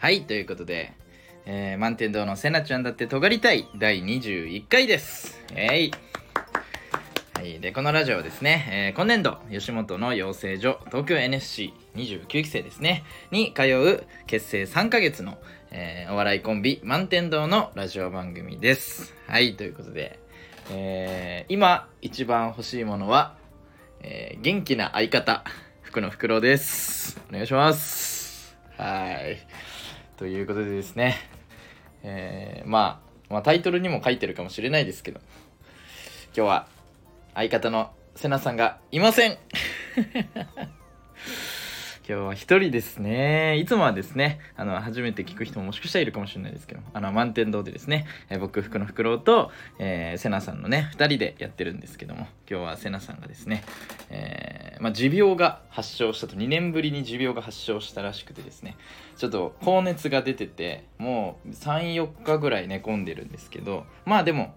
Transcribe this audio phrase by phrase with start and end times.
[0.00, 0.92] はい、ということで、
[1.44, 5.42] えー、満天堂のせなちゃんだって尖りたい第21回です。
[5.56, 5.90] えい。
[7.34, 15.36] はい、で、このラジオはですね、えー今年度、吉本の養成所、東京 NSC29 期生ですね、に通う結成3ヶ月の、
[15.72, 19.16] えーお笑いコンビ、満天堂のラジオ番組です。
[19.26, 20.20] はい、ということで、
[20.70, 23.34] えー今一番欲しいものは、
[24.02, 25.42] え元気な相方、
[25.82, 27.20] 福の袋です。
[27.30, 28.56] お願いします。
[28.76, 29.67] はい。
[30.18, 31.16] ということでですね、
[32.02, 33.00] えーま
[33.30, 35.20] あ、まあタイトルにも書いてるかもしれないですけど。
[36.36, 36.66] 今日は
[37.34, 39.38] 相方のせなさんがいません。
[42.08, 43.58] 今日は一人ですね。
[43.58, 53.62] いつもはですねあの初めて聞く人ももしかしたらいるかもしれないですけどあの満天堂でですね、え僕福のフクロウと、えー、せなさんのね2人でやってるんですけども今日はせなさんがですね、
[54.08, 58.78] えーまあ、持病が発症したと2年ぶりに持病が発症したらしくてですね
[59.18, 64.54] ちょっと高熱が出ててもう34日ぐらい寝込んでるんですけどまあでも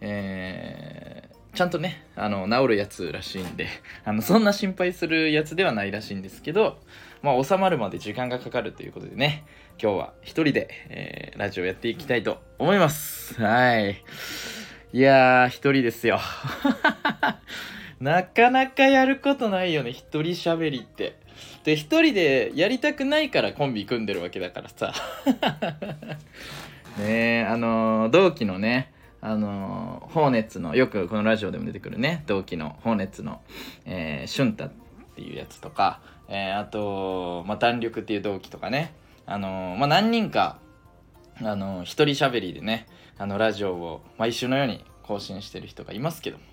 [0.00, 3.68] えーちゃんとねあの治るやつらしいんで
[4.04, 6.78] あのそんな心配するやつではないらしいんですけど
[7.22, 9.44] まあ収まるまで時間がかかるということでね
[9.82, 13.34] 今日は一人で、えーラジオやっていきたいと思います。
[13.42, 14.04] はい。
[14.92, 16.20] いやー一人ですよ。
[17.98, 21.16] なかなかやることないよね一人喋りって。
[21.64, 24.94] で一人でやりたくないからコンビ組んでるわけだからさ。
[26.98, 28.92] ねえあのー同期のね
[29.24, 33.40] あのホーネッツのよくこのラジオでも出てくるね同期のホーネッツの、
[33.86, 34.70] えー、シュンタっ
[35.16, 38.94] ていうやつとか、えーあと、まあ、弾力っていう同期とかね
[39.24, 40.58] あのまあ、何人か
[41.40, 46.44] あの一人喋りでねあのラジオを毎週のように更新してる人がいますけども。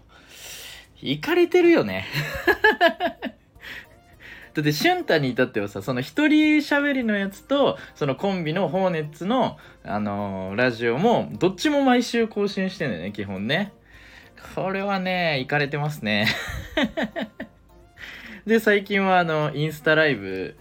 [1.01, 2.05] いかれてるよね。
[4.53, 13.73] だって俊太に至ってはさその一人喋りのやつとそのコンビのホーネッツの、あのーラジオもどっちも毎週更新してんだよね基本ね。
[14.55, 16.27] これはねいかれてますね。
[18.45, 20.57] で最近はあのインスタライブ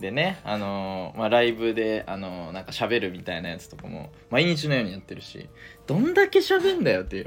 [0.00, 5.46] でねあのーまあライブであのーなんか喋るみたいなやつとかも毎日のようにやってるし
[5.86, 7.26] どんだけ喋んだよっていう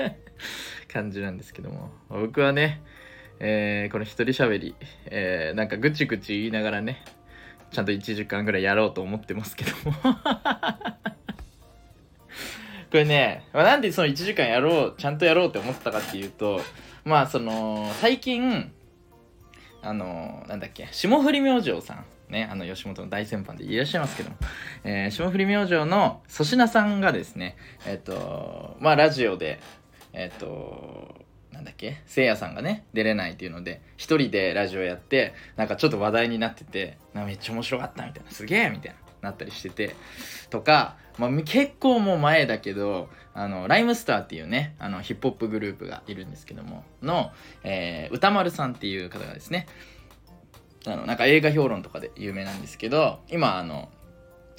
[0.90, 1.90] 感じなんですけども。
[2.08, 2.80] 僕はね
[3.40, 4.74] えーこの一人喋り、
[5.06, 7.04] えーなんかぐちぐち言いながらね
[7.70, 9.92] ちゃんと1時間ぐらいやろうと思ってますけども。
[12.90, 16.60] これね、まあなんでその1時間やろうちゃんとやろうって思ったかっていうと
[17.04, 18.72] まあその最近
[19.82, 24.36] あのなんだっけ霜降り明星さんねあの吉本の大先輩でいらっしゃいますけども、
[24.84, 29.60] えー霜降り明星の粗品さんがですねえっ、とまあラジオで
[30.12, 31.25] えっ、と
[31.56, 32.02] なんだっけ？
[32.06, 38.30] せいやさんがね出れないっていうので一人でラジオやってなんかちょっと話題になっててなめっちゃ面白かったみたいな。
[38.30, 39.96] すげえみたいななったりしてて。
[40.50, 47.32] とか、まあ、結構もう前だけどあのライムスターっていうねあのヒップホップグループがいるんですけどもの、
[47.64, 49.66] えー歌丸さんっていう方がですね
[50.86, 53.88] あのなんか映画評論とかで有名なんですけど今あの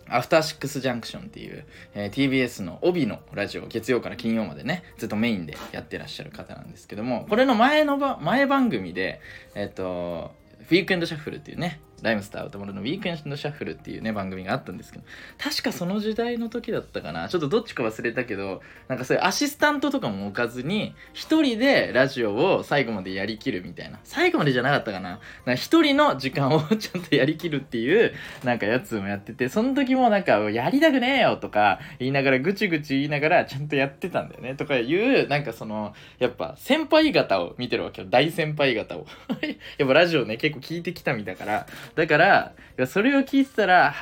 [0.10, 9.20] アフターシックスジャンクションっていう、えー TBS の帯のラジオ月曜から金曜までねずっとメインでやってらっしゃる方なんですけどもこれの前のば前番組で
[9.56, 10.32] えっ、と
[10.70, 15.06] ウィークエンドシャッフルっていうねライムスター歌丸のウィークエンドシャッフルっていうね番組があったんですけど
[15.38, 17.28] 確かその時代の時だったかな。
[17.30, 24.00] ちょっとどっちか忘れたけどなんかそういうアシスタントとかも置かずに一人でラジオを最後までやりきるみたいな。
[24.04, 25.20] 最後までじゃなかったかな。
[25.46, 34.56] な一人の時間をちゃんとやりきるっていうなんかやつもやっててその時もなんかやりたくねえよとか言いながらぐちぐち言いながらちゃんとやってたんだよね。
[34.56, 38.08] とかいうなんかそのやっぱ先輩方を見てるわけよ。
[38.10, 39.08] 大先輩方を。
[39.78, 41.66] やっぱラジオね結構聞いてきた身だから。
[41.96, 42.54] だから
[42.88, 43.96] それを聞いてたら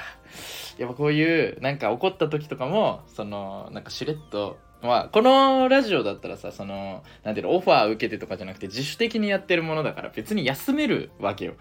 [0.78, 11.56] やっぱこういうなんか怒った時とかもそのなんかしれっとまあこのラジオだったらさそのなんていうのオファー受けてとかじゃなくて自主的にやってるものだから別に休めるわけよ。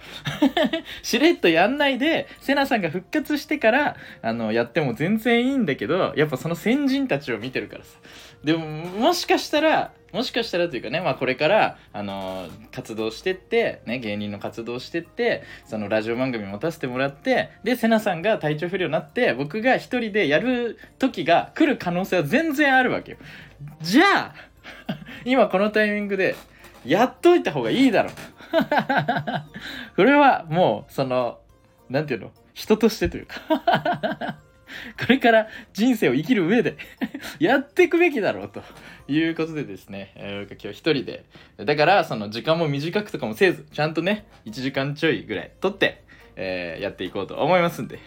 [1.03, 7.99] しれっとやんないでセナさんが復活してからあのやっても全然いいんだけどやっぱその先人たちを見てるからさ。
[8.45, 23.19] でももしかしたらもしかしたらというかね、まあ、これから、あの活動してって、ね、芸人の活動してってそのラジオ番組持たせてもらってでセナさんが体調不良になって僕が一人でやる時が来る可能性は全然あるわけよ。
[23.81, 24.35] じゃあ
[25.25, 26.37] 今このタイミングで
[26.87, 28.11] やっといた方がいいだろ。
[28.11, 28.13] う
[29.97, 31.41] これはもうその
[31.91, 32.31] なんていうの？
[32.53, 34.39] 人としてというか。
[34.99, 36.77] これから人生を生きる上で
[37.39, 38.63] やっていくべきだろうと
[39.09, 41.25] いうことでですね、えー今日一人で。
[41.59, 46.03] だからその時間も短くとかもせずちゃんとね1時間ちょいぐらい取って
[46.37, 47.99] えーやっていこうと思いますんで。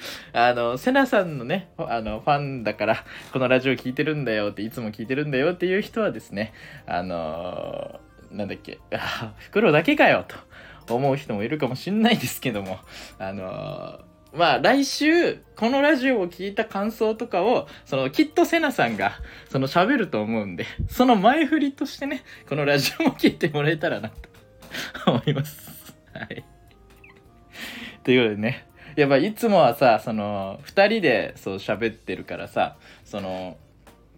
[0.32, 6.54] あの、セナさんのね、あの、ファンだから、このラジオ聞いてるんだよって、いつも聞いてるんだよっていう人はですね、
[6.86, 10.24] あのー、なんだっけ、あ、袋だけかよ
[10.86, 12.78] と思う人もいるかもしんないですけども、
[13.18, 14.00] あのー、
[14.32, 19.12] まあ来週このラジオを聞いた感想とかをそのきっとセナさんが
[19.48, 24.16] その喋ると思うんで その前振りとしてねこのラジオも聞いてもらえたらなと
[25.10, 25.94] 思います。
[26.14, 26.44] はい。
[28.04, 28.66] ということでね。
[28.96, 33.56] やっぱいつもはさその2人でそう喋ってるからさその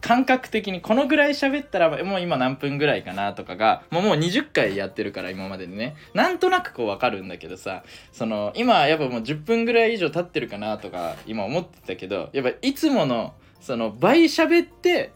[0.02, 15.12] 感覚的にこのぐらい喋ったらもう今何分ぐらいかなとかがもうもう20回やってるから今まででねなんとなくこう分かるんだけどさその今やっぱもう10分ぐらい以上経ってるかなとか今思ってたけどやっぱいつものその倍喋って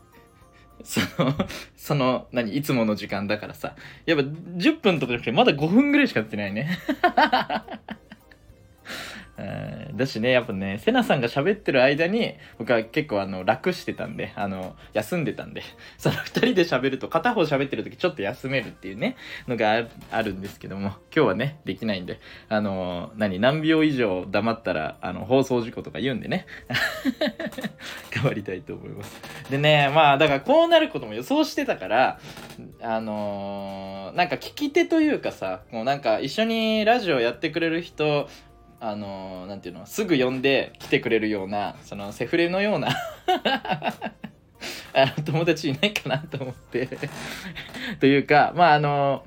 [0.84, 1.34] その、
[1.74, 3.74] その、何、いつもの時間だからさ。
[4.04, 6.78] やっぱ10分とかじゃなくてまだ5分ぐらいしか経ってないね。
[9.38, 15.62] だしねやっぱねセナさんが喋ってる間に僕は結構あの楽してたんであの休んでたんで
[15.98, 19.16] その2人で喋ると片方喋ってる時ちょっと休めるっていうね
[19.46, 22.18] のがあるんですけども今日はねできないんで
[22.48, 26.46] あの何何秒以上黙ったらあの放送事故とか言うんでね
[28.14, 29.20] 頑張りたいと思います。
[29.50, 32.18] でねまあだからこうなることも予想してたから
[32.80, 38.28] あの、なんか聞き手というかさもうなんか一緒にラジオやってくれる人
[38.80, 42.88] あのなんていうのすぐ呼んで来てくれるようなそのセフレのような
[45.24, 46.88] 友達いないかなと思って。
[48.00, 49.24] というかまああの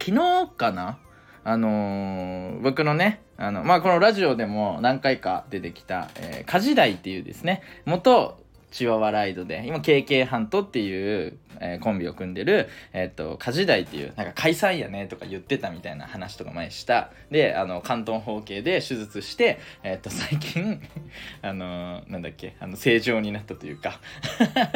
[0.00, 0.98] 昨日かな？
[1.44, 8.41] あの僕のねあのまあこのラジオでも何回か出てきた、えー、カジダイっていうですね元
[8.72, 17.12] チワワライドで、今 KK ハントっていう、えー、コンビを組んでる、えっ、と、カジダイっていう、なんか解散やねとか言ってたみたいな話とか前した。
[17.30, 20.80] で、あの、関東方形で手術して、えっ、と、最近
[21.42, 24.00] あのなんだっけ、あの、正常になったというか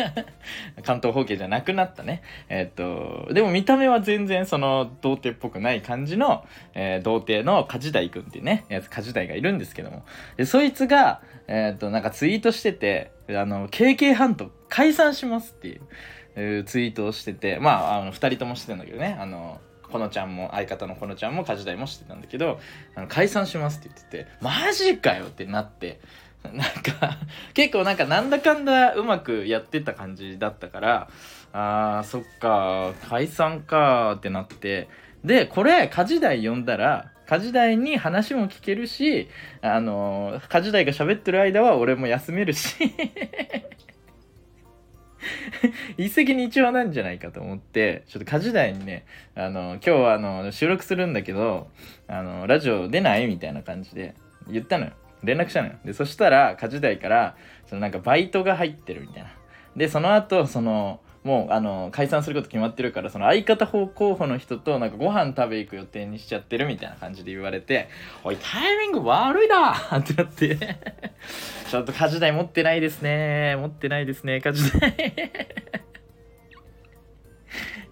[0.85, 2.23] 関東方形じゃなくなったね。
[2.51, 10.05] えっ、と、でも見た目は全然その、童貞っぽくない感じの、えー、童貞のカジダイ君っていうね、やつ、カジダイがいるんですけども。
[10.37, 22.61] で、そいつが、えっ、と、なんかツイートしてて、あの、KK ハント解散しますっていう、ツイートをしてて、まあ、あの、二人ともしてんだけどね、あの、このちゃんも、相方のこのちゃんも、家事代もしてたんだけど、
[22.95, 26.01] あの解散しますって言ってて、マジかよってなって、
[26.45, 27.19] なんか
[27.55, 31.09] 結構なんかなんだかんだうまくやってた感じだったから、
[31.53, 34.89] あー、そっか、解散かってなって、
[35.25, 39.29] で、これ、家事代呼んだら、家事代に話も聞けるし、
[39.61, 42.77] あの、家事代が喋ってる間は俺も休めるし
[45.97, 51.69] 一石二鳥なんじゃないかと思って、ちょっと家事代にね、あの、今日はあの、収録するんだけど、
[52.09, 54.15] あの、ラジオ出ないみたいな感じで
[54.49, 54.93] 言ったのよ。
[55.23, 55.75] 連絡したのよ。
[55.85, 57.37] で、そしたら、家事代から、
[57.67, 59.31] そのなんかバイトが入ってるみたいな。
[59.77, 67.89] で、その後、その、もうあの解散すること決まってるからその相方候補の人となんかご飯食べ行く予定にしちゃってるみたいな感じで言われて
[68.23, 69.75] 「おいタイミング悪いな!
[69.99, 70.57] 」ってなって。
[71.69, 73.57] ちょっと家事代持ってないですね。
[73.57, 74.41] 持ってないですね。
[74.41, 74.95] 家事代。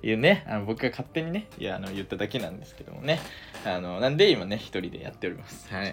[0.01, 3.19] いうねあの僕が勝手にねいやあの言っただけなんですけどもね。
[3.65, 5.67] あのなんで今ね一人でやっております。
[5.75, 5.87] はい。
[5.89, 5.93] も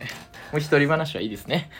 [0.58, 1.72] う一人話はいいですね。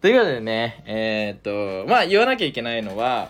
[0.00, 3.28] ということでねえー、っとまあ言わなきゃいけないのは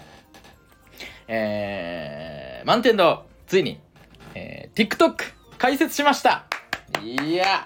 [1.33, 3.79] えー、満天堂、ついに、
[4.35, 5.15] えー、TikTok
[5.59, 6.47] 開設しました。
[7.05, 7.65] いや。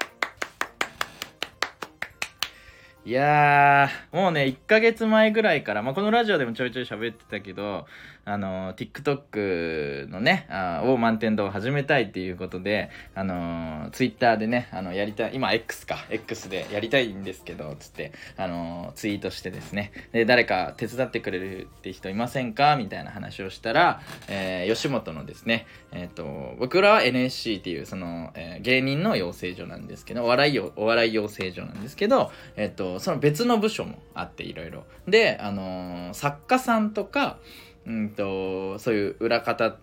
[3.06, 7.87] いやー、もうね、1ヶ月前ぐらいから、まあ、このラジオでもちょいちょい喋ってたけど、
[8.25, 22.76] あの、TikTok のね、あを満点度を始めたいっていうことで、あの、Twitter でね、あの、やりたい、今 X か、X でやりたいんですけど、つって、あの、ツイートしてですね、で、誰か手伝ってくれるって人いませんか？
[22.76, 34.85] みたいな話をしたら、えー、吉本のですね、えっ、ー、と、僕らは NSC っていう、その、えー、芸人の養成所なんですけど、お笑いお笑い養成所なんですけど、えっ、と、その別の部署もあっていろいろ。
[35.07, 37.38] であの、作家さんとか
[37.87, 39.76] うんとそういう裏方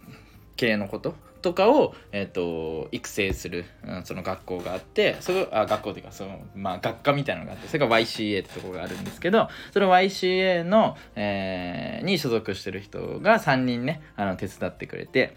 [0.56, 15.36] 系のこととかを、えーと、育成する、うん、その学校があってそれあ学校っていうかその、まあ、学科みたいなのがあってそれが YCA ってとこがあるんですけどその YCA の、えー、に所属してる人が3人ねあの手伝ってくれて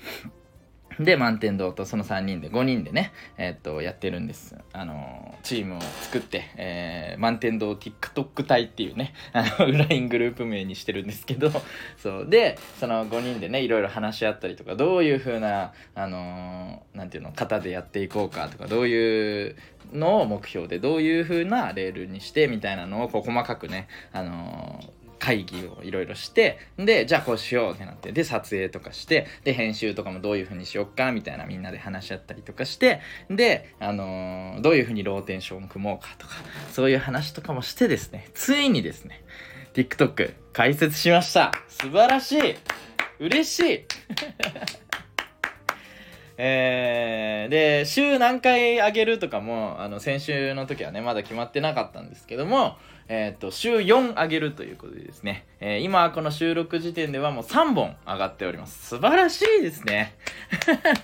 [1.00, 4.56] で満天堂とその3人で5人でね、えー、っとやってるんです。
[4.72, 11.50] あのチームを作って、えー、満天堂 TikTok 隊っていうねあの LINE グループ名にしてるんですけど
[11.96, 12.26] そう。
[12.28, 19.56] でその5人でねいろいろ話し合ったりとかどういう風なあのなんていうの型でやっていこうかとかどういう
[19.92, 24.80] のを目標でどういう風なレールにしてみたいなのをこう細かくねあの
[25.25, 33.00] 会議をいろいろしてでじゃあこうしようってなってで撮影とかしてで編集とかもどういう風にしよっかみたいなみんなで話し合ったりとかして
[33.31, 36.35] で、あのー、どういう風にローテンションを組もうかとか
[36.73, 39.25] そういう話とかもしてですねついにですね
[39.73, 41.52] TikTok 開設しました。
[41.69, 42.54] 素晴らしい。
[43.19, 43.85] 嬉しい。
[46.37, 52.76] えー、で週何回上げるとかもあの先週の時はねまだ決まってなかったんですけども
[53.08, 58.87] えっ、ー、と、週4上げるということでですね、えー、今この収録時点ではもう3本上がっております。
[58.87, 60.14] 素晴らしいですね。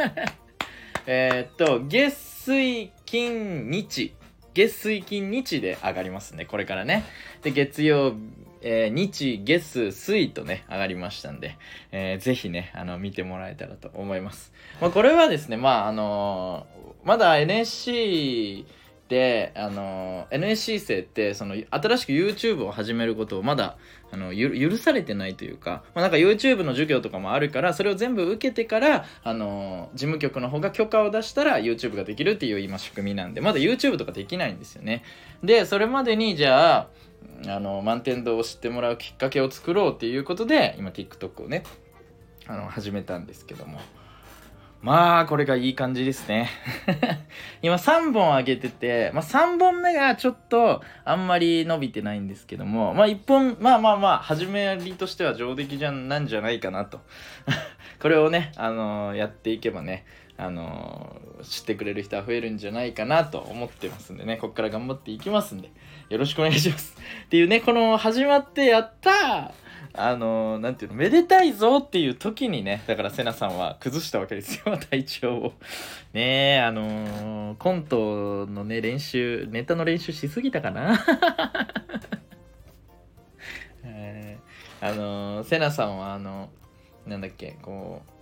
[1.06, 4.14] えっと、月水金日。
[4.54, 7.04] 月水金日で上がりますね、これからね。
[7.42, 8.14] で、月曜
[8.62, 11.56] えー、日、月、水とね、上がりましたんで、
[11.92, 14.52] えー、ぜひね、あの、見てもらえたらと思います。
[14.80, 18.66] まあ、これはですね、まあ、あのー、まだ NSC
[19.10, 23.76] であの NSC 生ってその新しく YouTube を始めることをまだ
[24.12, 35.02] あの許されてないというか、まあ、なんか YouTube の授業とかもあるからそれを全部受けてからあの事務局の方が許可を出したら YouTube ができるっていう今仕組みなんでまだ YouTube とかできないんですよね。
[35.42, 36.88] でそれまでにじゃあ
[37.48, 41.64] あの満天堂を知ってもらうきっかけを作ろうっていうことで今 TikTok をね
[42.46, 43.80] あの始めたんですけども。
[44.82, 46.48] まあ、これがいい感じですね。
[47.60, 57.00] 今3本上げてて、まあ3本目がちょっとあんまり伸びてないんですけども、まあ1本、まあまあまあ、始めりとしては上出来じゃなんじゃないかなと。
[58.00, 60.06] これをね、あのー、やっていけばね、
[60.38, 65.70] あのー、知ってくれる人は増えるんじゃないかなと思ってますんでね、こっから頑張っていきますんで、
[66.08, 66.96] よろしくお願いします。
[67.26, 69.52] っていうね、この始まってやった
[69.92, 75.52] あのなんていうのめでたいぞっていう時にねだからセナさんは崩したわけですよ 体調を。
[76.12, 81.04] ねえあのー、コントのね練習ネタの練習しすぎたかな。
[83.84, 86.50] えー、あのー、セナさんはあの
[87.06, 88.19] なんだっけこう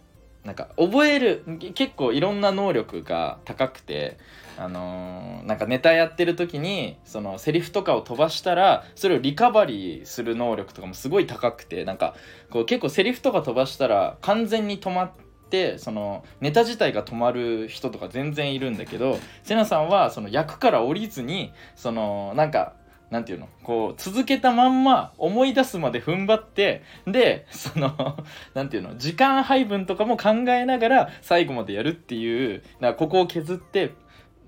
[0.48, 4.16] なんか覚える結構いろんな能力が高くて
[4.56, 12.14] あのー、なんかネタやってる時にそのセリフとかを飛ばしたらそれをリカバリーする能力とかもすごい高くてなんか
[12.48, 15.10] こう結構セリフとか飛ばしたら完全に止まっ
[15.50, 22.72] てそのネタ自体が止まる人とか全然いるんだけどセナさんはその役から降りずにそのなんか
[23.10, 23.48] なんていうの？
[23.62, 28.24] こう続けたまんま思い出すまで踏ん張ってでその
[28.54, 28.96] なんていうの？
[28.98, 33.92] 時間配分とかも考えながら最後までやるっていうなここを削って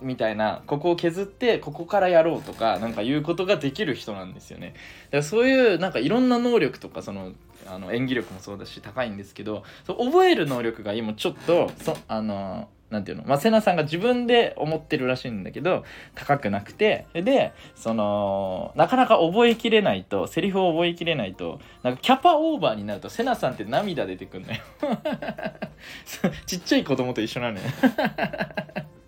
[0.03, 4.69] みたいなここを削ってここからやろうとかなんかいうことができる人なんですよね。
[4.69, 7.33] だからそういうなんかいろんな能力とかその
[7.67, 13.25] あの演技力もそうだし高いんですけどそう覚える能力が今ちょっとそあのなんていうの？
[13.25, 24.59] まあ、セナさんが自分で思ってるらしいんだけど、高くなくて、で、その、なかなか覚えきれないと、セリフを覚えきれないと、なんかキャパオーバーになると、セナさんって涙出てくんのよ。
[26.47, 27.65] ちっちゃい子供と一緒なのよ。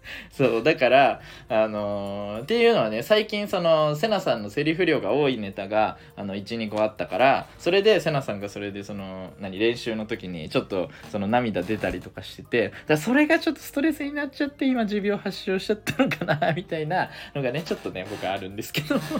[0.31, 18.97] そうだからあのー、っていうのはね最近そのセナさんのセリフ量が多いネタがあの12個あったからそれでセナさんがそれでその何練習の時にちょっとその涙出たりとかしててだそれがちょっとストレスになっちゃって今持病発症しちゃったのかなみたいなのがねちょっとね僕はあるんですけど。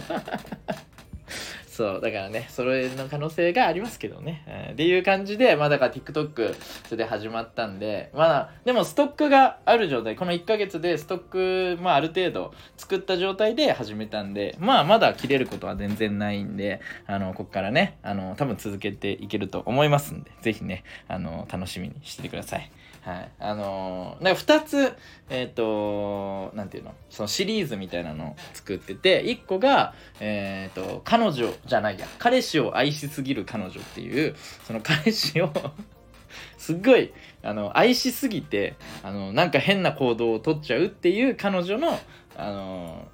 [1.73, 4.45] そう、だからね、それの可能性がありますけどね。
[4.67, 6.53] うん、っていう感じで、まあだから TikTok
[6.85, 22.69] それで始まったんで、まあ、でもストックがある状態、この1ヶ月でストック、まあある程度作った状態で始めたんで、まあまだ切れることは全然ないんで、あの、こっからね、あの、多分続けていけると思いますんで、ぜひね、あの、楽しみにしててください。
[23.03, 23.31] はい。
[23.37, 24.93] あのー、なんか2つ、
[25.29, 35.51] えっ、ー、と、なんていうの、そのシリーズみたいなのを作ってて、1個が、えっ、ー、と、彼女じゃないや、彼氏を愛しすぎる彼女っていう、その彼氏を
[36.57, 41.99] すっごい、あの、愛しすぎて、あの、なんか変な行動をとっちゃうっていう彼女の、
[42.37, 43.07] あの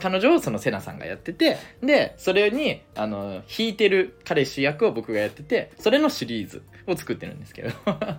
[0.00, 7.70] 彼女をそのセナさんがやっててでそれにあの弾いてる彼氏役を僕がやっててそれのシリーズを作ってるんですけど。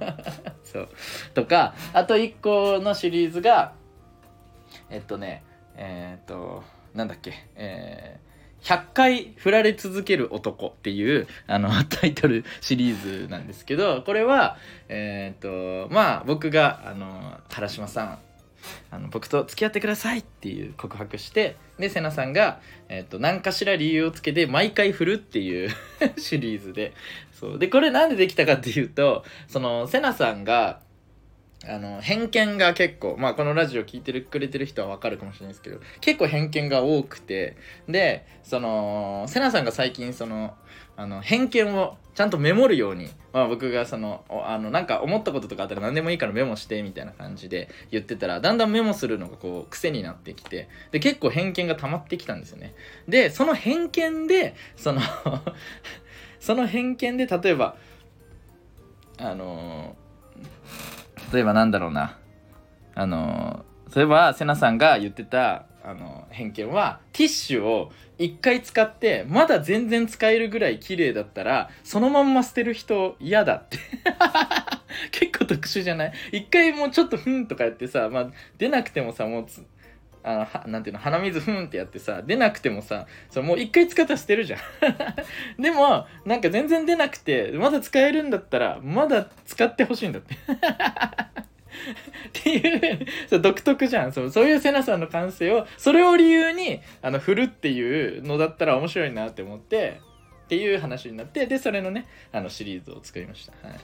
[0.63, 0.89] そう。
[1.33, 3.73] とかあと1個のシリーズが
[4.89, 5.43] えっとね
[5.75, 14.57] えー、っとなんだっけえー100回振られ続ける男っていうあの タイトルシリーズなんですけどこれは
[14.87, 18.19] えっ、とまあ僕があの原島さん
[18.89, 25.69] あの僕と付き合ってくださいっていう告白してで瀬名さんが、えーと、何かしら理由をつけて毎回振るっていう
[26.17, 26.93] シリーズで。
[27.33, 27.59] そう。
[27.59, 30.81] でこれなんでできたかっていうとその瀬名さんが
[31.67, 37.55] あの偏見が結構まあこのラジオ聞いてるくれてる人は分かるかもしれないですけど結構偏見が多くて。
[37.87, 40.55] でその瀬名さんが最近その
[41.01, 52.75] あの偏見をちゃんとメモるように、まあ、僕がそのあのなんか思ったこととかあったら何でもいいからメモしてみたいな感じで言ってたらだんだんメモするのがこう癖になってきてで結構偏見が溜まってきたんですよね。
[53.07, 55.01] でその偏見でその
[56.39, 57.75] その偏見で例えば
[59.17, 59.95] あの
[61.33, 62.17] 例えばなんだろうな。
[62.93, 63.65] あの
[63.95, 73.77] 例えば瀬名さんが言ってたあの偏見はティッシュを1回使ってまだ全然使えるぐらい綺麗だったらそのまんま捨てる人嫌だって。
[75.11, 76.13] 結構特殊じゃない？
[76.31, 79.45] 一回もうちょっとふんとかやってさ、まあ、出なくてもさもう
[80.23, 80.99] あのはなんていうの？
[80.99, 84.59] 鼻水ふんってやってさ出なくてもさそもう一回使ったら捨てるじゃん。
[85.61, 90.35] でもなんか全然出なくてまだ使えるんだったらまだ使ってほしいんだって。
[92.27, 94.13] っていう独特じゃん。
[94.13, 100.01] そうそういうセナさんの感性をそれを理由にあの振るっていうのだったら面白いなって思って
[100.45, 103.79] っていう話になってでそれのねあのシリーズを作りました、はい、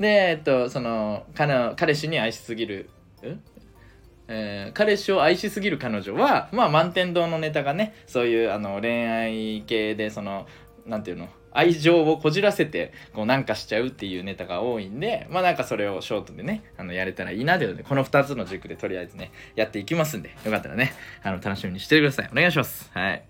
[0.00, 2.88] でえっとその彼氏に愛しすぎる
[3.22, 4.70] え？
[4.70, 10.46] ー、彼氏を愛しすぎる彼女はまあ満天堂のネタがねそういうあの恋愛系でその
[10.86, 11.32] 何て言うの？
[11.56, 22.28] 愛情をこじらせてこうなんかしちゃうっていうネタが多いんでまあなんかそれをショートでねあのやれたらいいなというのでこの2つの軸でとりあえずねやっていきますんでよかったらねあの楽しみにしてください。
[22.30, 22.90] お願いします。
[22.92, 23.22] はい。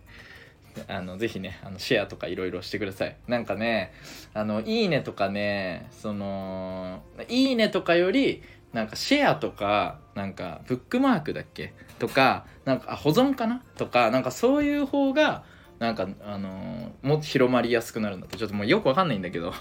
[0.89, 3.17] あのぜひねあのシェアとかいろいろしてください。
[3.27, 3.93] なんかね
[4.35, 8.43] あのいいねとかねそのいいねとかより
[8.75, 11.73] なんかシェアとかなんかブックマークだっけ？
[11.99, 13.63] とかなんか保存かな？
[13.79, 15.45] とかなんかそういう方が
[15.79, 18.37] なんかあのー、もっと広まりやすくなるんだって。
[18.37, 19.53] ちょっともうよくわかんないんだけど。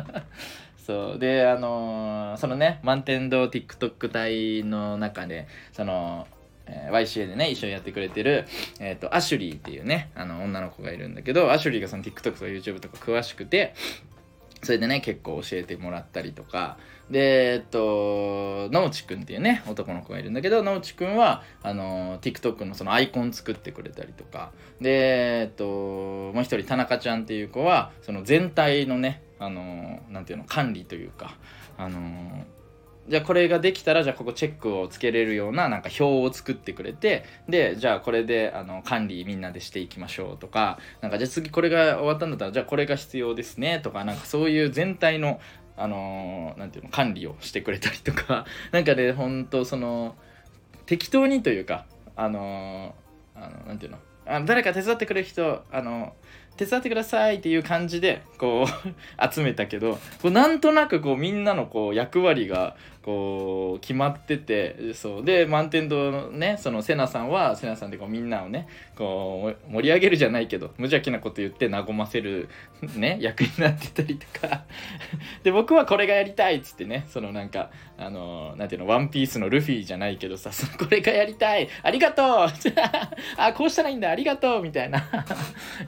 [0.76, 1.18] そう。
[1.18, 6.26] であのー、そのね満天堂 TikTok 隊の中でその
[6.68, 8.46] え、YCA でね一緒にやってくれてる、
[8.78, 13.74] えーと、アシュリーっていうねあの女の子がいるんだけどアシュリーがその TikTok とか YouTube とか詳しくて
[14.62, 16.78] それでね結構教えてもらったりとか
[17.10, 31.36] で、えっと、野内くんっていうね、男の子がいるんだけど、野内くんは、あの、TikTok のそのアイコン作ってくれたりとか、で、えっと、もう一人、田中ちゃんっていう子は、その全体のね、あの、なんていうの、管理というか、
[31.78, 32.44] あの、
[33.08, 45.40] じゃあこれができたらじゃあここチェックをつけれるようななんか表を作ってくれてでじゃあこれであの管理みんなでしていきましょうとかなんかじゃあ次これが終わったんだったらじゃあこれが必要ですねとかなんかそういう全体の
[45.78, 48.44] あのー、ていうの管理をしてくれたりとか。
[48.72, 50.16] なんかねほんとその
[50.86, 51.86] 適当にというか
[52.16, 53.98] あのー、あのなんていうの。
[54.26, 56.12] あ誰か手伝ってくれる人あの
[56.58, 58.94] 手伝ってくださいっていう感じでこう
[59.32, 62.76] 集めたけどこうなんとなくこうみんなのこう役割が
[63.08, 65.24] こう決まっててそう。
[65.24, 72.50] で満天堂のねそのセナさんはセナさんでこうみんなをねこう盛り上げるじゃないけど無邪気なこと言って和ませる
[72.96, 74.64] ね 役になってたりとか。
[75.42, 82.48] で僕はこれがやりたいっつってねそのなんかあのなんていうのワンピースのルフィじゃないけどさこれがやりたいありがとう！
[83.38, 84.62] あこうしたらいいんだありがとう！
[84.62, 85.02] みたいな。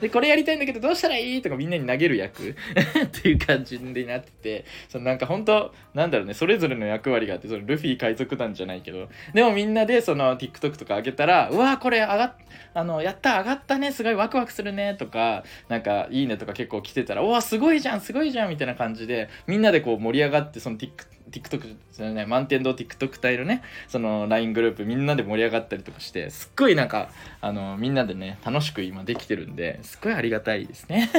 [0.01, 1.43] でこれやりたいんだけどどうしたらいい？
[1.43, 2.57] とかみんなに投げる役。
[3.05, 12.35] っていう感じになっててそのなんか本当なんだろうねそれぞれの役役割があってそのルフィ海賊団じゃないけどでもみんなでその TikTok とか上げたらうわこれ上がっ
[12.73, 31.11] あのやった上がったねすごいワクワクするねとかなんかいいねとか結構来てたらおわすごいじゃんすごいじゃんみたいな感じでみんなでこう盛り上がってその TikTok TikTok そのね満天堂 TikTok 隊のねその LINE グループみんなで盛り上がったりとかしてすっごいなんかあのみんなでね楽しく今できてるんですっごいありがたいですね。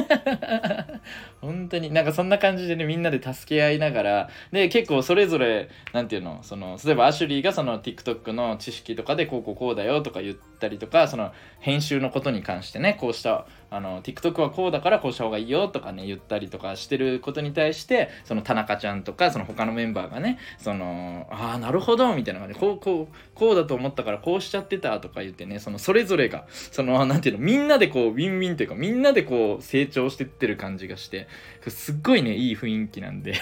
[1.41, 1.91] 本当に。
[1.91, 31.29] なんかそんな感じでねみんなで助け合いながらで結構それぞれ何て言うのその例えばアシュリーがその TikTok の知識とかでこうこうこうだよとか言ったりとかその編集のことに関してねこうしたあの TikTok はこうだからこうした方がいいよとかね言ったりとかしてることに対してその田中ちゃんとかその他のメンバーがねそのああなるほどみたいな感じでこうこうこうだと思ったからこうしちゃってたとか言ってねそのそれぞれがその何ていうのみんなでこうウィンウィンというかみんなでこう成長してってる感じがして
[31.69, 33.35] すっごいねいい雰囲気なんで。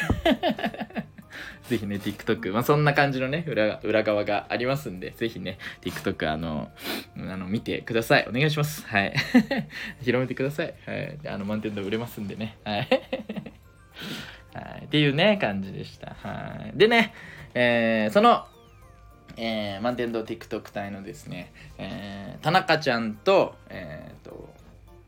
[1.67, 6.71] ぜひね、TikTok、まあ、そんな感じのね、裏裏側がありますんで、ぜひね、TikTok、あの、
[7.17, 8.27] あの見てください。
[8.29, 8.85] お願いします。
[8.87, 9.13] はい。
[10.01, 10.73] 広めてください。
[10.85, 11.19] はい。
[11.27, 12.57] あの、満点度売れますんでね。
[12.63, 12.87] はい。
[14.53, 16.15] はい、っていうね、感じでした。
[16.21, 16.77] はい。
[16.77, 17.13] でね、
[17.53, 18.47] えー、その、
[19.37, 24.53] えー、満天堂 TikTok 隊のですね、えー、田中ちゃんと、えっ、ー、と、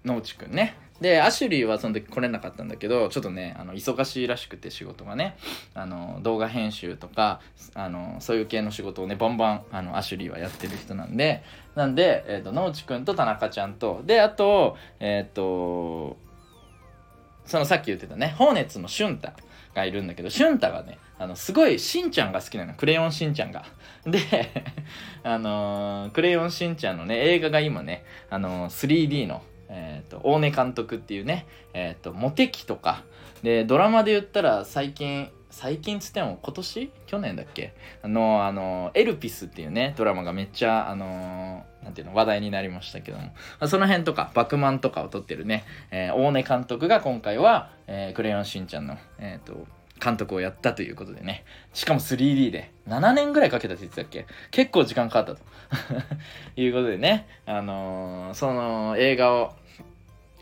[0.05, 0.75] 野内くんね。
[1.01, 5.35] で、アシュリーはその時来れなかったんだけど、ちょっとね、あの忙しいらしくて仕事がね、
[5.73, 7.41] あの動画編集とか、
[7.73, 11.43] あのそういう系の仕事をね、バンバンあのアシュリーはやってる人なんで、
[11.75, 16.17] なんで、えっ、ー、と、野内くんと田中ちゃんと、で、あと、えっ、ー、と、
[17.45, 19.33] そのさっき言ってたね、ホーネッツのシュンタ
[19.73, 22.73] がいるんだけど、シュンタがね、あの、すごいしんちゃんが好きなの。
[22.73, 23.65] クレヨンしんちゃんが。
[24.05, 24.19] で、
[25.23, 33.03] あのー、クレヨンしんちゃんのね、映画が今ね、あのー、3D の、えっ、ー、と、大根監督っていうね、えっ、と、モテキとか、
[33.41, 36.91] で、ドラマで言ったら最近、最近つっても今年？
[37.07, 37.73] 去年だっけ？
[38.03, 43.33] あの、あの、エルピスっていうね、ドラマがめっちゃ、あのなんていうの、話題になりましたけども、
[43.67, 49.67] その辺とか、バクマンとかを撮ってるね、えー、大根監督が今回は、えー、クレヨンしんちゃんの、えっ、ー、と、
[50.03, 51.43] 監督をやったということでね。
[51.73, 52.71] しかも 3D で。
[52.87, 54.25] 7年ぐらいかけたって言ってたっけ？
[54.49, 55.41] 結構時間かかったと。
[56.59, 57.27] いうことでね。
[57.45, 59.53] あのー、その映画を、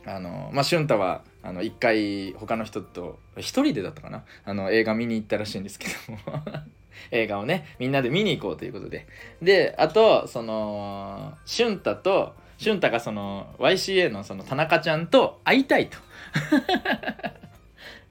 [0.05, 4.23] あの、まあ、俊太は、あの、1回他の人と、1人でだったかな？
[4.45, 6.19] あの、映画見に行ったらしいんですけども。
[7.11, 9.07] 映画をね、みんなで見に行こうということで。
[9.41, 15.97] で、あと、その、俊太と、俊太がその YCA のその田中ちゃんと会いたいと。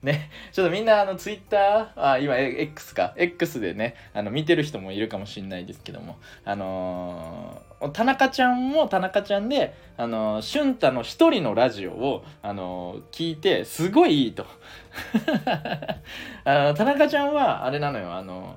[0.01, 14.45] ね、 ちょっとみんなあのツイッター、あ、今 X か、X でね、あの見てる人もいるかもしれないですけども、あのー、田中ちゃんも田中ちゃんで、あのー、俊太の一人のラジオを、あのー、聞いて、すごいいいと。
[16.45, 18.55] あの、田中ちゃんは、あれなのよ、あの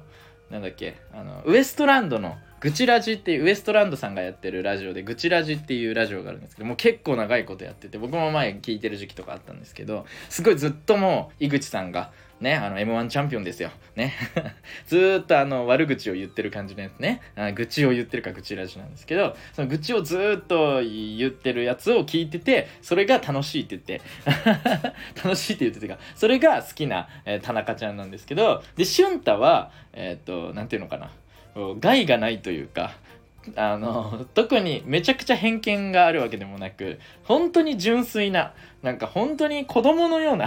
[0.53, 13.71] なんだっけ、あの、ウエストランドの、グチラジっていうウエストランドさんがやってるラジオでグチラジっていうラジオがあるんですけどもう結構長いことやってて僕も前聞いてる時期とかあったんですけどすごいずっともう井口さんがね、あの M1 チャンピオンですよ。
[13.95, 14.15] ね。
[14.89, 17.21] ずっとあの悪口を言ってる感じのやつね。
[17.37, 24.03] あ愚痴を言ってるか愚痴ラジなんですけど、その愚痴をずっと言ってるやつを聞いてて、それが楽しいって言って、
[25.23, 31.13] 楽しいって言っててか、それが好きな、えー、田中ちゃんなんですけど、で、俊太は、えー、っと、なんていうのかな。
[31.81, 32.93] 害がないというか
[33.57, 40.47] あの特にめちゃくちゃ偏見があるわけでもなく本当に純粋ななんか本当に子供のような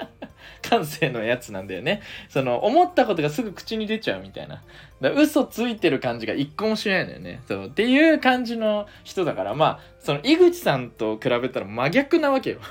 [0.62, 2.02] 感性のやつなんだよね。
[2.28, 4.62] その思ったことがすぐ口に出ちゃうみたいな。
[5.00, 7.40] だ嘘ついてる感じが一個もしないんだよね。
[7.46, 12.58] そうっていう感じの人だからまあその井口さんと比べたら真逆なわけよ。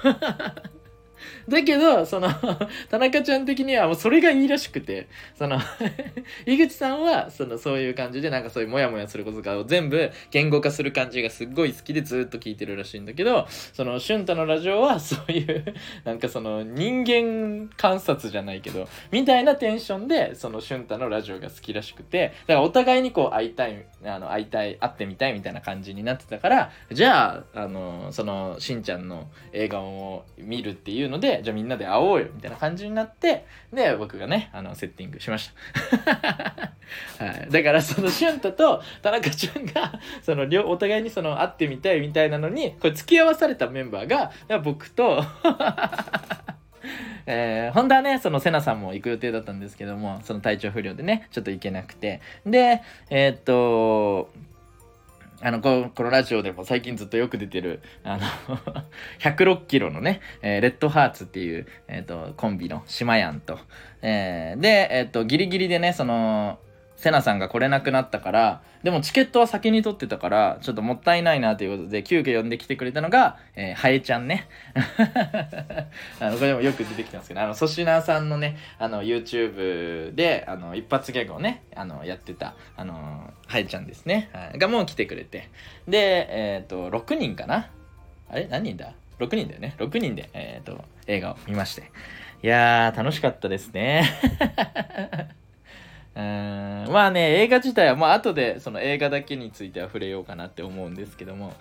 [1.48, 2.30] だけど、その
[2.90, 5.60] 田中ちゃん的にはもうそれがいいらしくて、その
[6.46, 35.52] 井口さんは、その、そういう感じで、なんかそういうモヤモヤすることが全部言語化する感じがすっごい好きでずっと聞いてるらしいんだけど、その、俊太のラジオはそういう なんかその、人間観察じゃないけど、みたいなテンションで、その、俊太のラジオが好きらしくて、だからお互いにこう、会いたい、あの、会いたい、会ってみたいみたいな感じになってたから、じゃあ、あの、その、しんちゃんの映画を見るっていうので、じゃあみんなで会おうよみたいな感じになってで僕がねあのセッティングしまし
[36.00, 36.76] た
[37.26, 45.24] はい、だからその俊太と田中ちゃんがその両お互いにその会ってみたいみたいなのにこれ付き合わされたメンバーが僕と
[47.28, 52.22] えー、本当はね、そのセナさんも行く予定だったんですけども、その体調不良でね、ちょっと行けなくて。
[52.46, 54.30] で、えー、っと、
[55.46, 58.24] あのこ、このラジオでも最近ずっとよく出てる、あの
[59.22, 63.60] 106キロのね、えー、レッドハーツっていう、えっ、ー、と、コンビの島やんと、
[64.02, 66.58] えー、で、えっ、と、ギリギリでね、その、
[66.98, 74.48] セナさんが来れなくなったから、でもチケットは先に取ってたから、ちょっともったいないなということで、急遽呼んできてくれたのが、えー、ハエちゃんね。
[76.20, 84.30] あの、これもよく出てきたんですけど、あの、粗品さんのね、あの、YouTube で、あの、一発ギャグをね、あの、やってた、あの、ハエちゃんですね。
[84.34, 85.50] はい、がもう来てくれて。
[85.88, 87.70] で、えっ、ー、と、6人かな？
[88.30, 88.48] あれ？
[88.48, 89.76] 何人だ ?6 人だよね。
[89.78, 91.92] 6人で、えっ、ー、と、映画を見まして。
[92.44, 94.04] いやー、楽しかったですね。
[96.16, 96.86] うん。
[96.92, 101.54] まあね映画自体はまあ後でその映画だけについては触れようかなって思うんですけども。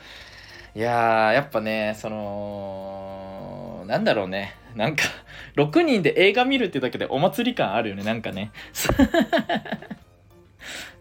[0.77, 4.57] いややっぱねそのなんだろうね。
[4.75, 5.05] なんか
[5.57, 8.51] 6人で映画見るってだけでお祭り感あるよねなんかね。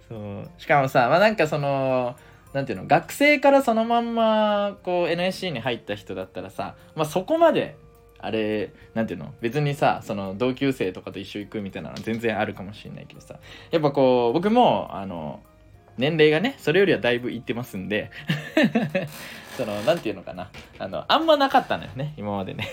[0.07, 0.49] そう。
[0.57, 2.15] しかもさまあなんかその
[2.53, 7.75] なんていうの学生からそのまんまこう NSC に入った人だったらさまあそこまで
[8.23, 9.33] あれなんていうの？
[9.41, 13.39] 別にさその同級生とかと一緒行くみたいなのは全然あるかもしれないけどさ。
[13.71, 15.41] やっぱこう僕もあの
[15.97, 18.09] 年齢がねそれよりはだいぶいってますんで。
[19.57, 20.49] その何て言うのかな。
[20.79, 22.67] あのあんまなかったのよね今までね。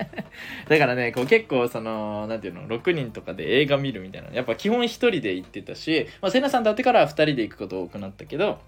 [0.68, 8.60] だからねこう結構その何て言うの6人とかで映画見るみたいなやっぱ基本1人で行ってたし、まあ、セナさんと会ってからは2人で行くこと多くなったけど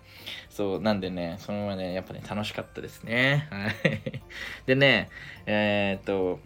[0.51, 3.49] そうなんでねそのままねやっぱね楽しかったですね。
[3.51, 3.73] はい。
[4.67, 5.09] でね
[5.47, 6.41] えー、っと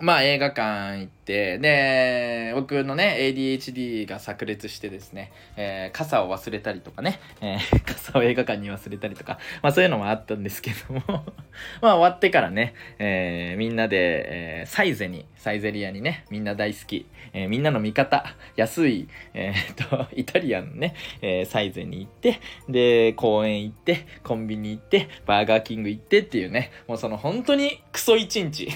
[0.00, 11.02] まあ映画館行って、で、僕のね、ADHD が炸裂してですね、えー、傘を忘れたりとかね、えー、 傘を映画館に忘れたりとか、まあそういうのもあったんですけども
[11.82, 28.68] まあ終わってからね、えー、みんなで、え、サイゼに、サイゼリアにね、みんな大好き、え、みんなの味方、安い、えー、と、 イタリアンのね、え、サイゼに行って、で、公園行って、コンビニ行って、バーガーキング行ってっていうね、もうその本当にクソ一日。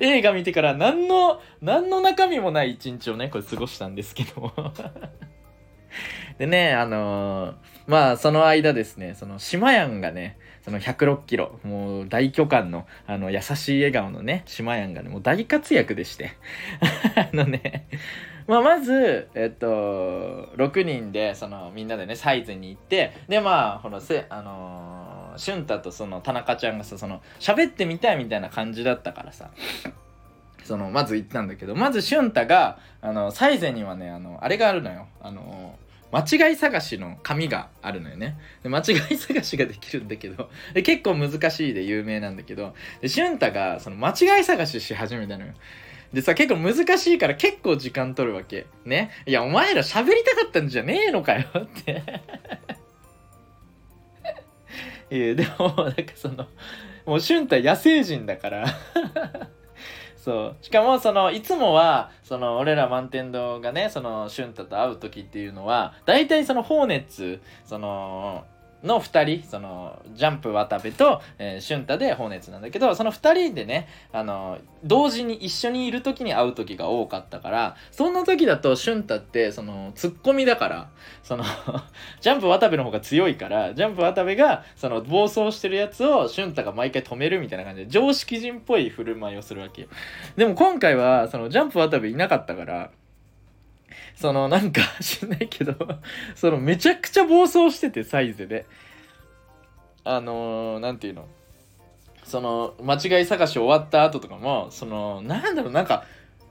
[0.00, 1.29] 映画見てから何の、
[1.60, 4.52] 何の中身もない一日をね、これ過ごしたんですけど。
[6.38, 7.54] でね、あのー、
[7.86, 16.30] まあ、その間ですね、その、島やんがね、その106キロ、もう大巨漢の、あの、優しい笑顔のね、島やんがね、もう大活躍でして。
[17.16, 17.86] あのね、
[18.46, 19.66] まあ、まず、えっと、
[20.56, 29.50] 6人で、その、みんなでね、サイズに行って、で、まあ、この、せ、あのー、俊太とその、田中ちゃんがさ、その、喋ってみたいみたいな感じだったからさ、
[30.64, 35.06] そのまず行ったんだけどまず俊太があのサイゼにはねあのあれがあるのよ。
[35.20, 35.78] あの
[36.12, 38.36] 間違い探しの紙があるのよね。
[38.62, 45.52] で間違い探しができるんだけど で結構難しいで有名なんだけどで俊太がその間違い探しし始めたのよ。
[46.12, 48.66] でさ結構難しいから結構時間取るわけ。
[48.84, 49.10] ね。
[49.26, 52.02] いやお前ら喋りたかったんじゃねえのかよ って。
[55.12, 56.46] いやでもなんかその
[57.06, 58.66] もう俊太野生人だから。
[60.22, 60.64] そう。
[60.64, 68.44] しかもそのいつもはその俺ら満天堂がねその俊太と会う時っていうのは大体その放熱その
[68.82, 80.90] の2人そのジャンプ渡部と、えー、俊太で放熱なんだけどその2人でねあの同時に一緒にいる時に会う時が多かったからそんな時だと俊太ってそのツッコミだから
[81.22, 81.44] その
[82.20, 89.88] ジャンプ渡部の方が強いからジャンプ渡部がその暴走してるやつを俊太が毎回止めるみたいな感じで常識人っぽい振る舞いをするわけよ。
[90.36, 92.90] でも今回はそのジャンプ渡部いなかったから
[94.20, 95.74] そのなんか 知んないけど
[96.34, 98.66] そのめちゃくちゃ暴走しててサイズで。
[100.02, 101.26] あのー、ていうの？
[102.24, 106.04] その間違い探し終わった後とかもそのなんだろうなんか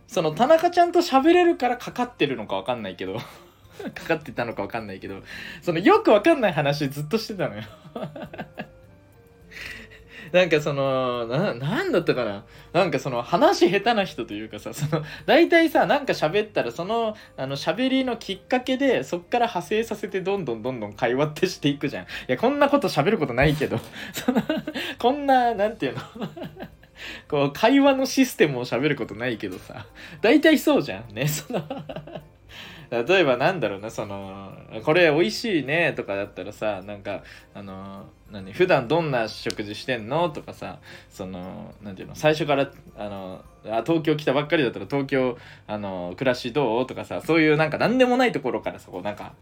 [0.08, 3.18] その田中ちゃんと喋れるからかかってるのかわかんないけど
[3.96, 5.22] かかってたのかわかんないけど
[5.62, 7.64] そのよくわかんない話ずっとしてたのよ。
[10.32, 12.44] なんかそのな、なんだったかな？
[12.74, 22.04] なんかその話下手な人というかさ、その、大体さ、なんか喋ったらその、あの喋りのきっかけで、そっから派生させてどんどんどんどん会話ってしていくじゃん。
[22.04, 23.80] いや、こんなこと喋ることないけど、
[24.14, 24.42] その、
[24.98, 26.02] こんな、なんていうの？
[27.28, 29.86] こう、会話のシステムを喋ることないけどさ、
[30.22, 31.14] 大体そうじゃん。
[31.14, 31.64] ね、その
[32.92, 34.52] 例えばなんだろうなその
[34.84, 37.22] これ美味しいねとかだったらさなんか
[37.54, 40.30] あの何普段どんな食事してんの？
[40.30, 46.88] とかさその何ていうの最初からあのあ東京来たばっかりだったら東京あの暮らしどう？
[46.88, 49.34] とかさそういうなんか何でもないところからさこうなんか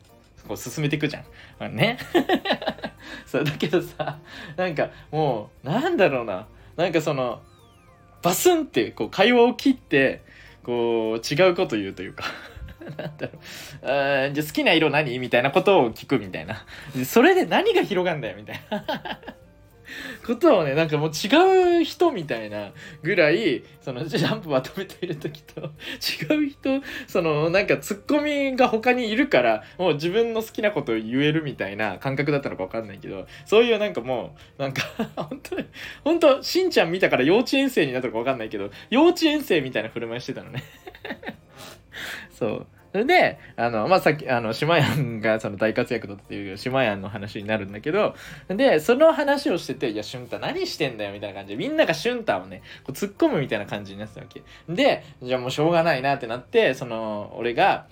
[0.48, 1.24] こう進めていくじゃ
[1.68, 1.76] ん。
[1.76, 1.98] ね？
[3.26, 4.20] そうだけどさ
[4.58, 6.48] なんかもうなんだろうな。
[6.76, 7.42] なんかその
[8.22, 10.22] バスンってこう会話を切って
[10.64, 12.26] こう違うこと言うというか。
[12.98, 13.40] なんだろ
[14.30, 14.34] う。
[14.34, 15.20] じゃあ好きな色何？
[15.20, 16.66] みたいなことを聞くみたいな。
[17.06, 18.86] それで何が広がるんだよみたいな。
[20.26, 22.72] ことをね、なんかもう違う人みたいな
[23.04, 34.84] ぐらい、そのジャンプまとめている時と違う人、そのなんかツッコミが他にいるから、もう自分の好きなことを言えるみたいな感覚だったのかわかんないけど、そういうなんかもう、なんか
[35.16, 35.66] 本当に、
[36.04, 40.64] 本当しんちゃん見たから幼稚園生になったのかわかんないけど、幼稚園生みたいな振る舞いしてたのね
[42.38, 42.68] そう。
[42.98, 48.16] それで、あの、まあ、さっき、あの、島やんがその大活躍だっていう島やんの話になるんだけど、
[48.48, 54.42] で、その話をしてて、いや、俊太何してんだよみたいな感じで、みんなが俊太をね、こう突っ込むみたいな感じになってたわけ。
[54.68, 57.86] で、じゃあもうしょうがないなってなって、その、俺が、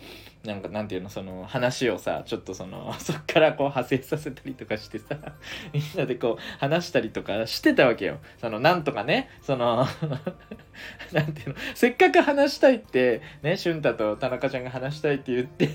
[0.46, 5.16] なんかなんていうのその話をさちょっとその そっからこう派生させたりとかしてさ
[5.74, 8.20] みんなでこう話したりとかしてたわけよ。
[8.40, 9.86] そのなんとかねその
[11.12, 15.68] なんていうのせっかく話したいってね俊太と田中ちゃんが話したいって言って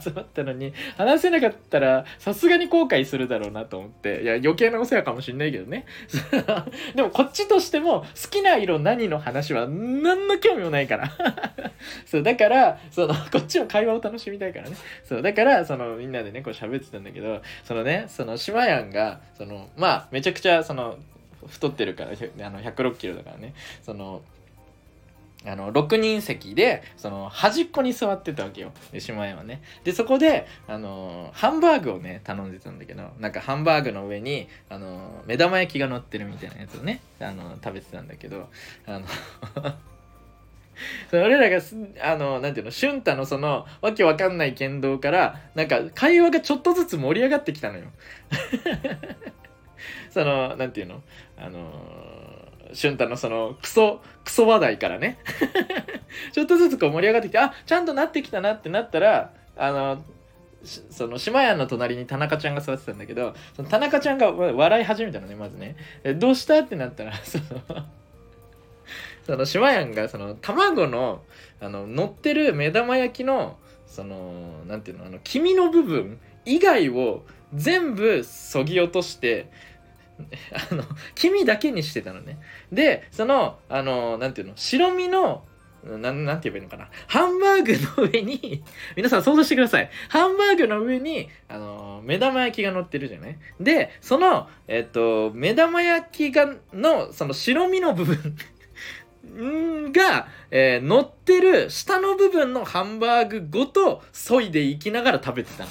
[0.00, 4.22] 集まったのに話せなかったらさすがに後悔するだろうなと思って。
[4.22, 5.86] いや余計なお世話かもしんないけどね。
[6.94, 11.10] でもこっちとしても好きな色何の話は何の興味もないから。
[12.04, 14.76] そうだからそのこっちも会話を楽しみたいからね。
[15.04, 20.98] そうだからそのみんなでねこう喋ってたんだけどそのねその島やんがそのまあめちゃくちゃその
[21.46, 22.10] 太ってるから
[22.46, 23.54] あの106キロだからね。
[23.82, 24.22] その
[25.46, 28.72] あの6人席でその端っこに座ってたわけよ。
[28.98, 29.62] 島屋はね。
[29.84, 38.50] でそこであのハンバーグをね頼んでたんだけどなんかハンバーグの上にあの目玉焼きが乗ってるみたいなやつをねあの食べてたんだけど
[38.86, 39.06] あの
[41.12, 47.84] 俺らがすあのなんていうの俊太のそのわけわかんない言動からなんか会話がちょっとずつ盛り上がってきたのよ。
[50.10, 51.02] そのなんていうの
[51.36, 51.70] あの
[52.72, 55.18] 俊太のそのクソクソ話題からね。
[56.32, 60.04] ちょっとずつこう盛り上がってきてあちゃんとなってきたなってなったらあの
[60.62, 65.76] その島屋の隣に田中ちゃんが座ってたんだけどその田中ちゃんが笑い始めたのねまずね。
[66.16, 66.58] どうした？
[66.60, 67.84] ってなったらその
[69.24, 71.22] その島やんがその卵の
[71.60, 79.50] あの乗ってる目玉焼きのそのなんていうのあの黄身の部分以外を全部そぎ落として
[80.70, 82.38] あの黄身だけにしてたのね
[82.70, 85.44] でそのあのなんていうの白身の
[85.84, 86.88] ななんて言えばいいのかな。
[87.06, 88.62] ハンバーグの上に
[88.96, 89.90] 皆さん想像してください。
[90.08, 98.36] ハンバーグの上に、あの目玉焼きが乗ってるじゃないで、その、えっと、目玉焼きが、の、その白身の部分
[99.92, 105.70] が、えー、乗ってる下の部分のハンバーグごと削いでいきながら食べてたの。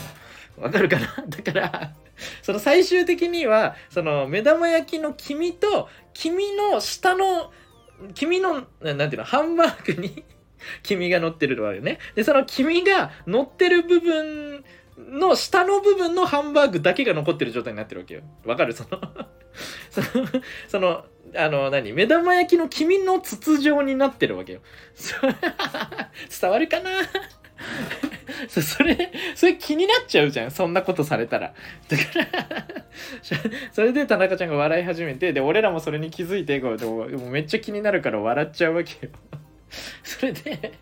[0.64, 1.08] わかるかな？
[1.28, 1.94] だから
[2.42, 7.52] その最終的には、その目玉焼きの黄身と、黄身の下の、
[8.14, 10.24] 黄身の、なんていうの、ハンバーグに
[10.84, 12.00] 黄身が乗ってるわけね。
[12.16, 14.64] で、その黄身が乗ってる部分
[14.98, 18.22] の下の部分のハンバーグだけが残ってる状態になってるわけよ。
[18.46, 18.74] わかる？
[18.74, 19.00] その
[19.90, 20.28] その、
[20.68, 21.94] その、あの、何？
[21.94, 24.62] 目玉焼きの黄身の筒状になってるわけよ。
[26.42, 26.90] 伝わるかな？
[28.48, 30.52] そそれ、それ気になっちゃうじゃん。
[30.52, 31.54] そんなことされたら。
[31.88, 32.68] だから
[33.72, 39.12] それで田中ちゃんが笑い始めて、で、俺らもそれに気づいて、こうでもめっちゃ気になるから笑っちゃうわけよ。
[40.04, 40.74] それで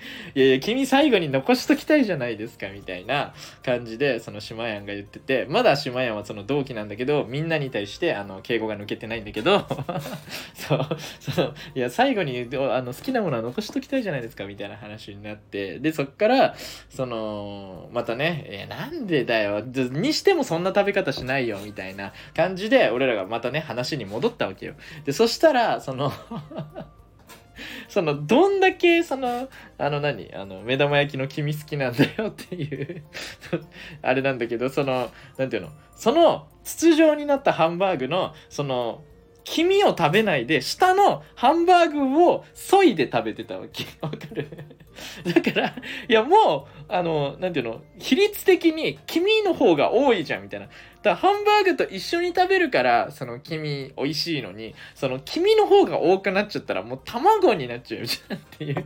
[0.34, 3.34] いやいや、君最後に残しときたいじゃないですか、みたいな
[3.64, 9.66] 感じで、その島やんが言ってて、まだ島やんはその同期なんだけど、みんなに対して、あの、敬語が抜けてないんだけど、
[10.54, 10.88] そう、
[11.20, 16.54] その、いや、最後に、あの、好きなものは残しときたいじゃないですか、みたいな話になって、で、そっから、
[16.88, 24.74] その、またね、いや、なんでだよ、にしてもそんな食べ方しないよ、みたいな感じで、俺らがまたね、話に戻ったわけよ。
[25.04, 26.12] で、そしたら、その
[27.88, 33.02] そのどんだけそのあの何あの目玉焼きの黄身好きなんだよっていう
[34.02, 39.02] あれなんだけどその何ていうのその筒状になったハンバーグのその
[39.44, 43.84] 黄身を食べないで下のハンバーグを削いで食べてたわけ。
[44.00, 44.46] わかる？
[45.24, 45.68] だから
[46.08, 50.68] いやもうあのなんていうの比率的に黄身の方が多いじゃんみたいな。
[51.02, 58.84] だハンバーグと一緒に食べるからその黄身美味しいのにその黄身の方が多くなっちゃったらもう卵になっちゃうじゃんっていう。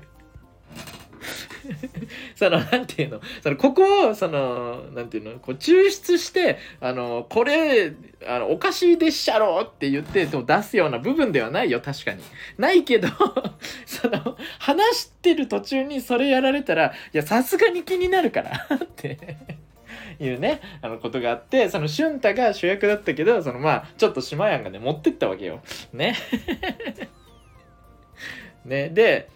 [2.37, 7.93] その、なんていうの、その、ここを、その、なんていうの、こう、抽出して、あの、これ、
[8.27, 12.23] あの、おかしいでっしゃろって言って、でも出すような部分ではないよ、確かに。
[12.59, 13.09] ないけど、
[13.87, 19.19] その、話してる途中にそれやられたら、いや、さすがに気になるからって。
[20.21, 25.61] いうね、あのことがあって、その俊太が主役だったけど、そのまあ、ちょっと島やんがね、持ってったわけよ。
[25.93, 26.15] ね。
[28.65, 29.29] ね、で、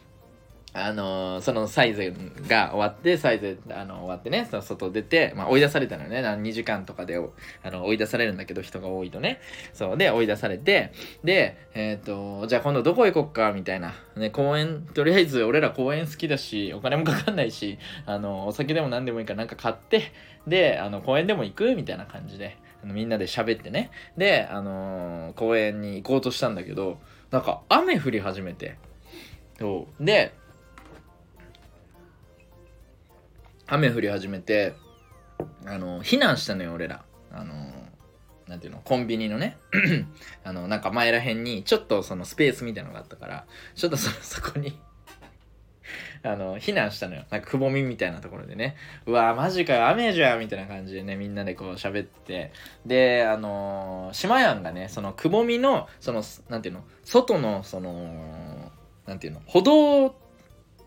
[0.75, 2.15] あのー、そのサイズ
[2.47, 7.17] が終わってサイズあの終わってねその外出て、まあ、追い出されたのよね2時間とかで
[7.63, 9.41] あの追い出されるんだけど人が多いとね
[9.73, 10.93] そうで追い出されて
[11.25, 20.13] でえっ、ー、とじゃあ今度どこ行こっかみたいな、ね、公園とりあえず俺ら公園好きだしお金もかかんないしあのお酒でも何でもいいからなんか買って
[20.49, 23.91] であの公園でも行くみたいな感じであのみんなで喋ってね。
[24.17, 26.99] であのー、公園に行こうとしたんだけど
[27.31, 28.77] なんか雨降り始めて。
[29.59, 30.05] そう。
[30.05, 30.35] で
[33.67, 34.75] 雨降り始めて
[35.67, 37.05] あの避難したのよ俺ら。
[37.31, 37.55] あの
[38.47, 39.59] なんていうのコンビニのね。
[40.43, 44.79] あのなんか前らへんにちょっとそのスペースみたいなのがあったからちょっとそ そこに
[46.23, 47.25] あの避難したのよ。
[47.31, 48.77] なんかくぼみみたいなところでね。
[49.07, 49.89] うわマジかよ。
[49.89, 52.53] 雨じゃんみたいな感じでねみんなでこう喋って。
[52.87, 56.85] であの島やんがねそのくぼみのそのなんていうの？
[57.05, 58.73] 外のその
[59.07, 59.41] なんていうの？
[59.47, 60.15] 歩道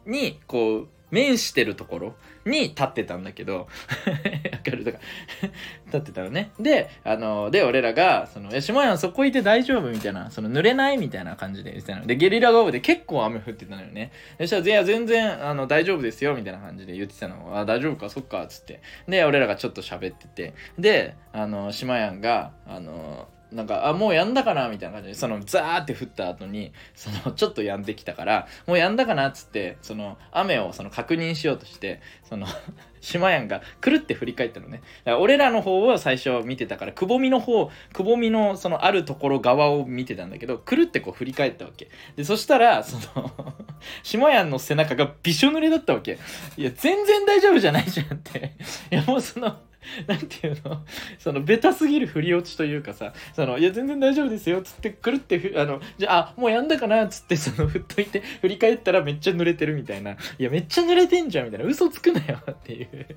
[0.06, 3.68] にこう面してるところに立ってたんだけど
[4.52, 4.98] わかるとか
[5.88, 6.52] 立ってたのね。
[6.60, 12.08] であので俺らが「そのえ下やんそこいて大丈夫?」みたいな「その濡れない?」みたいな感じで言ってたの。
[12.08, 14.12] でゲリラ豪雨で結構雨降ってたのよね。
[14.40, 18.10] そしたら「いや全然あの大丈夫ですよ」みたいな感じで言ってたの「あ大丈夫か？
[18.10, 18.80] そっか」つって。
[19.08, 20.54] で俺らがちょっと喋ってて。
[20.80, 32.48] であの島やんがあのなんか、あ、もうやんだかなみたいな感じで、その、ザーって降った後に、その、 ちょっとやんできたから、もうやんだかなっつって、その、雨をその確認しようとして、その
[33.02, 34.82] 島やんがくるって振り返ったのね。
[35.04, 41.90] だから俺らの方を最初見てたから、くぼみの方、くぼみのそのあるところ側を見てたんだけど、くるってこう振り返ったわけ。
[42.16, 43.32] で、そしたら、その
[44.04, 46.20] 島やんの背中がびしょ濡れだったわけ。
[46.56, 48.54] いや、全然大丈夫じゃないじゃんって。
[48.92, 49.58] いや、もうその、
[50.08, 50.84] なんていうの？
[51.18, 60.12] そのベタすぎる振り落ちというかさそのいや全然大丈夫ですよっつってくるってあのじゃあもうやんだかなっつってその 振っといて振り返ったらめっちゃ濡れてるみたいな。
[60.12, 61.66] いやめっちゃ濡れてんじゃんみたいな。
[61.66, 63.08] 嘘つくなよっていう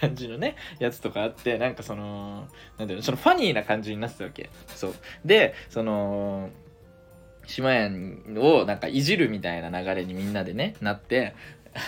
[0.00, 2.48] 感じのねやつとかあってなんかその
[2.78, 3.02] なんていうの？
[3.02, 4.50] そのファニーな感じになってたわけ。
[4.68, 4.94] そう。
[5.24, 6.50] でその
[7.46, 7.90] 島屋
[8.36, 11.34] をなんかいじるみたいな流れにみんなでねなって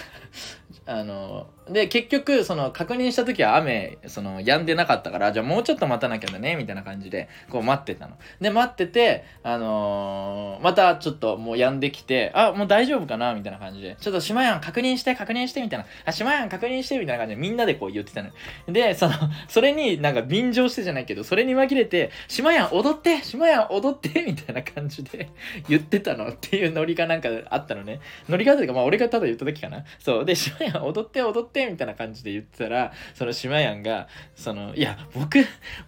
[0.86, 8.16] あので結局その確認した時は雨その止んでなかったからじゃあもうちょっと待たなきゃだねみたいな感じでこう待ってたの。
[8.40, 13.96] で待っててあのー、またちょっともう止んできてあもう大丈夫かなみたいな感じで。
[14.00, 15.86] ちょっと島やん確認して確認してみたいな。
[16.04, 18.30] あ島やん確認してみたいな感じでみんなでこう言ってたの。
[18.68, 19.14] でその
[19.48, 25.30] それになんか便乗してじゃないけどそれに紛れて島やん踊って島やん踊ってみたいな感じで
[25.68, 28.00] 言ってたのっていうノリがなんかあったのね。
[28.28, 29.84] ノリがというかまあ俺がただ言った時かな。
[29.98, 30.24] そう。
[30.24, 35.38] で島やん踊って踊ってってみたいな感じで言ってたらその島やんがそのいや僕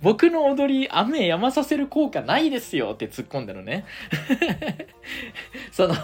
[0.00, 3.84] 僕の踊り雨やまさせる効果ないですよって突っ込んだのね。
[5.70, 5.94] その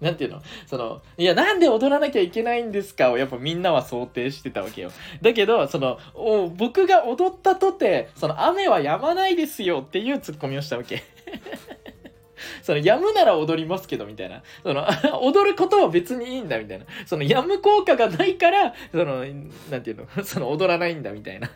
[0.00, 0.42] 何て言うの？
[0.66, 4.90] そのいやなんで踊らなきゃいけないんですかをやっぱみんなは想定してたわけよ。
[5.22, 11.04] だけどそのお僕が踊ったとてその雨は止まないですよっていうツッコミをしたわけ。
[12.62, 14.42] その、やむなら踊りますけど、みたいな。
[14.62, 14.86] その、
[15.22, 16.84] 踊ることは別にいいんだ、みたいな。
[17.06, 19.24] その、やむ効果がないから、その、
[19.70, 21.50] なんていうの、 その、踊らないんだ、みたいな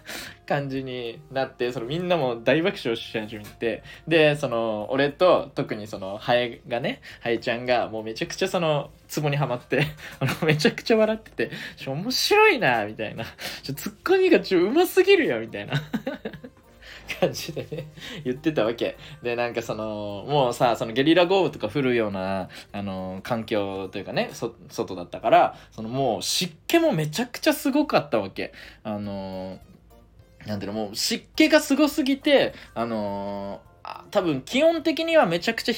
[0.46, 9.86] 感じになって、その、みんなも大爆笑し始めて、で、その、俺と、特にその、ハエがね、ハエちゃんが、もうめちゃくちゃその、ツボにはまって、
[10.20, 11.50] あの、めちゃくちゃ笑ってて、
[11.86, 13.24] 面白いな、みたいな。
[13.62, 15.74] ちょ、ツッコミがちょ、うますぎるよ、みたいな。
[17.20, 17.88] 感じでね
[18.24, 18.96] 言ってたわけ。
[19.22, 28.52] でなんかそのもうさそのゲリラ豪雨とか降るようなあの環境というかね外だったからそのもう湿気もめちゃくちゃすごかったわけ。
[28.82, 29.58] あの
[30.46, 33.60] なんていうのもう湿気がすごすぎてあの
[34.10, 35.74] 多分気温的にはめちゃくちゃ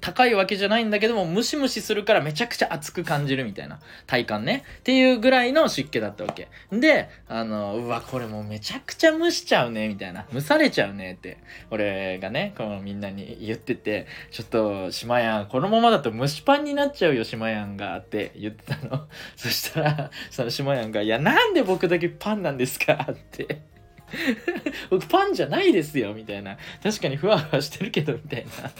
[0.00, 4.64] 高いわけじゃないんだけども、ムシムシするからめちゃくちゃ熱く感じるみたいな体感ね。
[4.80, 6.48] っていうぐらいの湿気だったわけ。
[6.72, 10.26] で、あの、うわ、これもうめちゃくちゃ蒸しちゃうね、みたいな。
[10.32, 11.38] 蒸されちゃうねって、
[11.70, 19.08] 俺がね、このみんなに言ってて、ちょっと、島やん、このままだと蒸しパンになっちゃうよ、島やんが、って言ってたの。
[19.36, 23.62] そしたら、その島やんが、いや、なんで僕だけパンなんですかって
[24.90, 28.70] 僕パンじゃないですよみたいな確かにふわふわしてるけどみたいな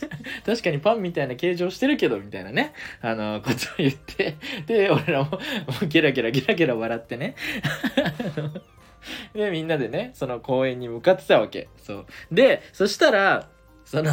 [0.44, 2.72] 確かにパンみたいな形状してるけどみたいなね。
[3.00, 4.36] あのことを言って。
[4.66, 5.38] で俺らもも
[5.82, 7.34] うゲラゲラゲラゲラ笑ってね。
[9.34, 11.68] でみんなでねその公園に向かってたわけ。
[11.76, 12.06] そう。
[12.32, 13.48] でそしたら
[13.84, 14.10] その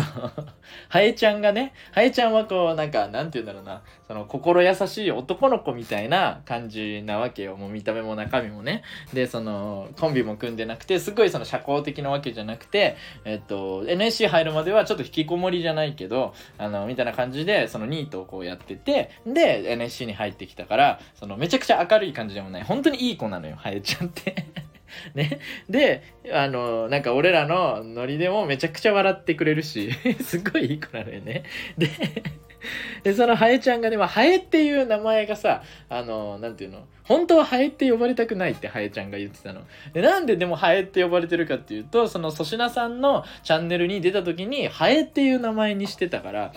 [0.89, 7.55] ハエちゃんがね、ハエちゃんはこう、なんか、なんて言うんだろうな、その、心優しい男の子みたいな感じなわけよ。
[7.55, 8.83] もう見た目も中身もね。
[9.13, 22.63] で、その、コンビも組んでなくて、すごいその社交的なわけじゃなくて、えっと、NSC 入るまではちょっと引きこもりじゃないけど、あの、みたいな感じで、そのニートをこうやってて、で、NSC に入ってきたから、その、めちゃくちゃ明るい感じでもない。
[22.63, 24.35] 本当にいい子なのよ、ハエちゃんって
[25.15, 25.39] ね。
[25.69, 31.43] で、あの、なんか俺らのノリでもめちゃくちゃ笑ってくれるし、 すっごいいい子なのよね。
[31.77, 31.89] で、
[33.03, 39.61] で、そのハエちゃんがね、まあ、ハエっていう名前がさ、あの、なんていうの、本当はハエって呼ばれたくないってハエちゃんが言ってたの。
[39.93, 46.53] で、なんででもハエって呼ばれてるかっていうと、その粗品さんのチャンネルに出た時に、ハエっていう名前にしてたから、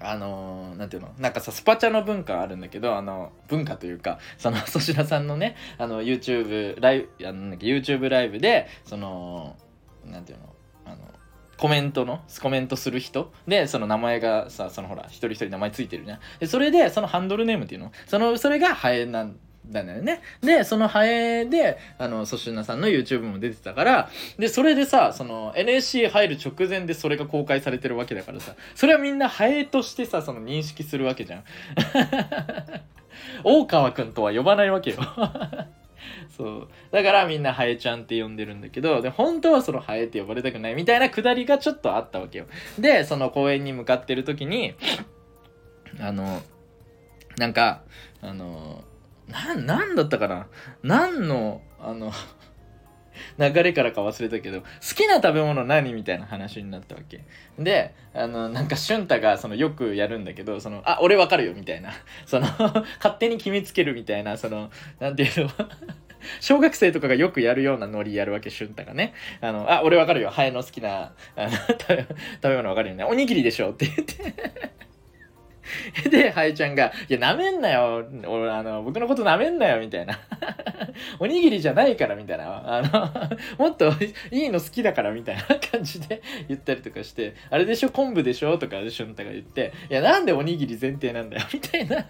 [0.00, 1.14] あのー、なんていうの？
[1.18, 9.56] なんかさ、スパチャの文化あるんだけど、あの、文化というか、その、 粗品さんのね、あの、YouTube ライブ、あの、YouTube ライブで、その、
[10.04, 10.54] なんていうの？
[10.84, 10.96] あの、
[11.56, 13.32] コメントの、コメントする人？
[13.48, 16.20] で、その名前がさ、そのほら、一人一人名前ついてるじゃん。
[16.38, 17.92] で、それで、そのハンドルネームっていうの？
[18.06, 19.36] その、それがハエなん
[19.68, 20.22] だよね。
[20.40, 31.44] で、そのハエで、あの、粗品さんの YouTube も出てたから、で、それでさ、その NSC 入る直前でそれが公開されてるわけだからさ、それはみんなハエとしてさ、その認識するわけじゃん。
[33.44, 34.98] 大川くんとは呼ばないわけよ
[36.36, 42.46] そうだからみんなハエちゃんって呼んでるんだけどで本当はそのハエって呼ばれたくないみたいなくだりがちょっとあったわけよ
[42.78, 44.74] でその公園に向かってる時に
[46.00, 46.42] あの
[47.38, 47.82] なんか
[48.20, 48.84] あの
[49.28, 50.46] なんだったかな？
[50.82, 52.12] 何のあの
[53.38, 57.24] 流れからか忘れたけど好きな食べ物何みたいな話になったわけ
[57.58, 61.92] であのなんか俊太がそのよくやるんだけどそのあ俺わかるよみたいな
[62.26, 62.46] その
[63.02, 64.70] 勝手に決めつけるみたいなその
[65.00, 65.50] なんていうの？
[66.40, 69.14] 小学生とかがよくやるようなノリやるわけ、俊太がね。
[69.40, 70.30] あの、あ、俺わかるよ。
[70.30, 71.86] ハエの好きな、あの、食
[72.42, 73.04] べ物わかるよね。
[73.04, 73.70] おにぎりでしょ？
[73.70, 74.34] って言って
[76.10, 78.06] で、ハエちゃんが、いや、舐めんなよ。
[78.26, 80.18] 俺、あの、僕のこと舐めんなよ、みたいな。
[81.18, 82.62] おにぎりじゃないから、みたいな。
[82.78, 83.10] あの、
[83.66, 83.92] もっと
[84.30, 88.58] いいの好きだから、みたいな感じで言ったりとかして、あれでしょ、昆布でしょ？
[88.58, 92.04] とか、シュンタが言って、いや、なんでおにぎり前提なんだよ、みたいな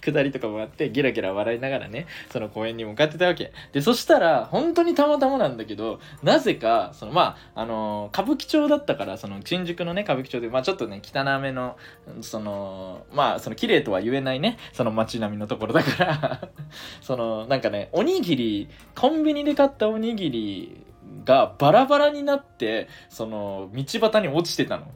[0.00, 3.52] くだりとかもあって、ゲラゲラ笑いながらね、その公園に向かってたわけ。
[3.72, 11.76] で、そしたら、本当にたまたまなんだけど、なぜか、その、まあ、あの、歌舞伎町だったから、その、新宿のね、歌舞伎町で、まあ、ちょっとね、汚めの、
[12.20, 12.71] その、
[13.12, 14.58] まあその綺麗とは言えないね。
[14.72, 16.48] その街並みのところだから。
[17.00, 20.84] そのなんかねおにぎりコンビニで買ったおにぎり
[21.24, 24.86] がバラバラになってその道端に落ちてたの。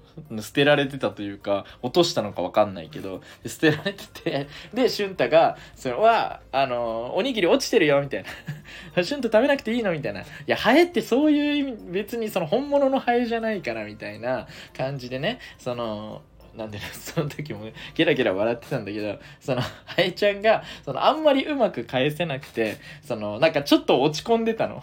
[0.40, 3.20] 捨てられてたというか落としたのか分かんないけど。
[3.46, 8.28] 捨てられててで俊太が「それはあのおにぎり落ちてるよ」みたいな
[9.04, 15.38] 「俊太食べなくていいの?」みたいな「いやハエってそういう意味別にその本物のハエじゃないから」みたいな感じでね。
[15.58, 16.22] その
[16.56, 24.82] なんで、その時もねゲラゲラ笑ってたんだけど、その、ハエちゃんが、その、あんまりうまく返せなくて、その、なんかちょっと落ち込んでたの。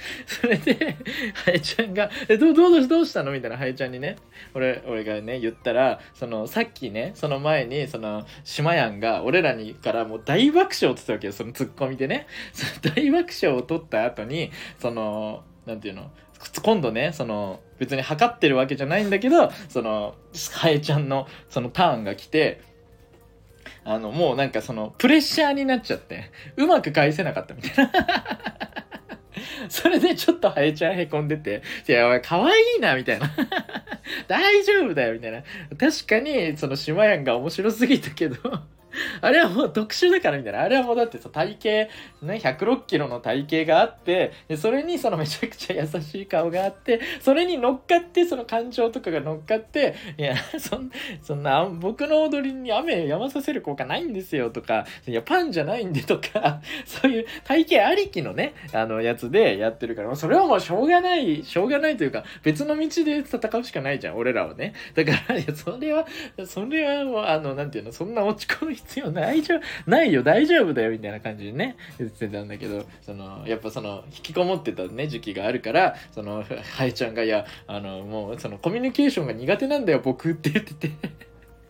[0.26, 0.96] それで、
[1.34, 3.32] ハエちゃんが、え、どう、どう、どうしたの？
[3.32, 4.16] みたいなハエちゃんにね、
[4.54, 12.26] 俺、俺がね、言ったら、その、さっきね、その前に、その、シマヤンが、俺らにからもう大爆笑をったわけよ、そのツッコミでね。
[12.52, 16.10] その大爆笑を取った後に、その、なんていうの、
[16.62, 20.14] 今度ね、その、別に測ってるわけじゃないんだけど、その、
[20.52, 22.60] ハエちゃんのそのターンが来て、
[23.84, 27.90] あの、もうなんかその、プレッシャーになっちゃって、うまく返せなかったみたいな。
[29.70, 33.32] それでちょっとハエちゃんへこんでて、いや、おい、可愛いな、みたいな。
[34.28, 35.42] 大丈夫だよ、みたいな。
[35.78, 38.36] 確かに、その、シマヤンが面白すぎたけど
[39.20, 40.60] あれはもう特殊だからみたいな。
[40.60, 41.58] あれはもうだってさ、体
[42.20, 50.90] 型、ね、106キロの体型があって、でそれにそのめちゃくちゃ優しい顔があって、それに乗っかって、その感情とかが乗っかって、いや、 そん
[51.22, 64.74] そんな、僕の踊りに雨やまさせる効果ないんですよとか、いや、パンじゃないんでとか、 そういう体型ありきのね、あの、やつでやってるから、それはもうしょうがない、しょうがないというか、別の道で戦うしかないじゃん、俺らはね。
[64.94, 66.06] だから、いや、それは、
[66.46, 76.44] それはもう、あの、なんていうの、そんな落ち込む必要ないじゃないよ大丈夫だよみたいな感じでね言ってたんだけどそのやっぱその引きこもってたね時期があるからその
[76.76, 80.90] ハエちゃんがいやあのもうそのコミュニケーションが苦手なんだよ僕って言ってて。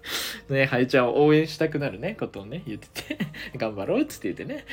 [0.49, 3.19] ね、ハエちゃんを応援したくなるね、ことをね、言ってて。
[3.57, 4.65] 頑張ろうっつって言ってね。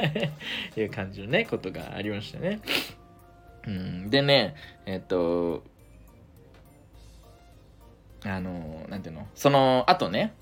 [0.76, 2.60] いう感じのね、ことがありましたね。
[3.66, 5.64] うん、でね、えっと、
[8.24, 10.34] あの、なんていうの、その後ね、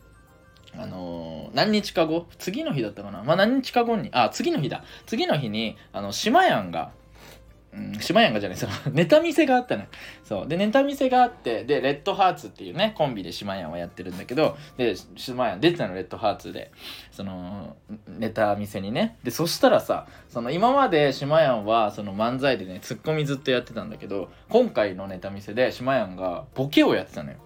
[0.79, 2.27] あのー、何日か後？
[2.39, 3.23] 次の日だったかな？
[3.23, 4.85] まあ何日か後にあ次の日だ。
[5.07, 6.93] 次の日にあの島やんが
[7.77, 9.85] うん、島やんがじゃないその ネタ見せがあったの
[10.23, 10.49] そう。
[10.49, 16.71] でネタ見せがあってでレッドハーツっていうねコンビで島やんはやってるんだけどで島やん出てたのレッドハーツで。
[17.11, 19.17] そのネタ見せにね。
[19.25, 27.39] でそしたらさその今まで島やんはその漫才でねツッコミずっとやってたんだけど今回のネタ見せで島やんがボケをやってたのよ。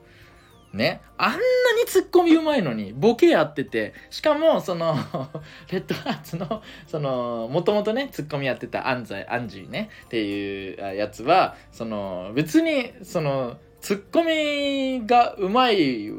[0.72, 1.00] ね。
[1.16, 1.42] あんなに
[1.86, 4.94] ツッコミうまいのに、ボケやってて、しかも、その
[5.70, 16.12] レッドハーツの、その、もともとね、ツッコミやってた安西、アンジーね、っていうやつは、その、別に、その、ツッコミがうまい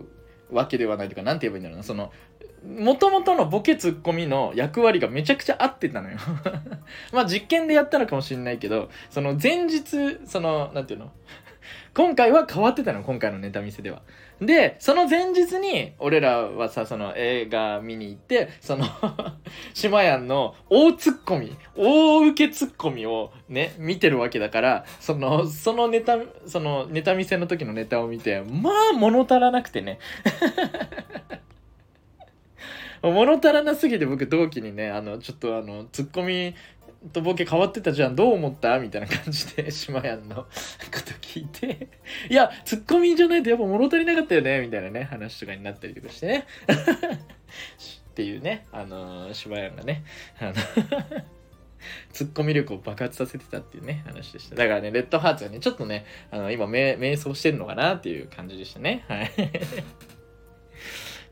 [0.51, 2.11] わけではないというか、なんて言えばいいんだろうな、その、
[2.65, 6.17] もともとのボケツッコミの役割がめちゃくちゃ合ってたのよ
[7.13, 11.11] まあ実験でやったのかもしれないけど、その前日、その、なんていうの？
[11.99, 14.03] 今回は変わってたの、今回のネタ見せでは。
[14.39, 18.85] で、その前日に、俺らはさ、その映画見に行って、その
[19.73, 29.99] 島やんの大ツッコミ、大受けツッコミをね、見てるわけだから、その、そのネタ、そのネタ見せの時のネタを見て、まあ物足らなくてね。
[33.03, 36.55] 物足らなすぎて僕同期にね、あの、ちょっとあの、ツッコミ
[37.13, 38.79] とボケ変わってたじゃんどう思った？
[38.79, 40.45] みたいな感じで島や んのこ
[40.91, 41.87] と聞いて。
[42.29, 46.45] いやツッコミじゃないとやっぱ物足りなかったよねみたいなね話とかになったりとかしてね。
[48.11, 50.03] っていうねあのー、島やんがね
[50.39, 50.53] あの
[52.11, 54.55] ツッコミ力を爆発させてたっていうね話でした。
[54.55, 59.05] だからねレッドハーツがねちょっとねあの今瞑想してるのかなっていう感じでしたね。
[59.07, 59.31] はい。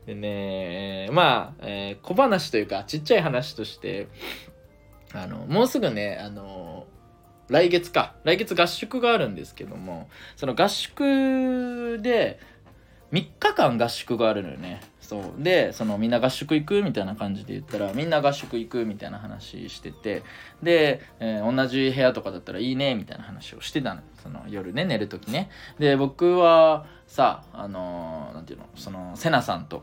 [0.06, 4.08] でね、まあ、えー、小話というか、ちっちゃい話として、
[5.14, 6.86] あの、もうすぐね、あの、
[7.48, 12.40] 来月か、来月合宿があるんですけども、その合宿で、
[13.12, 14.80] 3日間合宿があるのよね。
[15.00, 15.42] そう。
[15.42, 20.22] で、そのみんな合宿行くみたいな感じで言ったら、みんな合宿行くみたいな話してて、
[20.62, 24.02] で、えー、同じ部屋とかだったらいいねみたいな話をしてたの。
[24.22, 25.48] その夜ね、寝る時ね。
[25.78, 29.82] で、僕はさ、あのー、ていうの、その、セナさんと、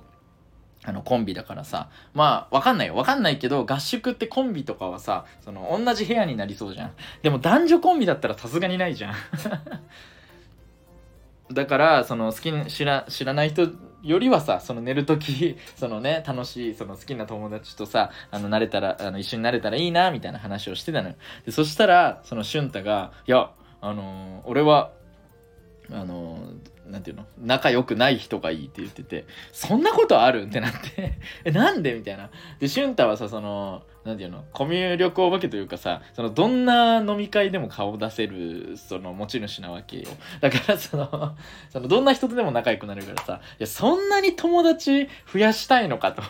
[0.85, 1.89] あの、コンビだからさ。
[2.13, 2.95] まあ、わかんないよ。
[2.95, 6.91] わかんないけど、合宿ってコンビとかはさ、その、同じ部屋になりそうじゃん。
[7.23, 9.15] でも男女コンビだったらさすがにないじゃん。
[11.53, 13.69] だから、その、好きに、知ら、知らない人
[14.03, 21.15] よりはさ、その寝るとき、 そのね、楽しい、その好きな友達とさ、あの、慣れたら、あの、一緒になれたらいいな、みたいな話をしてたのよ。
[21.45, 23.49] で、そしたら、その、俊太が、いや、
[23.81, 24.91] あのー、俺は、
[25.91, 26.39] あの
[26.89, 27.25] なんていうの？
[27.41, 30.43] 仲良くない人がいいって言っててそんなことある？
[30.43, 31.17] ってなって。
[31.43, 31.93] えなんで？
[31.93, 32.29] みたいな。
[32.59, 34.45] で俊太はさそのなんていうの？
[34.53, 40.05] コミュ力お化けというかさそのどんな飲み会でも顔出せるその持ち主なわけよ。
[40.39, 41.35] だからその
[41.69, 46.21] そのどんな人とでも仲良くなるからさいやそんなに友達増やしたいのかと。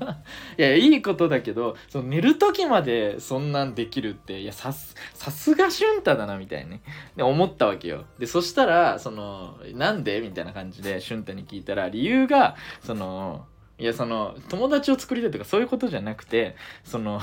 [0.58, 6.82] いやいいことだけどその寝る時までそんなんできるっていやさすさすが俊太だなみたいに、ね、
[7.16, 8.04] で思ったわけよ。
[8.18, 10.20] でそしたらそのなんで？
[10.20, 13.46] みたいな感じで俊太に聞いたら理由がその
[13.78, 17.20] いやその友達を作りたいとかそういうことじゃなくてその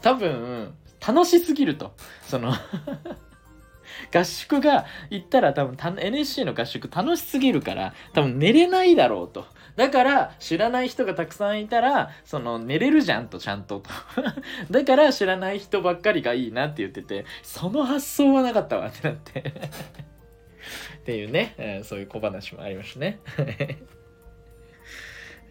[0.00, 0.74] 多分
[1.06, 1.92] 楽しすぎると。
[2.22, 2.52] その
[4.12, 9.46] 合宿が行ったら多分 NSC の合宿楽しすぎるから多分寝れないだろうと。
[9.76, 13.80] だから知らない人がたくさんいたらその寝れるじゃんとちゃんと。
[13.80, 13.90] と
[14.70, 19.40] だから知らない人ばっかりがいいなって言っててその発想はなかったわってなって。
[21.00, 23.18] っていうね、え、そういう小話もありましたね。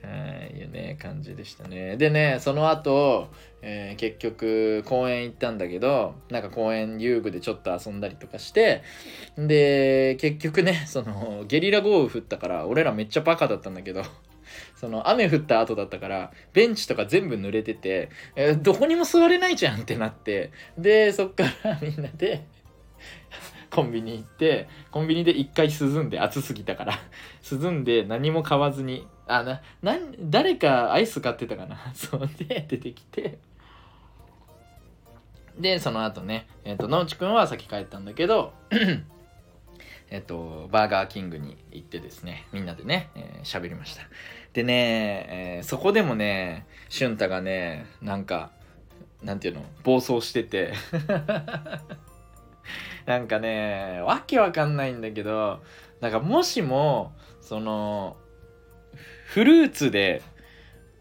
[0.08, 1.98] いうね、感じでしたね。
[1.98, 3.30] でね、その後、
[3.62, 8.84] えー、結局公園行ったんだけど、なんか公園遊具でちょっと遊んだりとかして、
[9.38, 14.04] で、結局ね、その、ゲリラ豪雨降ったから、俺らめっちゃバカだったんだけど、
[14.76, 22.46] その雨降った後だったからベンチとか全部濡れてて、えー、どこにも座れないじゃんってなってでそっからみんなで
[23.74, 27.00] コンビニ行ってコンビニで一回涼んで暑すぎたから。
[27.52, 31.78] 涼んで何も買わずにあなな誰かアイス買ってたかな？
[31.96, 33.40] そうで出てきて。
[35.58, 38.54] でその後ねえっ、ー、と野内くんは先帰ったんだけど
[40.10, 43.10] えっとバーガーキングに行ってですねみんなでね
[43.44, 44.04] 喋、えー、りました。
[44.54, 48.52] でね、えー、そこでもね俊太がねなんか
[49.24, 50.74] なんていうの暴走してて。
[53.06, 55.62] なんかねわけわかんないんだけど
[56.02, 58.18] なんかもしもその
[59.28, 60.22] フルーツで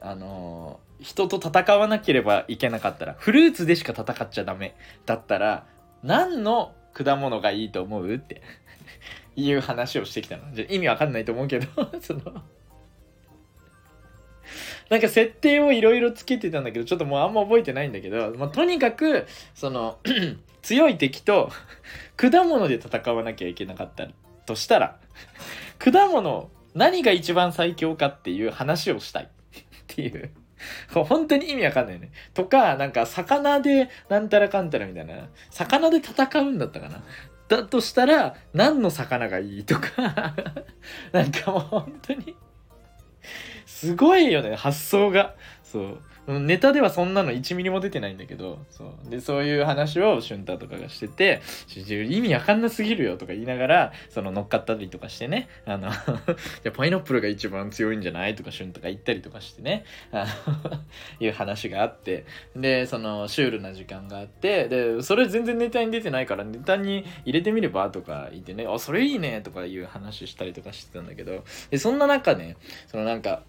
[0.00, 4.74] あの人と戦わなければいけなかったらフルーツでしか戦っちゃダメ
[5.06, 5.66] だったら
[6.02, 8.42] 何の果物がいいと思うって
[9.36, 10.42] いう話をしてきたの。
[10.68, 11.66] 意味わかんないと思うけど
[12.00, 12.42] その
[14.90, 19.98] なんか設定をいろいろつけてたんだけど、ちょっともうあんま覚えてないんだけど、まあ、とにかく、その
[20.62, 21.50] 強い敵と
[22.16, 24.06] 果物で戦わなきゃいけなかった
[24.46, 24.98] としたら、
[25.78, 29.28] 果物、何が一番最強かっていう話をしたいっ
[29.86, 30.30] ていう。
[30.94, 32.10] 本当に意味わかんないね。
[32.34, 35.28] とか、なんか、魚でなんたらかんたらみたいな。
[35.50, 37.02] 魚で戦うんだったかな。
[37.48, 40.34] だとしたら、何の魚がいいとか
[41.12, 42.36] なんかもう本当に
[43.66, 45.34] すごいよね、発想が。
[45.62, 46.02] そう。
[46.28, 49.10] ネタではそんなの1ミリも出てないんだけど、そう。
[49.10, 51.42] で、そういう話を俊太とかがしてて、
[52.08, 55.90] 意味わかんなすぎるよとか言いながら、その乗っかったりとかしてね、あの
[56.62, 58.36] じゃパイナップルが一番強いんじゃない？
[58.36, 59.84] とか俊太が言ったりとかしてね、
[61.18, 67.90] いう話があって、で、そのシュールな時間があって、で、それ全然ネタに出てないからネタに入れてみれば？
[67.90, 72.56] とか言ってね、あ、それいいねとかいう話したりとかしてたんだけど、で、そんな中ね、
[72.86, 73.42] そのなんか、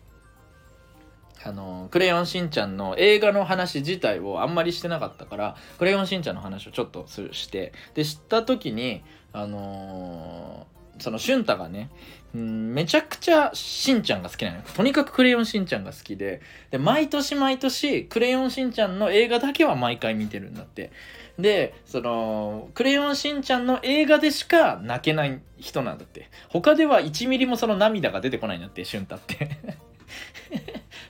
[1.45, 10.67] あの、クレヨンしんちゃんの映画の話自体をあんまりしてなかったから、クレヨンしんちゃんの話をちょっとして、で、知った時に、あの
[10.99, 11.89] その俊太がね
[12.35, 14.63] うんめちゃくちゃしんちゃんが好きなのよ。
[14.75, 16.41] とにかくクレヨンしんちゃんが好きで
[16.71, 20.91] で毎年毎年クレヨンしんちゃんの映画だけは毎回見てるんだって。
[21.39, 26.29] でその「クレヨンしんちゃん」の映画でしか泣けない人なんだって。
[26.47, 29.49] 他では1ミリもその涙が出てこないんだって俊太って。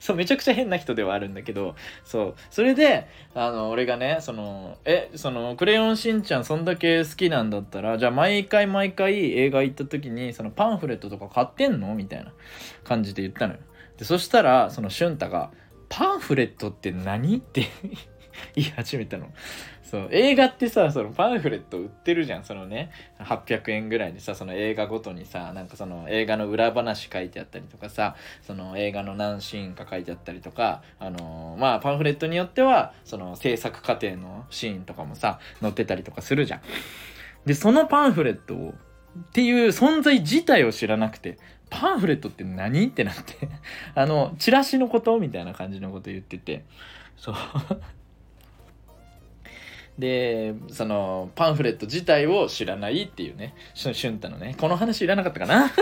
[0.03, 2.35] そうめちゃくちゃ変な人ではあるんだけどそう。
[2.49, 11.95] それであの俺がねそのえその「クレヨンしんちゃん」そんだけ好きなんだったらじゃあ毎回毎回映画行った時にそのパンフレットとか買ってんの？
[11.95, 12.33] みたいな
[12.83, 13.59] 感じで言ったのよ。
[13.97, 15.51] でそしたらその俊太が
[15.87, 17.67] 「パンフレットって何?」って
[18.55, 19.27] 言い始めたの。
[19.83, 22.43] そう映画ってさそのパンフレット売ってるじゃん。
[22.43, 36.61] そのね800円ぐらいでさその映画ごとにさなんかその映画の裏話書いてあったりとかさその映画の何シーンか書いてあったりとかあのー、まあパンフレットによってはその制作過程のシーンとかもさ載ってたりとかするじゃん。
[37.45, 41.37] でそのパンフレットをっていう存在自体を知らなくて
[41.69, 42.85] パンフレットって何？
[42.87, 43.49] ってなって。
[43.95, 45.17] あのチラシのこと？
[45.17, 46.63] みたいな感じのこと言ってて。
[47.17, 47.35] そう。
[49.97, 55.71] でそのパンフレット自体を知らないっていうね俊太のねこの話いらなかったかな？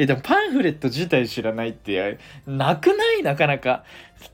[0.00, 3.22] えでもパンフレット自体知らないってなくない？
[3.22, 3.84] なかなか。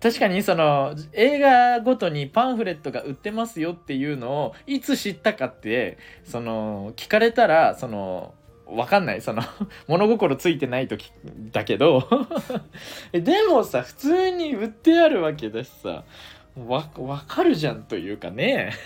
[0.02, 8.34] 確かにその映画ごとにパンフレットが売ってますよっていうのをいつ知ったかってその聞かれたらその
[8.66, 9.20] わかんない。
[9.22, 9.42] その
[9.88, 11.12] 物心ついてない時
[11.52, 12.08] だけど。
[13.12, 16.04] でもさ、普通に売ってあるわけだしさ、
[16.56, 18.72] わ、わかるじゃんというかね。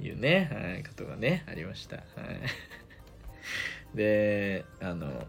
[0.00, 1.96] いうね、はい、ことがね、ありました。
[1.96, 2.06] はい。
[3.96, 5.26] で、あの、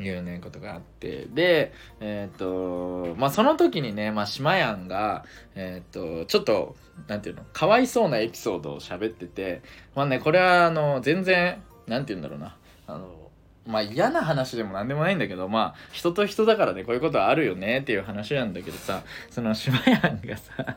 [0.00, 1.26] いうね、ことがあって。
[1.26, 5.24] で、えっ、ー、と、まあ、その時にね、まあ、島やんが、
[5.54, 6.76] えっ、ー、と、ちょっと、
[7.08, 9.62] なんていうの、かわいそうなエピソードを喋ってて、
[9.94, 12.56] まあね、これは、あの、全然、なんて言うんだろうな、
[12.86, 13.21] あの、
[13.66, 20.76] まあ嫌な話でも何でもないんだけどまあ人と人だからねこういうことはあるよねっていう話なんだけどさその島屋がさ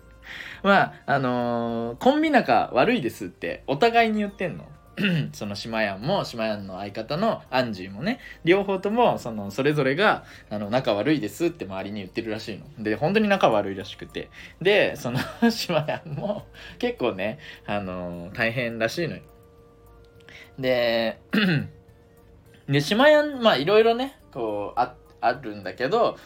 [0.62, 4.64] まああのー、コンビ仲悪いですってお互いに言ってんの。
[5.34, 12.64] その島屋も島屋の相方のアンジーもね両方ともそのそれぞれがあの仲悪いですって周りに言ってるらしいの。
[12.82, 14.30] で本当に仲悪いらしくて。
[14.62, 15.18] でその
[15.52, 16.46] 島屋も
[16.78, 19.22] 結構ねあのー、大変らしいのよ。
[20.58, 21.18] で
[22.68, 26.16] で、島屋、まあいろいろね、こう、あ、あるんだけど、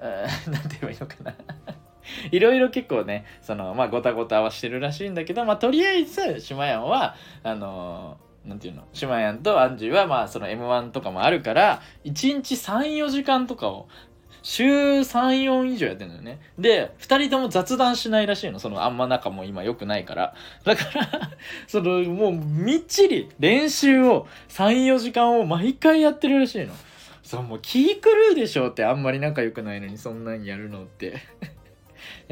[0.00, 1.34] えー、 なんて言えばいいのかな。
[2.32, 13.86] いろいろ結構ね、その、まあごたごたはしてるらしいんだけど、まあとりあえず、島屋は、あのー、なんていうのシマヤンとアンジーはまあその M1 とかもあるから1日34時間とかを
[14.42, 16.40] 週34以上やってんのよね。
[16.58, 18.58] で、2人とも雑談しないらしいの。
[18.58, 20.34] そのあんま仲も今良くないから。
[20.64, 21.30] だから
[21.66, 26.74] そのもうみっちり練習を3、4時間を毎回やってるらしいの。
[27.22, 31.18] そう、もう気狂うでしょってあんまり仲良くないのにそんなんやるのって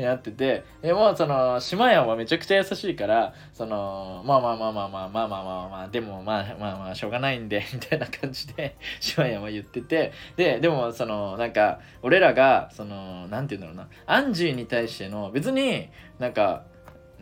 [0.02, 16.64] やってて、でもその、島屋はめちゃくちゃ優しいから、その、まあまあまあまあまあまあまあまあまあ、でもまあまあまあしょうがないんで、みたいな感じで、島屋は言ってて、で、でもその、なんか、俺らが、その、なんて言うんだろうな、アンジーに対しての、別になんか、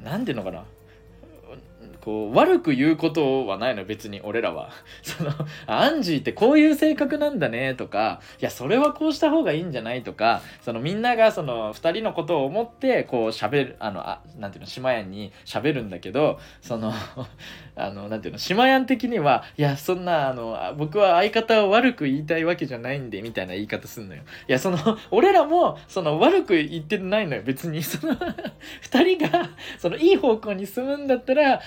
[0.02, 0.64] なんて言うのかな、
[2.07, 4.70] こう悪く言うことはないの別に俺らは。
[5.02, 5.32] その
[5.66, 16.92] アンジーってこういう性格なんだねとかいやそれはこうした方がいいんじゃないとかそのみんながその2人のことを思ってこう喋るあのあなんていうの島屋に喋るんだけどその
[17.74, 24.22] あのなんていうの島屋的にはいやそんなあの僕は相方を悪く言いたいわけじゃないんでみたいな言い方すんのよ。
[24.48, 24.78] いやその
[25.11, 27.82] 俺らもその悪く言ってないのよ別に。
[27.82, 31.61] その2人がそのいい方向に進むんだったら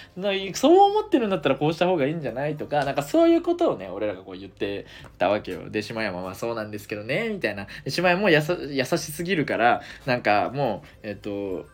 [0.54, 4.86] そう思ってるんだったらこうした方がいいんじゃないとかなんかそういうことをね俺らがこう言って
[5.18, 5.70] たわけよ。
[5.70, 7.68] で島山はそうなんですけどねみたいな。
[7.88, 11.30] 島山も優しすぎるからなんかもうえっと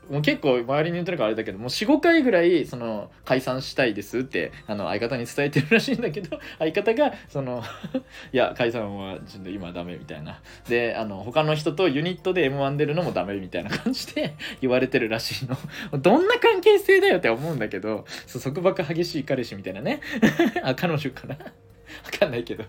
[0.09, 7.63] もう結構周りに言ってるからあれだけどもう45回ぐらいその解散したいですってあの相方に伝えてるらしいんだけど 相方がその
[8.31, 10.41] いや解散はちょっと今ダメみたいな。
[10.67, 15.57] であの他の人とユニットで m 1出るのもダメみたいな感じで言われてるらしいの。
[15.99, 18.05] どんな関係性だよって思うんだけど
[18.39, 20.01] 束縛激しい彼氏みたいなね。
[20.63, 21.35] あ彼女かな。
[21.39, 21.45] わ
[22.19, 22.65] かんないけど。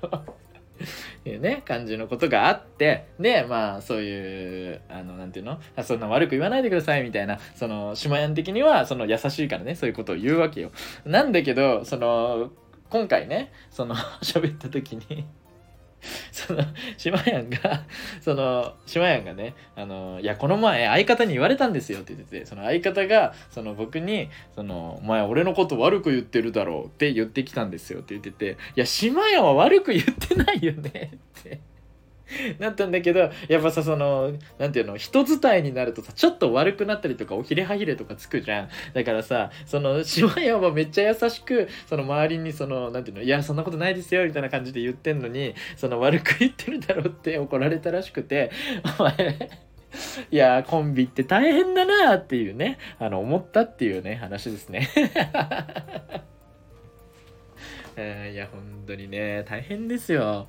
[1.25, 3.07] いうね感じのことがあって。
[3.19, 5.61] でまあそういうあのなんていうの？
[5.83, 7.39] そんな悪く言わないでくださいみたいな。
[7.55, 9.75] そのシマヤン的にはその優しいからね。
[9.75, 10.71] そういうことを言うわけよ。
[11.05, 12.51] なんだけどその
[12.89, 15.27] 今回ねその喋った時に
[16.33, 16.63] その、
[16.97, 17.85] 島やんが、
[18.21, 31.61] その、島やんがね、あの、いや、この前、相方に言われたんですよって言ってて、その相方が、その僕に、その、お前、俺のこと悪く言ってるだろうって言ってきたんですよって言ってて、いや、島やんは悪く言ってないよねって。
[32.59, 38.69] なったんだけどやっぱさそのなんていうの人伝いになるとさちょっと悪くなったりとかおひれはひれとかつくじゃん。
[38.95, 48.51] だからさその島屋はめっちゃ優しくその周りにそのなんていうのいやそんなことないですよみたいな感じで言ってんのにその悪く言ってるだろって怒られたらしくて
[48.99, 49.51] お前
[50.31, 54.89] いやコンビって大変だなっていうねあの思ったっていうね話ですね。
[57.99, 60.47] えー、いや、本当にね、大変ですよ。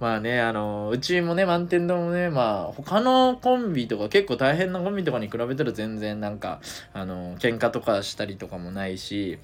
[0.00, 6.60] まあね、あの、うちもね、満点堂もね、まあ、他のコンビとか結構大変なコンビとかに比べたら全然なんか、
[6.92, 9.38] あの、喧嘩とかしたりとかもないし、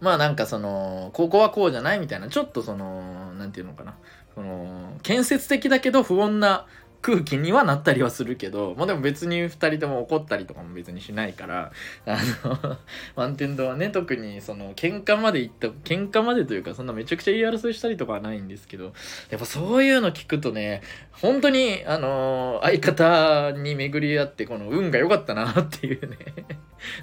[0.00, 3.94] まあなんかその、ここはこうじゃないみたいな、ちょっとその、なんていうのかな、
[4.34, 6.66] その、建設的だけど不穏な
[7.04, 11.70] 空気にはなったりはするけど、まあでも別に2人とも怒ったりとかも別にしないから、
[12.06, 12.78] あの、
[13.14, 18.94] 満天堂はね、特にその喧嘩まで行った、喧嘩までというか、そんなめちゃくちゃ言い争いしたりとかはないんですけど、
[19.28, 20.80] やっぱそういうの聞くとね、
[21.12, 26.16] 本当に、あの、相方に巡り合って、この運が良かったなっていうね、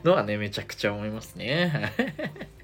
[0.04, 1.94] のはね、めちゃくちゃ思いますね。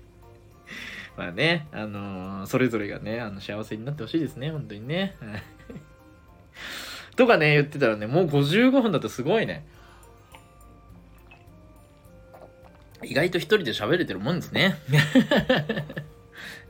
[1.16, 5.16] まあね、あのー、それぞれがね、あの幸せになってほしいですね、本当にね。
[7.18, 9.66] とかね、言ってたらね、もう55分だとすごいね。
[13.04, 14.76] 意外と一人で喋れてるもんですね。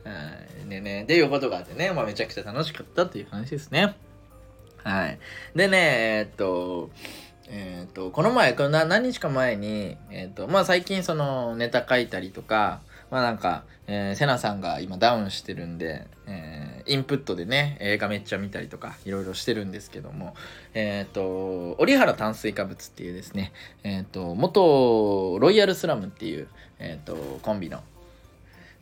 [0.04, 0.12] は
[0.66, 0.68] い。
[0.68, 3.94] でね、でいうことがあってね、まあめちゃくちゃ楽しかったっていう話ですね。
[4.82, 5.18] はい。
[5.54, 6.90] でね、えー、っと、
[7.48, 12.80] えー、っと、この前、この何日か前に、えー、っと、まあ最近そのネタ書いたりとか、
[13.10, 20.34] まあなんか、えー、セナさんが今ダウンしてるんで、えー、インプットでね、映画めっちゃ見たりとか、いろいろしてるんですけども、
[20.74, 23.52] えっ、ー、と、折原炭水化物っていうですね、
[23.84, 26.48] えっ、ー、と、元ロイヤルスラムっていう、
[26.78, 27.82] えっ、と、コンビの、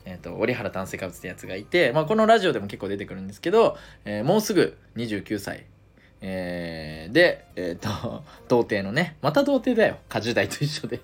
[0.05, 5.67] えっ、と、折原炭水化物ってやつがいて、まあこのラジオでも結構出てくるんですけど、えもうすぐ29歳。
[6.21, 9.99] えで、えっ、と、童貞のね、また童貞だよ。
[10.09, 11.01] 家事代と一緒で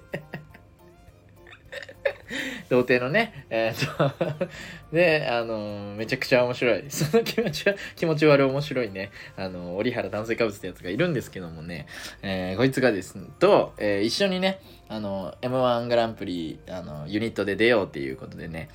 [2.69, 4.47] 童貞のね、えー、っと
[4.93, 6.85] で、あの、めちゃくちゃ面白い。
[6.91, 11.87] その気持ちは、気持ち悪い面白いね、あの、折原炭水化物ってやつがいるんですけどもね、
[12.23, 18.69] えー、こいつがですね、と、えー、一緒にね、あの、M1 グランプリ、あの、ユニットで出ようっていうことでね、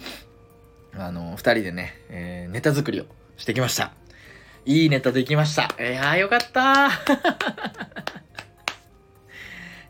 [0.94, 3.06] あの、二人でね、えー、ネタ作りを
[3.38, 3.94] してきました。
[4.66, 5.74] いいネタできました。
[5.82, 6.90] いやーよかった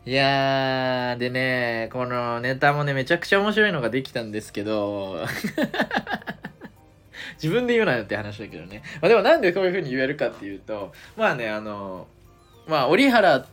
[0.08, 5.26] いやー、でね、このネタもね、めちゃくちゃ面白いのができたんですけど、
[7.36, 8.82] 自分で言うなよって話だけどね。
[9.02, 12.06] まあでもなんでこういう風に言えるかっていうと、まあね、あの、
[12.66, 13.44] まあ、折原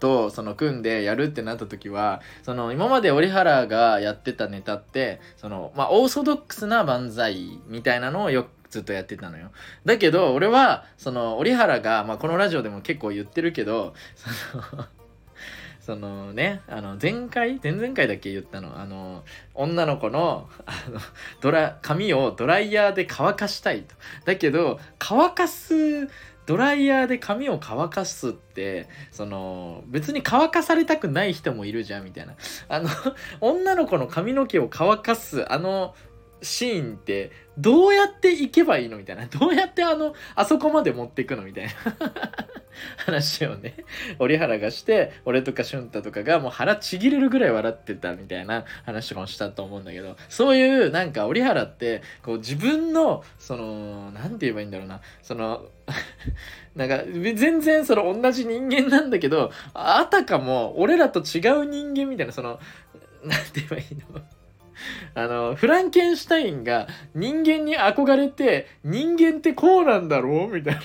[0.00, 9.50] とその組んでやるってなった時はその今まで折原がやってたネタってそのまあオーソドックスな漫才みたいなのをよくずっとやってたのよ
[9.84, 14.84] だけど俺はその折原が、まあ、このラジオでも結構言ってるけどその
[15.90, 18.78] そのね、あの、前回前々回だけ言ったの。
[18.78, 19.24] あの、
[19.54, 21.00] 女の子の、あの、
[21.40, 23.96] ドラ、髪をドライヤーで乾かしたいと。
[24.24, 25.74] だけど、乾かす、
[26.46, 32.36] ドライヤーで髪を乾かすって、その、別に乾かされたくない人もいるじゃん、みたいな。
[32.68, 32.88] あの、
[33.40, 35.96] 女の子の髪の毛を乾かす、あの、
[36.40, 39.26] シーンってどうやって行けばいいのみたいな。
[39.26, 41.70] どうやってあの、あそこまで持っていくのみたいな。
[43.04, 43.74] 話をね、
[44.18, 55.66] 折原がして、俺とか俊太とかがもう腹ちぎれるぐらい笑ってたみたいな話とかもしたと思うんだけど、そういうなんか折原って、こう自分の、その、なんて言えばいいんだろうな、その
[56.74, 62.60] なんか、全然その同じ人間なんだけど、あたかも俺らと違う人間みたいな、その、
[63.24, 63.84] なんて言えばいい
[64.14, 64.39] の？
[65.14, 70.80] あの、フランケンシュタインが人間に憧れて、人間ってこうなんだろうみたいな。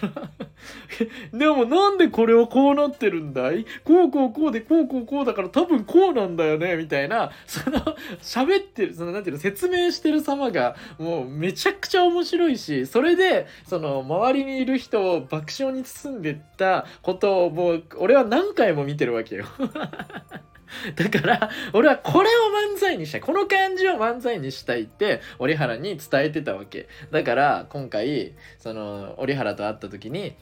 [1.38, 3.66] でもなんでこれはこうなってるんだい？
[3.84, 7.80] こうこうこうでこうこうこうだから多分こうなんだよねみたいな、その、
[8.22, 19.46] 喋ってる、その、なんていうの、説明してる様が、もうめちゃくちゃ面白いし、それで、その、周りにいる人を爆笑に包んでったことを、もう、俺は何回も見てるわけよ。
[20.96, 22.32] だから、俺はこれを
[22.76, 23.22] 漫才にしたい。
[23.22, 26.88] この感じを漫才にしたいって、折原に伝えてたわけ。
[27.12, 30.36] だから、今回、その、折原と会った時に、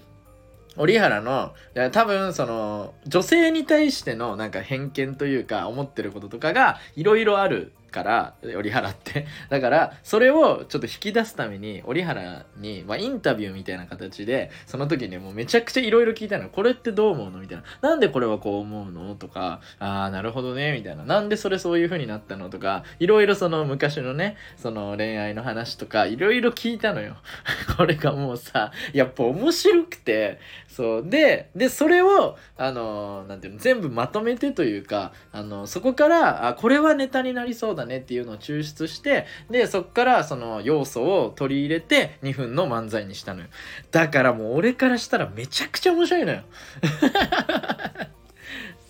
[0.76, 1.54] 折原の、
[1.92, 9.26] 多分その、女性に対してのなんか偏見というか思ってることとかがいろいろあるから折原って。
[9.50, 16.50] だからそれをちょっと引き出すために折原に、まあ、インタビューみたいな形でその時にもうめちゃくちゃいろいろ聞いたの。
[16.50, 17.90] これってどう思うのみたいな。
[17.90, 21.06] なんでこれはこう思うのとかああなるほどねみたいな。
[21.06, 27.18] なんでそれそういう風になったのとかいろいろその昔のねその恋愛の話とかいろいろ聞いたのよ。
[27.78, 30.40] これがもうさやっぱ面白くて
[30.76, 31.04] そう。
[31.08, 43.48] ででそれをあのなんていうの全部まとめてというかあのそこからあこれはネタになりそうだねっていうのを抽出してでそこからその要素を取り入れて2分の漫才にしたのよ。
[43.92, 46.42] だからもう俺からしたらめちゃくちゃ面白いのよ。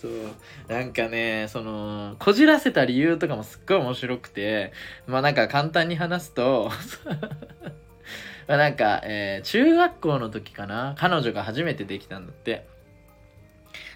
[0.02, 0.12] そう。
[0.70, 4.72] なんかねそのこじらせた理由とかもすっごい面白くて
[5.06, 6.72] まあなんか簡単に話すと
[8.48, 12.68] なんか、えー、中学校の時かな彼女が初めてできたんだって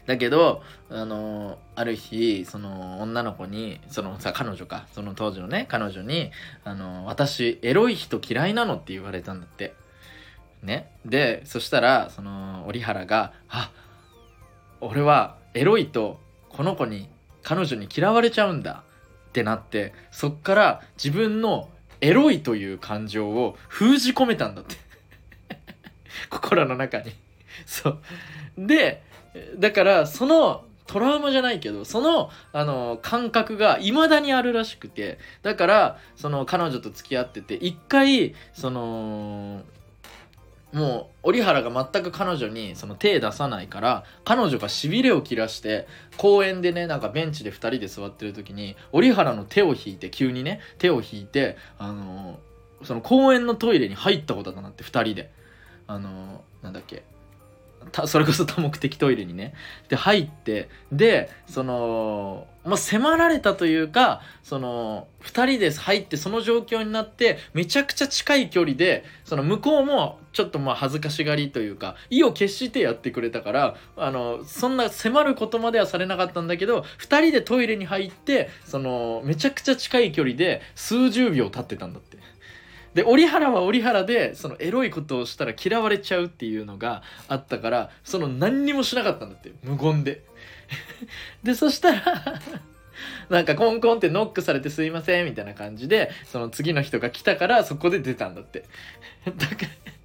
[0.07, 6.31] だけど、あの、ある日、その女の子に、そのさ、彼女か、その当時のね、彼女に、
[6.63, 9.75] あの、私、エロい人嫌いなのって言われたんだって。
[10.63, 10.89] ね。
[11.05, 13.69] で、そしたら、その、折原が、あ、
[14.79, 17.09] 俺はエロいと、この子に、
[17.43, 18.83] 彼女に嫌われちゃうんだ
[19.27, 21.69] ってなって、そっから自分の
[22.01, 24.75] エロいという感情を封じ込めたんだって。
[26.29, 27.13] 心の中に。
[27.65, 27.99] そう。
[28.57, 29.03] で
[29.57, 39.61] だからそのトラウマじゃないけどそのあの感覚が未だにあるらしくてだからその彼女と付き合ってて一回その
[40.73, 45.87] もう折原が全く彼女にその手出さないから彼女がしびれを切らして
[46.17, 52.39] 公園でねなんかベンチで2人で座ってる時に折原の手を引いて急にね手を引いてあの
[52.83, 55.31] その公園のトイレに入ったことだなって2人で。
[55.87, 57.03] あのなんだっけ。
[58.05, 59.53] それこそ多目的トイレにね。
[59.87, 82.17] で入ってでその、まあ、迫られたというかその2人で入ってその状況になってめちゃくちゃ近い距離でその向こうもちょっとまあ恥ずかしがりというか意を決してやってくれたからあのそんな迫ることまではされなかったんだけど2人でトイレに入ってそのめちゃくちゃ近い距離で数十秒経ってたんだって。
[82.93, 90.23] で折原は折原でそのエロいことをしたら嫌われちゃうっていうのがあったからその何にもしなかったんだって無言で
[91.43, 92.41] でそしたら
[93.29, 98.65] なんかコンコンってノックされてすいませんみたいな感じでその次の人が来たからそこで出たんだって
[99.25, 99.97] だから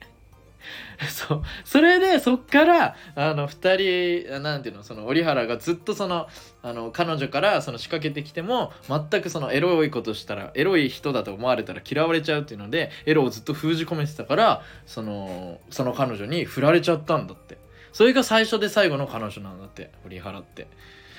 [1.08, 1.42] そう。
[1.64, 6.28] それで、そっから、あの、二人、なんていうの、その、折原がずっとその、
[6.62, 17.58] あの、彼女からその仕掛けてきても、全くその、エロいことしたら、エロい人だと思われたら嫌われちゃうっていうので、エロをずっと封じ込めてたから、その、その彼女に振られちゃったんだって。
[17.92, 20.66] それが最初で最後の彼女なんだって、折原って。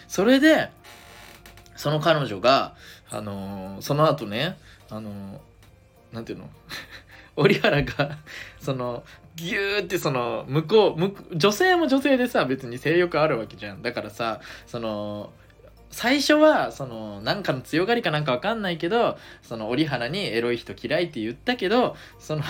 [0.08, 0.70] それで、
[1.76, 2.76] その彼女が、
[3.10, 4.58] あのー、その後ね、
[4.90, 6.50] あのー、なんていうの？
[7.36, 8.18] 折原が
[8.60, 9.04] その
[9.36, 15.32] ギューってその向こう女性も女性でさ別に性欲あるわけじゃんだからさその
[15.90, 22.44] 最初はそのなんかの強がりかなんかわかんないけどその折原にエロい人嫌いって言ったけどその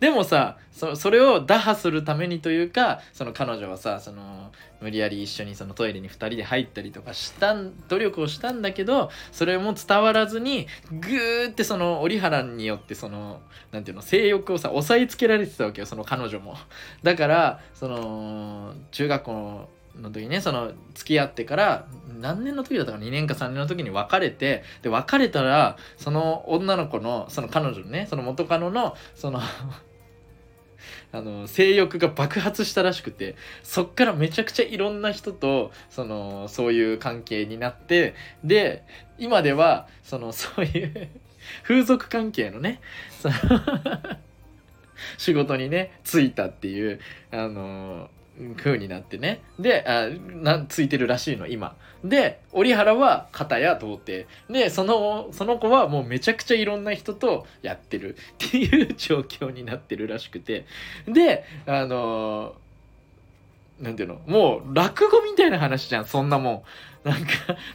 [0.00, 0.58] でもさ
[0.94, 7.54] それを打破するためにというかその彼女はさその無理やり一緒にそのトイレに2人で入ったりとかした
[7.88, 13.40] 努力をしたんだけどそれも伝わらずにグーってその折原によってその
[13.72, 16.56] なんていうの性欲をさ抑えつけられてたわけよその彼女も。
[17.02, 19.68] だからその中学校の
[20.00, 21.86] の時ねその付き合ってから
[22.18, 29.40] 何年の時だったか2年か3年の時に別れてで別れたらその女の子のその彼女のねその元カノのその
[31.12, 38.84] あの性欲が爆発したらしくてそっからめちゃくちゃいろんな人とそのそういう関係になってで
[39.18, 41.08] 今ではそのそういう
[41.62, 42.80] 風俗関係のね
[43.20, 43.34] その
[45.18, 48.10] 仕事にね就いたっていうあの
[48.56, 49.42] 風になってね。
[49.58, 51.76] であなついてるらしいの今。
[52.04, 54.28] で折原は片や童貞。
[54.50, 58.16] でそのその子はもうめちゃくちゃいろんな人とやってる。
[58.44, 60.66] っていう状況になってるらしくて。
[61.06, 62.54] であの
[63.80, 64.20] なんていうの？
[64.26, 66.64] もう落語みたいな話じゃんそんなも
[67.04, 67.08] ん。
[67.08, 67.28] なんか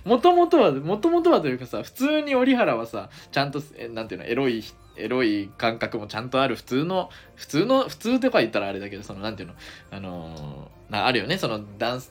[0.03, 4.28] もともとはもともとはというかさ普通に折原はさちゃんとなんていうの？
[4.28, 9.56] エロい人エロい感覚もちゃんとある普通の普通の普通とか言ったらあれだけどそのなんていうの
[9.92, 11.38] あのー、あるよね。
[11.38, 12.02] その男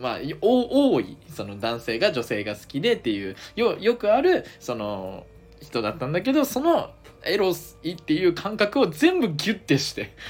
[0.00, 5.26] まあ多いその男性が女性が好きでっていうよよくあるその
[5.60, 6.90] 人だったんだけどその
[7.24, 10.12] エロいっていう感覚を全部ギュッてして。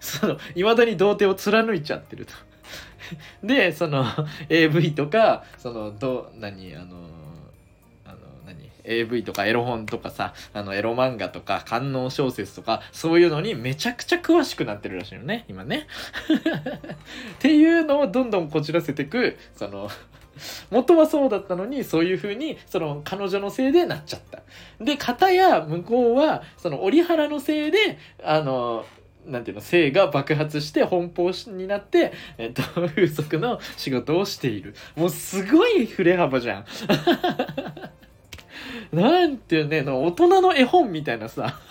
[0.00, 2.32] その未だに童貞を貫いちゃってると。
[3.42, 4.04] でその
[4.48, 7.09] AV とかそのど何あの
[8.84, 15.86] AV とかエロ本とかさあのエロ漫画とか官能小説とかそういうのにめちゃくちゃ詳しくなってるらしいよね今ね。
[17.34, 19.90] っていうのをどんどんこじらせてくその
[20.70, 24.42] 元はそうだったのにそういう風にその彼女のせいでなっちゃった。
[24.82, 28.84] で片や向こうはその折原のせいであの
[29.26, 34.74] なんていうの性が爆発して奔放になって、えっと、風俗の仕事をしている。
[34.96, 36.64] もうすごい振れ幅じゃん。
[38.92, 41.58] なんていうね大人の絵本みたいなさ。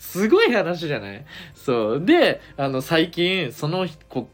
[0.00, 1.24] すごい話じゃない？
[1.54, 2.04] そう。
[2.04, 3.86] であの最近その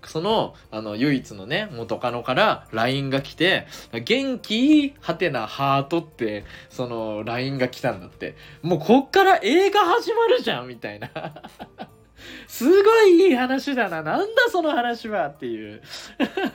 [0.05, 3.67] そのあの唯一のね元カノから LINE が来て
[4.05, 8.37] 「元気はてなハート」ってその LINE が来たんだって。
[8.63, 11.11] もうこっから映画始まるじゃんみたいな。
[12.47, 14.03] すごいいい話だな。
[14.03, 15.83] なんだその話はっていう。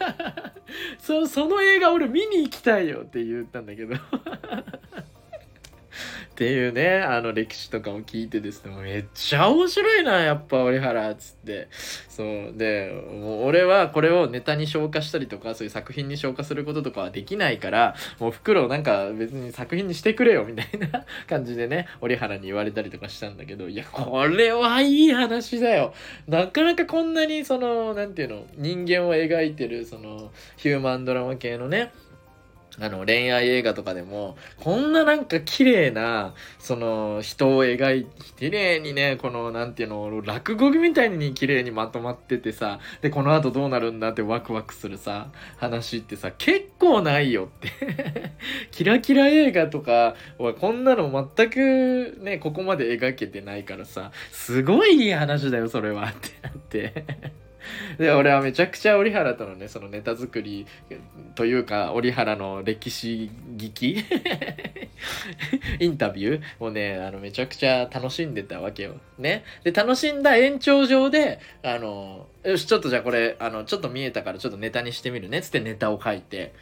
[1.00, 3.96] そその映画俺見に行きたいよって言ったんだけど。
[6.32, 11.68] っていうねあの歴史とかも聞いてですねめっちゃ面白いなやっぱ折原つって。
[12.10, 12.54] そう。
[12.56, 25.94] でもう俺はこれをネタに消化したりとかそういう作品に消化することとかはできないからもう袋をなんか別に作品にしてくれよみたいな 感じでね折原に言われたりとかしたんだけどいやこれはいい話だよ。
[26.28, 31.92] なかなかこんなにそのなんていうの人間を描いてるそのヒューマンドラマ系のね
[32.80, 48.28] あの恋愛映画とかでもこんななんか綺麗なその人を描いて綺麗にねこのなんていうの落語みたいに綺麗にまとまっててさでこの後どうなるんだってワクワクするさ話ってさ結構ないよって。
[48.72, 57.47] キラキラ映画とかはこんなの全くねここまで描けてないからさすごいいい話だよそれはってなって。
[57.98, 60.66] で俺はめちゃくちゃ折原とのねそのネタ作り
[61.36, 64.04] というか折原の歴史劇
[65.80, 68.96] インタビューをねあのめちゃくちゃ楽しんでたわけよ。
[69.18, 69.44] ね。
[69.64, 76.54] で楽しんだ延長上であのよしちょっとじゃあこれあのちょっと見えたからちょっとネタにしてみるねっつってネタを書いて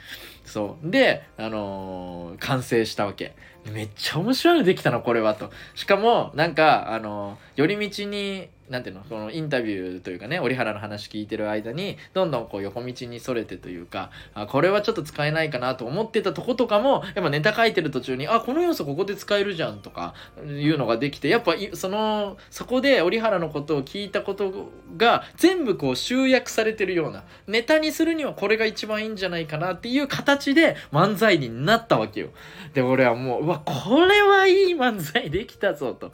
[0.45, 3.33] そうであのー完成したわけ。
[3.71, 5.49] めっちゃ面白いのできたのこれはと。
[5.73, 9.03] しかもなんかあの寄り道になんていうの？
[9.03, 20.13] このインタビューというかね折原の話聞いてる間にどんどんこう横道にそれてというかあこれはちょっと使えないかなと思ってたとことかもやっぱネタ書いてる途中にあこの要素ここで使えるじゃんとか
[20.45, 32.29] いうのができてやっぱそのそこで折原のことを聞いたことが全部こう集約されてるようなネタにするにはこれが一番いいんじゃないかなっていう形で漫才になったわけよ。
[32.73, 36.11] で俺はもううわこれはいい漫才できたぞと。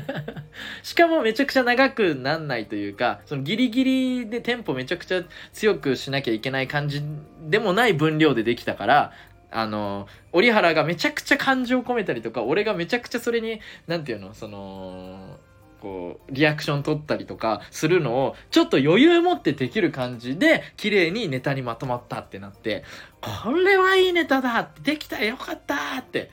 [0.82, 7.02] しかもめちゃくちゃ長くなんないというかそのギリギリでテンポめちゃくちゃ強くしなきゃいけない感じ
[7.48, 9.12] でもない分量でできたから
[9.50, 15.36] あの折原がめちゃくちゃ感情を込めたりとか俺がめちゃくちゃそれに何て言うのその
[15.80, 22.84] こうリアクション取ったりとかするのをちょっと余裕持ってできる感じで綺麗にネタにまとまったってなって
[23.20, 26.30] これはいいネタだってできたよかったって。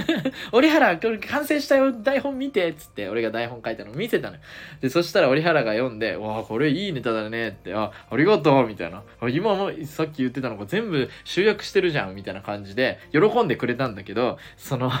[0.52, 4.42] 折原これ完成したよ台本見てっつって俺が台本書いたの見せたのよ。
[4.82, 9.02] でそしたら折原が読んで「わあこれいいネタだね」って「あありがとう」みたいな。
[9.30, 14.92] 今もさっき言ってたのが全部集約してるじゃんみたいな感じで喜んでくれたんだけどその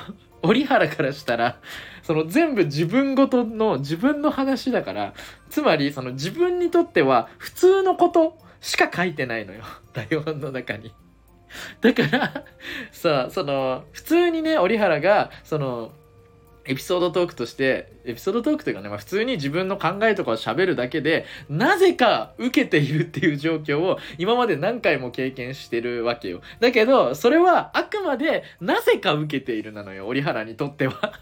[0.46, 1.60] 折原からしたら
[2.02, 5.14] その全部自分ごとの自分の話だから
[5.50, 10.92] つまりその自分にとっては普通のことしか書いてないのよ台本の中に。
[11.80, 12.44] だから
[12.92, 15.92] さその普通にね折原がその
[16.68, 26.40] エピソードトークとしてエピソードトークというかね、まあ、普通に自分の考えとかを喋るだけでなぜか受けているっていう状況を今まで何回も経験してるわけよ。
[26.60, 31.12] だけどそれはあくまでなぜか受けているなのよ折原にとっては。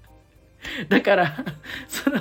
[0.88, 1.36] だから
[1.88, 2.18] その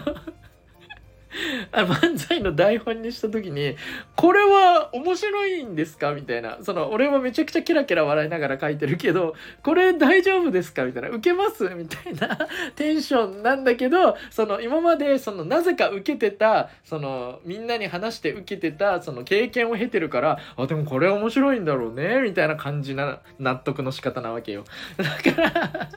[1.71, 3.75] あ漫才の台本にした時に
[4.15, 6.13] これは面白いんですか？
[6.13, 6.57] みたいな。
[6.61, 10.83] その俺はめちゃくちゃキラキラ笑いながら書いてるけどこれ大丈夫ですか？
[10.85, 11.09] みたいな。
[11.09, 11.63] 受けます？
[11.69, 12.38] みたいな
[12.75, 24.63] テンションなんだけどその今までそのなぜか受けてたそのみんなに話して受けてたその経験を経てるからあでもこれ面白いんだろうねみたいな感じな納得の仕方なわけよ。
[24.97, 25.89] だから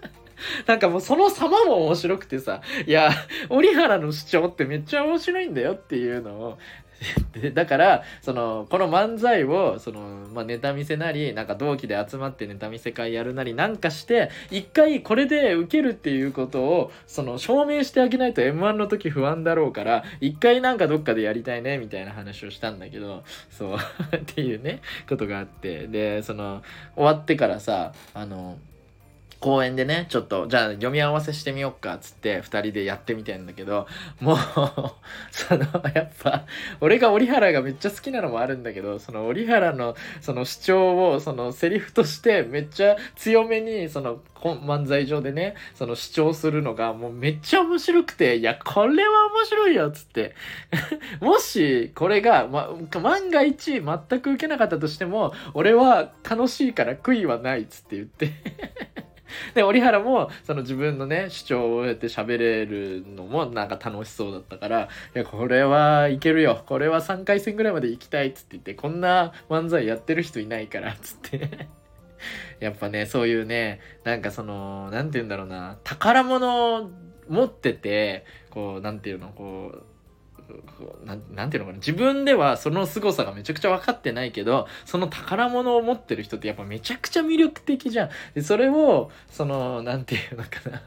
[0.67, 3.11] なんかもうその様も面白くてさいや
[3.49, 6.59] 折原の主張ってめっちゃ面白いんだよっていうのを。
[7.33, 23.77] で だからそのこの漫才をその、まあ、ネタ見せなりなんか同期で集まってネタ見せ会やるなりなんかして一回これで受けるっていうことをその証明してあげないと m 1の時不安だろうから一回なんかどっかでやりたいねみたいな話をしたんだけどそう
[24.17, 25.87] っていうねことがあって。
[25.87, 26.63] でその
[26.95, 28.59] 終わってからさあの
[29.41, 33.87] 公園でねちょっとじゃあ読み合わせしてみよっかつって2人でやってみたんだけど
[34.21, 34.37] もう
[35.33, 35.65] その
[35.95, 36.45] やっぱ
[36.81, 50.35] 俺が折原がめっちゃ好きなのもあるんだけどその折原のその主張をそのセリフとしてめっちゃ強めにその漫才上でねその主張するのがもうめっちゃ面白くていやこれは面白いよつって。
[51.21, 52.71] もしこれが、ま、
[53.03, 58.33] 万が一全く受けなかったとしても俺は楽しいから悔いはないつって言って。
[59.55, 66.63] で、折原も、その自分のね、主張をやって喋れるのもなんか楽しそうだったから、いや、これはいけるよ。
[66.67, 71.69] これは3回戦ぐらいまで行きたいっつって言って、こんな漫才やってる人いないから、つって
[72.61, 76.91] やっぱね、そういうね、なんかその、なんて言うんだろうな、宝物
[77.29, 79.85] 持ってて、こう、なんていうの、こう、
[81.05, 88.11] ななんていうのかな自分ではその凄さがめちゃくちゃ分かってないけどその宝物を持ってる人ってやっぱめちゃくちゃ魅力的じゃん。
[88.35, 90.83] でそれをそのなんていうのかな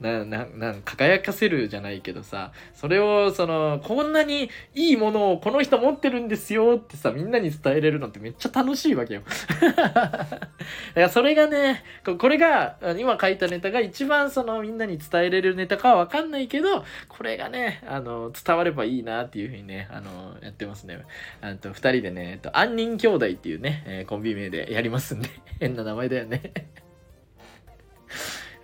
[0.00, 9.22] な、な、な、輝かせるじゃないけどさ、それを、その、こんなにいいものをこの人持ってるんですよってさ、みんなに伝えれるのってめっちゃ楽しいわけよ。
[9.60, 10.40] だか
[10.94, 11.82] らそれがね、
[12.18, 20.98] これが、今書いたネタが一番そのみんなに伝えれるネタかはわかんないけど、これがね、あの、伝わればいいなっていうふうにね、あの、やってますね。
[21.40, 25.28] あと、二人でね、えっと、杏仁兄弟っていうね、え、コンビ名でやりますんで、
[25.60, 26.52] 変な名前だよね。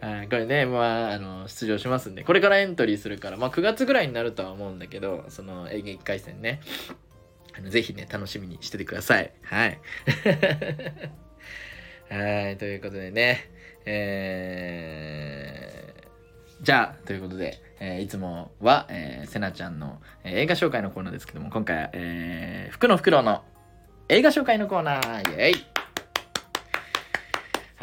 [0.04, 6.60] はい、これね、まあ、あの、出場しますんで、これからエントリーするから、まあ、9月ぐらいになるとは思うんだけど、その演劇回戦ね、
[7.56, 9.32] あのぜひね、楽しみにしててください。
[9.44, 9.80] はい。
[12.10, 13.50] はい、ということでね、
[13.86, 23.42] えー、じゃあ、ということで、えー、いつもは、えー、せなちゃんの、えー、映画紹介のコーナーですけども、今回は、えー、福のフクロウの
[24.10, 25.73] 映画紹介のコーナー、イェイ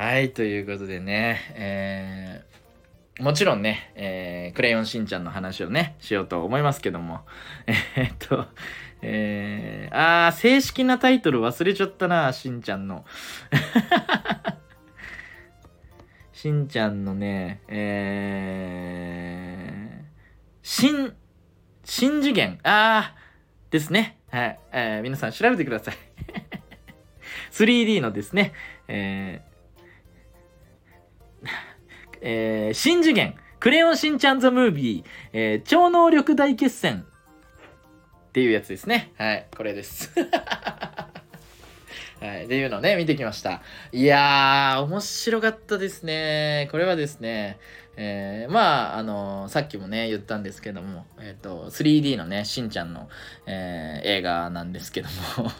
[0.02, 7.20] はい、ということでね、えー、もちろんね、えー、クレヨンしんちゃんの話をね、しようと思いますけども、
[7.96, 8.48] えー、っと、
[9.04, 9.96] えー、
[10.26, 13.06] あー、正式なタイトル忘れちゃったな、しんちゃんの。
[16.34, 20.06] しんちゃんのね、えー、
[20.64, 21.16] 新、
[21.84, 24.18] 新次元、あー、ですね。
[24.32, 25.96] はい、えー、皆さん調べてください。
[27.54, 28.54] 3D のですね、
[28.88, 29.51] えー、
[32.22, 35.04] えー、新次元、クレヨンしんちゃんザムービー、
[35.34, 37.06] えー、超能力大決戦
[38.30, 39.12] っていうやつですね。
[39.18, 40.12] はい、これです。
[42.22, 43.62] はい、っていうのをね、見てきました。
[43.92, 46.70] いやー、面白かったですね。
[46.72, 47.60] これはですね、
[47.98, 53.10] えー、まあ、あのー、さっきもね、言ったんですけども、えっ、ー、と、3D のね、しんちゃんの、
[53.48, 55.52] え映画なんですけども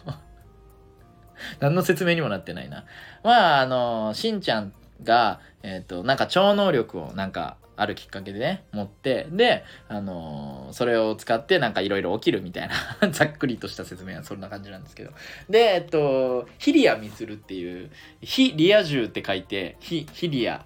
[1.60, 2.86] 何の説明にもなってないな。
[3.24, 4.74] まあ、あのしんちゃん
[5.04, 12.70] が、えっ、ー、と、なんか超能力をなんかあるきっかけでね、持って、で、あのー、それを使ってなんかいろいろ起きるみたい
[13.02, 15.12] な ざっくりとした説明はそんな感じなんですけど。
[15.50, 17.90] で、えっと、ヒリアミツルっていう、
[18.22, 20.66] ヒリア銃って書いて、ヒ、ヒリア、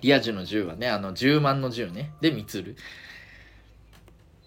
[0.00, 2.76] リア銃の銃はね、あの、10万の銃ね、で、ミツル。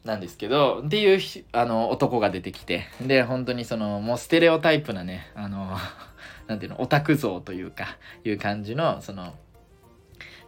[0.05, 1.19] なんですけど、っていう、
[1.51, 5.75] あの、男が出てきて、で、本当にその、もうステレオタイプなね、あの、
[6.47, 9.35] なんていうの、オタク像というか、いう感じの、その、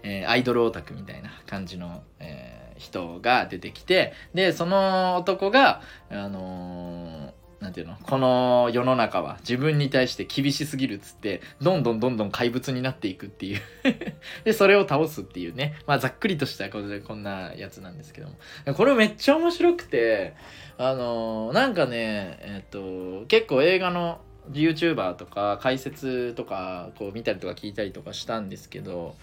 [0.07, 13.61] えー、アイドルオタクみたいな感じの、えー、人が出てきて、で、その男が、あのーなんていうのこの世の中は自分に対して厳しすぎるっつって、どんどんどんどん怪物になっていくっていう
[14.45, 15.73] で、それを倒すっていうね。
[15.87, 18.35] まあざっくりとしたことでこんなやつなんですけども。
[18.75, 20.35] これめっちゃ面白くて、
[20.77, 24.21] あのー、なんかね、えっと、結構映画の
[24.51, 29.15] YouTuber とか解説とかこう見たりとか聞いたりとかしたんですけど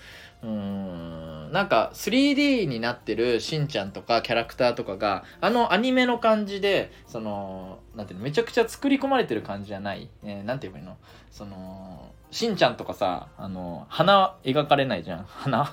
[0.45, 1.53] うん。
[1.53, 10.97] なんか 3D になってるしんちゃんとかキャラクターとかがあのアニメの感じでそのなんていうのめちゃくちゃ作り込まれてる感じじゃない、えー、なんて言えばいいの？
[11.31, 15.25] そのしんちゃんとかさあの鼻描かれないじゃん。
[15.31, 15.73] 鼻？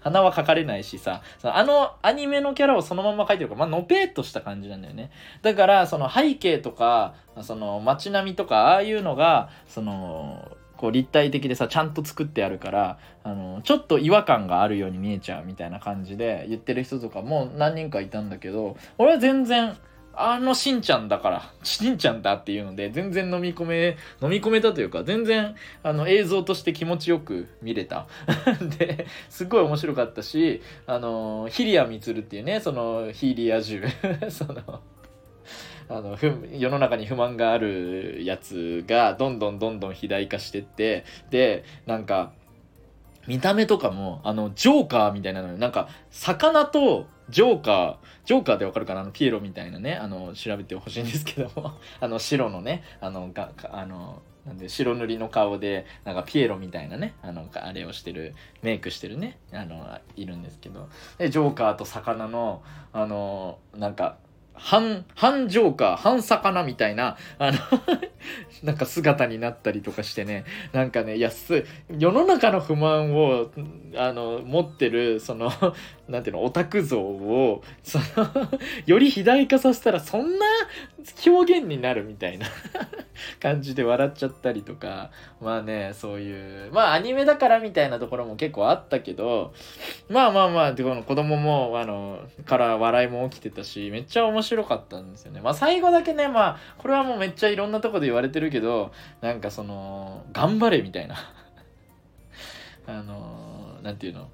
[0.00, 5.10] 鼻は描かれないしさ、あのアニメのキャラをそのまま描いてるから、まあ、のぺーっとした感じなんだよね。
[5.42, 19.76] だから、その背景とか、その街並みとか、ああいうのが、その、こう立体的でさ、ちゃんと作ってあるから、あの、ちょっと違和感があるように見えちゃうみたいな感じで言ってる人とかも何人かいたんだけど、俺は全然、
[20.16, 28.06] あのしんちゃんだから、しんちゃんだっていうので、全然飲み込め、飲み込めたというか、全然、あの、映像として気持ちよく見れた。
[28.78, 33.82] で、すごい面白かったし、あの、ヒリアミツルっていうね、その、ヒーリア銃、
[34.30, 34.82] その、
[35.88, 36.16] あの
[36.52, 42.32] 世の中に不満があるやつがどんどんどんどん肥大化してってでなんか
[43.26, 45.58] 見た目とかも、あの、ジョーカーみたいなのよ。
[45.58, 47.96] なんか、魚とジョーカー、
[48.26, 49.00] ジョーカーでわかるかな？
[49.00, 62.62] あの、ピエロみたいなね、あの、調べてほしいんですけども、 あの、白のね、あの、が、あの、なんで白塗りの顔でなんかピエロみたいなねあのあれをしてるメイクしてるねあのいるんですけどでジョーカーと魚の
[62.92, 64.18] あのなんか
[64.54, 67.58] 半、半ジョーカー、半魚みたいな、あの
[68.62, 71.64] なんか姿になったりとかしてね、なんかね、安い、
[71.98, 73.50] 世の中の不満を、
[73.96, 75.50] あの、持ってる、その、
[76.08, 78.04] なんていうの、オタク像を、その
[78.86, 80.46] より肥大化させたら、そんな
[81.26, 82.46] 表現になるみたいな
[83.40, 85.10] 感じで笑っちゃったりとか、
[85.40, 89.52] まあね、そういう、まあアニメだからみたいなところも結構あったけど、
[90.08, 95.40] まあまあまあ、この子供も、あの、から笑いも起きてたし、めっちゃ面白い白かったんですよね。
[95.40, 101.16] まあ最後だけね、まあ、これはもうめっちゃいろんなとこで言われてるけど、なんかその、頑張れみたいな。
[102.86, 104.28] あの、なんていうの？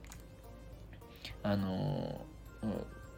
[1.43, 2.21] あの、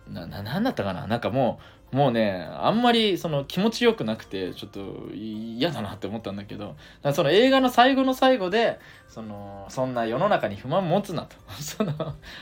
[0.08, 1.06] な、な、なんだったかな？
[1.06, 6.74] なんかもう、もうねあんまりその気持ちよくなくてちょっと嫌だなって思ったんだけど
[7.12, 11.92] その映画の最後の最後でそのそんな世の中に不満持つなと その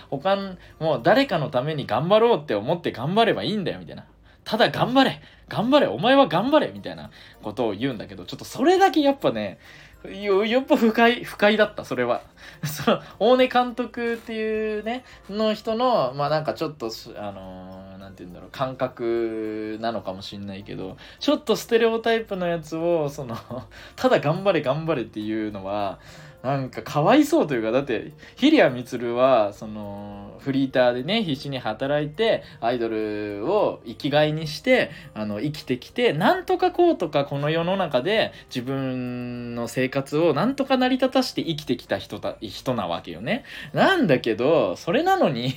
[0.09, 0.37] 他
[0.79, 4.07] もう誰かのために頑張ろうって思って頑張ればいいんだよみたいな
[4.45, 7.11] ただ頑張れ頑張れお前は頑張れみたいな
[7.43, 9.59] ことを言うんだけどちょっとそれだけやっぱね
[10.05, 12.23] やっぱ不快、不快だった、それは。
[12.65, 23.37] その、大根監督っていうね、の人の、まあなんかちょっと、あのー、なんて言うんだろう、感覚なのかもしんないけど、ちょっとステレオタイプのやつを、その、
[23.95, 25.99] ただ頑張れ頑張れっていうのは、
[26.43, 43.45] なんかかわいそうというか、だって、ヒリアミツルは、その、フリーターでね、必死に働いて、アイドルを生きがいにして、あの、生きてきて、なんとかこうとか、この世の中で、自分の生活をなんとか成り立たして生きてきた人だ、人なわけよね。
[43.75, 45.55] なんだけど、それなのに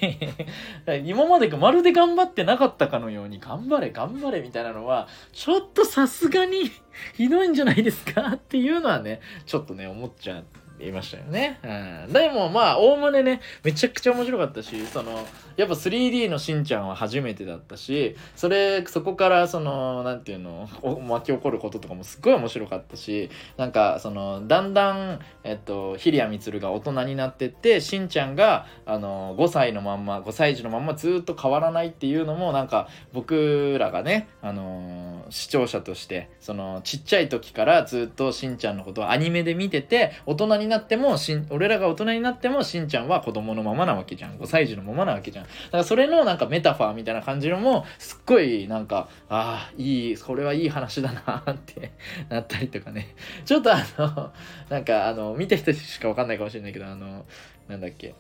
[1.06, 6.72] 今までまるで頑張ってなかったかのように、頑張れ、頑張れ、みたいなのは、ちょっとさすがに
[7.16, 8.34] ひどいんじゃないですか？
[8.36, 10.42] っていうのはね、ちょっとね、思っちゃ。
[10.80, 11.60] いましたよね。
[11.64, 12.14] うん。
[12.14, 15.26] でもまあ、おおむねね、めちゃくちゃ面白かったし、その、
[15.56, 20.68] やっぱ 3D のしんちゃんは初めてだったし、それ、そこからその、なんていうの、
[21.08, 44.38] 巻き起こることとかもすっごい面白かったし、なんか、その、だんだん、えっと、ヒリアミツルが大人になってって、しんちゃんが、あの、5歳のまんま、5歳児のまんまずっと変わらないっていうのも、なんか、僕らがね、あの、視聴者として、その、ちっちゃい時からずっとしんちゃんのことをアニメで見てて、大人になってもしん、俺らが大人になってもしんちゃんは子供のままなわけじゃん。
[44.38, 45.46] 5歳児のままなわけじゃん。
[45.46, 51.92] だからそれのなんかメタファーみたいな感じのも、すっごいなんか、ああ、いい、これはいい話だなって
[52.30, 53.16] なったりとかね。
[53.46, 54.32] ちょっとあの、
[54.70, 57.26] なんかあの、見た人しかわかんないかもしれないけど、あの、
[57.68, 58.14] なんだっけ。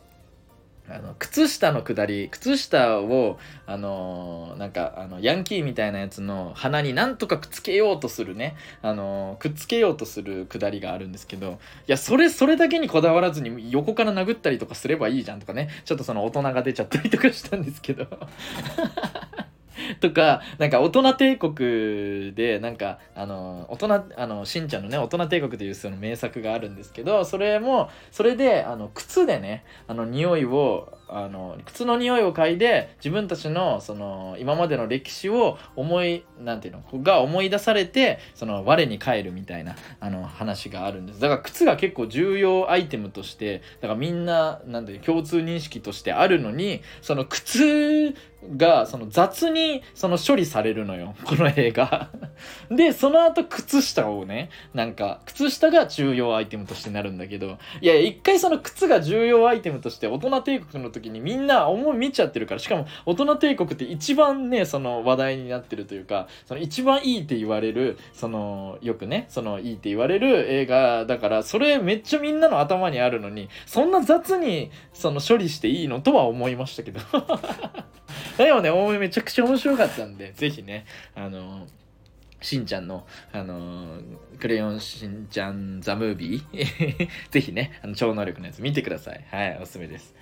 [0.89, 8.55] あの靴下のくだり靴下をあのー、なんかあのヤンキーみたいなやつの鼻になんとかくっつけようとするね。
[8.81, 11.51] あのー、くっつけようとするくだりがあるんですけど
[11.88, 15.69] いやそれそれだけにこだわらずに横から殴ったりとかすればいいじゃんとかね。
[15.85, 18.07] ちょっとその大人が出ちゃったりとかしたんですけど。
[19.99, 41.19] とか、なんか大人帝国で、なんか、あの、大人、あの、しんちゃんのね、大人帝国というその名作があるんですけど、それも、それで、あの、靴でね、あの、匂いを、あの、靴の匂いを嗅いで、自分たちの、その、今までの歴史を思い、なんていうの、が思い出されて、その、我に返るみたいな、あの、話があるんです。
[41.19, 48.15] だから、靴が結構重要アイテムとして、だからみんな、なんていう、共通認識としてあるのに、その、靴
[48.57, 51.15] が、その、雑に、その、処理されるのよ。
[51.25, 52.09] この映画。
[52.69, 76.99] で、その後、靴下をね、なんか、靴下が重要アイテムとしてなるんだけど、いや、一回その靴が重要アイテムとして、大人帝国の時にみんな思い見ちゃってるから、しかも大人帝国って一番ね、その話題になってるというか、その一番いいって言われる、その、よくね、そのいいって言われる映画だから、それめっちゃみんなの頭にあるのに、そんな雑にその処理していいのとは思いましたけど。
[78.38, 80.85] でもね、めちゃくちゃ面白かったんで、ぜひね、
[81.15, 81.68] あの
[82.41, 89.26] しんちゃんの、あのー、クレヨンしんちゃんザムービー ぜひね、あの超能力のやつ見てください。
[89.30, 90.14] はい、おすすめです。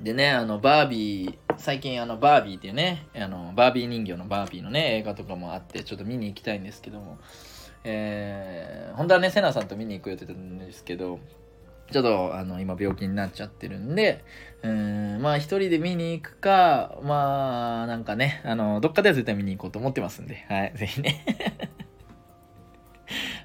[0.00, 7.18] でね、あの、バービー、最近あの、バービーっていうね、あの、バービー人形のバービーのね、映画とかもあって、ちょっと見に行きたいんですけども、
[7.84, 11.20] えー、本当はね、セナさんと見に行く予定だったんですけど、
[11.92, 14.24] ちょっと、あの、今病気になっちゃってるんで、
[14.62, 21.70] うん、まあ一人で見に行くか、まあ、なんかね、あの、どっかでは絶対見に行こうと思ってますんで、はい、ぜひね。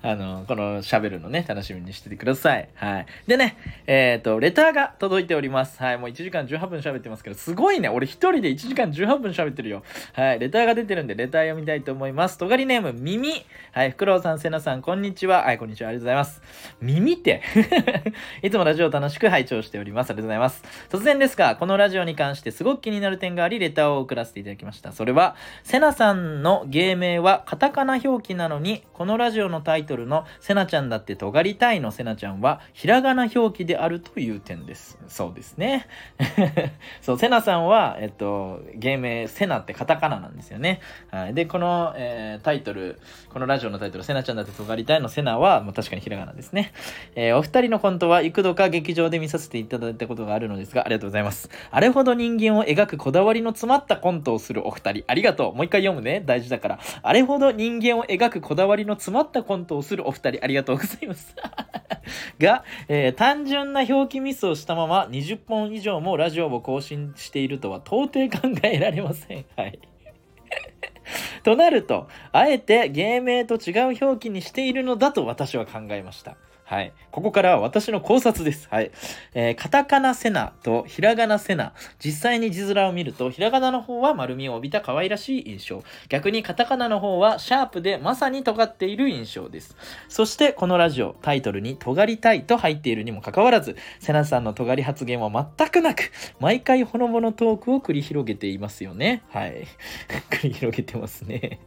[0.02, 2.70] あの、この喋るのね、楽しみにしててください。
[2.76, 3.06] はい。
[3.28, 3.58] でね、
[3.88, 5.82] えっ、と、レターが届いております。
[5.82, 5.98] はい。
[5.98, 7.90] もう1時間18分喋ってますけど、すごいね。
[7.90, 9.84] 俺一人で1時間18分喋ってるよ。
[10.14, 10.40] はい。
[10.40, 12.38] レターが出てるんで、レター読みたいと思います。
[12.38, 13.46] とがりネーム、耳。
[13.72, 13.92] はい。
[13.92, 15.44] フクロウさん、せなさん、こんにちは。
[15.44, 15.90] はい、こんにちは。
[15.90, 16.42] ありがとうございます。
[16.82, 17.42] 耳って？
[18.44, 20.12] いつもラジオを楽しく拝聴しております。
[20.12, 20.64] ありがとうございます。
[20.90, 24.92] 突然ですが、このラジオに関してすごく気になる点があり、レターを送らせていただきました。
[24.92, 35.00] それは、せなさんの芸名はカタカナ表記なのに、このラジオのタイトルのせなちゃんだって尖りたいのせなちゃんは、ひらがな表記であるという点です。
[35.08, 35.88] そうですね。
[37.02, 40.82] そう、せなさんは、えっと、芸名、せなってカタカナなんですよね。
[41.10, 41.34] はい。
[41.34, 43.00] で、この、えー、タイトル、
[43.30, 46.74] このラジオのタイトル、せなちゃんだって尖りたいのせなは、もう確かにひらがなですね。
[47.16, 51.50] えー、お二人のコントは幾度か劇場で見させていただいたことがあるのですが、ありがとうございます。
[51.72, 55.56] あれほど人間を描くこだわりの詰まったコントをするお二人、ありがとう。
[55.56, 56.22] もう一回読むね。
[56.26, 56.80] 大事だから。
[57.02, 61.36] あれほど人間を描くこだわりの詰まったコントをするお二人、ありがとうございます。
[62.40, 69.46] が、えー、単純な表記ミスをしたまま20本以上もラジオを更新しているとは到底考えられません。
[69.56, 69.80] はい。
[71.44, 76.38] となると、あえて芸名と違う表記にしているのだと私は考えました。
[76.68, 76.92] はい。
[77.12, 78.68] ここからは私の考察です。
[78.70, 78.92] はい。
[79.34, 81.72] えー、カタカナセナとひらがなセナ。
[81.98, 85.82] 実際に字面を見ると、ひらがなの方は丸みを帯びた可愛らしい印象。
[86.10, 89.78] 逆にカタカナの方はシャープでまさに尖っている印象です。
[90.10, 96.12] そしてこのラジオ、タイトルに尖りたいと入っているにもかかわらず、セナさんの尖り発言は全くなく、
[96.42, 99.24] 毎回ほのぼのトークを繰り広げていますよね。
[99.30, 99.66] はい。
[100.30, 101.62] 繰り広げてますね。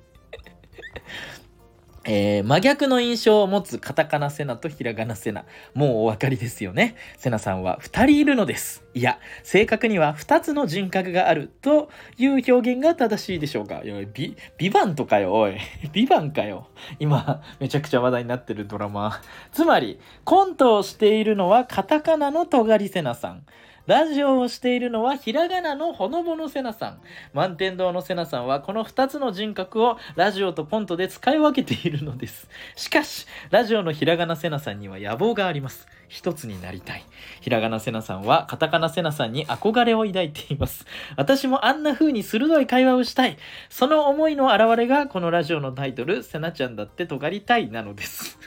[2.12, 5.44] えー、真逆の印象を持つカタカナセナとひらがなセナ。
[5.74, 6.96] もうお分かりですよね。
[7.16, 8.82] セナさんは2人いるのです。
[8.94, 11.88] いや、正確には2つの人格があると
[12.18, 13.82] いう表現が正しいでしょうか。
[13.84, 15.56] いや、ビ、ビバンとかよ、おい。
[15.92, 16.66] ビバンかよ。
[16.98, 19.22] 今、めちゃくちゃ話題になってるドラマ。
[19.52, 23.44] つまり、コントをしているのはカタカナのトガリセナさん。
[23.86, 27.00] ラジオをしているのはひらがなのほのぼのせなさん。
[27.32, 32.48] 満天堂のせなさんはこの2つの人格をラジオとポントで使い分けているのです。
[32.76, 35.88] しかし、ラジオのひらがなせなさんには野望があります。
[36.08, 37.04] 一つになりたい。
[37.40, 40.84] ひらがなせなさんはカタカナせなさんに憧れを抱いています。
[41.16, 43.38] 私もあんな風に鋭い会話をしたい。
[43.68, 48.38] その思いの表れがこのラジオのタイトル、せなちゃんだって尖りたいなのです。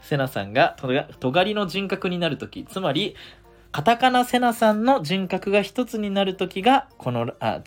[0.00, 0.76] せなさんが
[1.20, 3.16] 尖りの人格になるとき、つまり
[3.70, 7.62] カタカナセナさんの人格が一つになる時が、この、あ、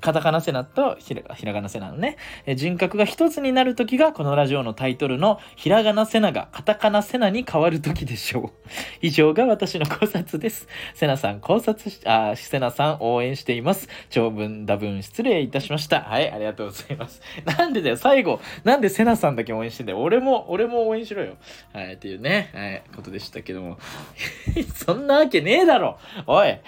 [0.00, 2.16] カタカナセナとひらひらがなセナのね、
[2.56, 8.50] 人格が一つになるときが、このラジオのタイトルのひらがなセナがカタカナセナに変わるときでしょう。
[9.00, 10.68] 以上が私の考察です。
[10.94, 13.88] セナさん考察し、あ、セナさん応援しています。
[14.10, 16.02] 長文、多文失礼いたしました。
[16.02, 17.20] はい、ありがとうございます。
[17.44, 20.00] なんでだよ、最後、なんでセナさんだけ応援してんだよ。
[20.00, 21.36] 俺も、俺も応援しろよ。
[21.72, 23.78] はい、っていうね、はい、ことでしたけども。
[24.74, 26.58] そんなわけねえだろおい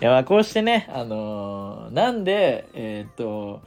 [0.00, 3.62] やまあこうしてね、あのー、なんで、えっ、と、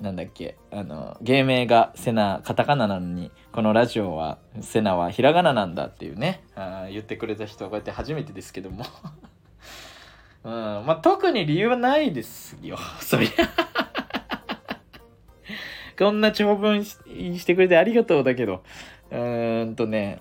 [0.00, 8.84] なんだっけ、あの、芸名がセナ、カタカナなのに、このラジオは、セナはひらがななんだっていうね、あ言ってくれた人はこうやって初めてですけども。
[10.42, 13.30] うん、まあ特に理由はないですよ、 そりゃ。
[15.98, 18.62] こんな長文してくれてありがとうだけど、
[19.10, 20.20] うーんとね、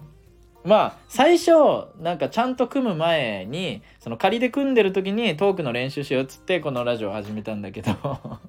[0.63, 1.51] まあ最初
[1.99, 7.91] なんかちゃんと組む前にその仮で組んでる時にトークの練習しようっつってこのラジオ始めたんだけど。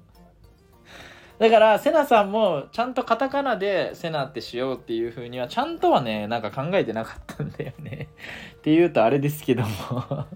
[1.39, 8.09] だからセナさんもちゃんとカタカナでセナってしようっていう風にはちゃんとはねなんか考えてなかったんだよね。
[8.57, 9.69] っていうとあれですけども。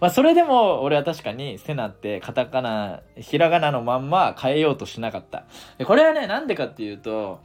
[0.00, 5.46] まあそれでも俺は確かにセナってカタカナひらがなのまんま変えようとしなかった。
[5.84, 7.40] これはねなんでかっていうと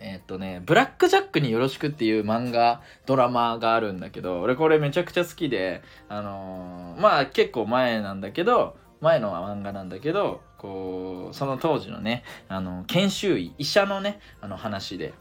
[0.00, 15.12] え、っとね、ブラック・ジャックによろしくっていう漫画、ドラマがあるんだけど、俺これめちゃくちゃ好きで、あのー、まあ結構前なんだけど、前の漫画なんだけど、こう、その当時のね、あの、研修医、医者のね、あの話で、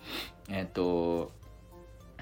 [0.49, 1.31] えっと、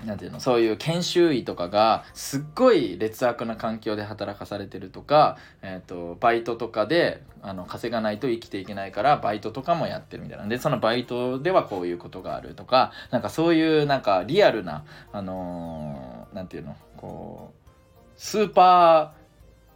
[0.05, 0.39] なんていうの？
[0.39, 10.45] そういう研修医とかがすっごい劣悪な環境で働かされてるとか、えーと、バイトとかであの稼がないと生きていけないからバイトとかもやってるみたいな。
[10.45, 16.75] んでそのバイトではこういうことがあるとかなんかそういうなんかリアルなあのー、なんていうの？
[16.97, 17.69] こう
[18.17, 19.20] スーパー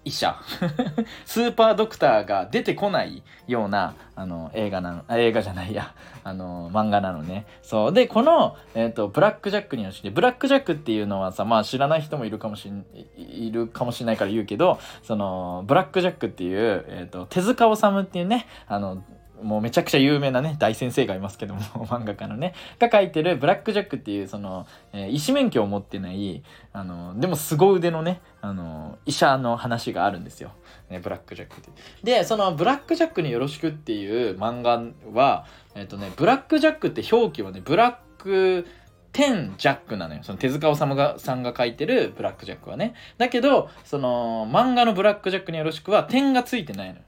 [0.06, 0.36] 医者。
[1.26, 5.94] スーパードクターが出てこないようなあの映画なの映画じゃないや。
[6.24, 7.46] あの漫画なのね。
[7.62, 7.94] そう。
[7.94, 12.86] でこの、えーと、ブラック・ジャックにはしてブラック・ジャックっていうのはさまあ知らない人もいるかもしん
[13.18, 19.04] いるかもしれないから言うけどそのブラック・ジャックっていう、えーと、手塚治虫っていうねあの
[19.46, 26.44] もうめちゃくちゃ有名なね大先生がいますけども 漫画家のねが書いてる「ブラック・ジャック」っていうその、えー、医師免許を持ってない
[26.74, 30.52] あのでも凄腕のねあの医者の話があるんですよ、
[30.90, 31.70] ね、ブラック・ジャックって
[32.04, 34.82] でその「ブラック・ジャックによろしく」っていう漫画
[35.14, 35.46] は
[35.76, 38.66] えっ、とねブラック・ジャックって表記はねブラック
[39.14, 40.24] 10ジャックなのよ。
[40.24, 42.96] その手塚治虫がさんが書いてるブラックジャックはね。
[43.18, 47.02] だけど、その漫画のブラックジャックによろしくは点がついてないのよ。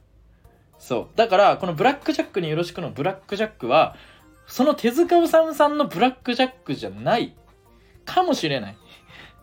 [0.80, 1.18] そう。
[1.18, 3.95] だから、このブラックジャックによろしくのブラックジャックは、
[4.45, 7.36] その手塚治虫さんのブラックジャックじゃない
[8.06, 8.78] かもしれない。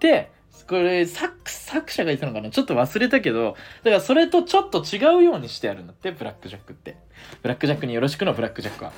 [0.00, 0.32] で、
[0.66, 2.48] これ作、作者が言ったのかな？
[2.48, 6.96] ちょっと忘れたけど、だからそれとちょっと違うようにしてあるんだって、ブラックジャックって。
[7.42, 8.92] ブラックジャックによろしくのブラックジャックは。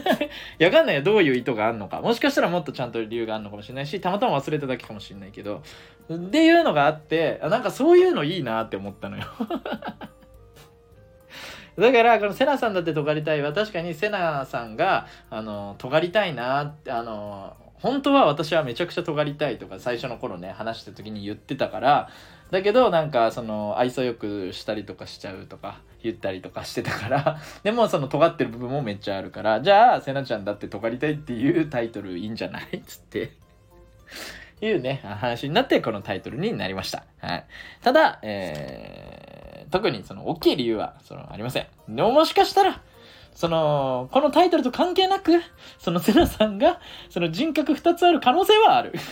[0.58, 1.02] や、わかんないよ。
[1.02, 2.00] どういう意図があるのか。
[2.00, 5.62] もしかしたらもっとちゃんと理由があるのかもしれないし、たまたま忘れただけかもしれないけど。
[6.10, 9.24] っていうのがあって、なんかそういうのいいなって思ったのよ。
[11.78, 13.42] だからこのセナさんだって尖りたい。
[13.42, 22.08] は確かにセナさんがあの尖りたいなってあの本当は私はめちゃくちゃ尖りたいとか最初の頃ね話した時に言ってたから
[22.50, 32.80] だけどなんかその愛想よくしたりとかしちゃうとか言ったりとかしてたから でもその尖ってる部分もめっちゃあるからじゃあセナちゃんだって尖りたいっていうタイトルいいんじゃない？
[32.86, 33.32] つって。
[34.60, 37.02] いうね話になってこのタイトルになりました。
[37.20, 37.44] はい、
[37.82, 39.11] ただ、えー
[39.72, 41.66] 特にその大きい理由はそのありません。
[41.88, 42.82] でももしかしたら、
[43.34, 45.32] その、このタイトルと関係なく、
[45.78, 46.78] そのセナさんが、
[47.08, 48.92] その人格2つある可能性はある。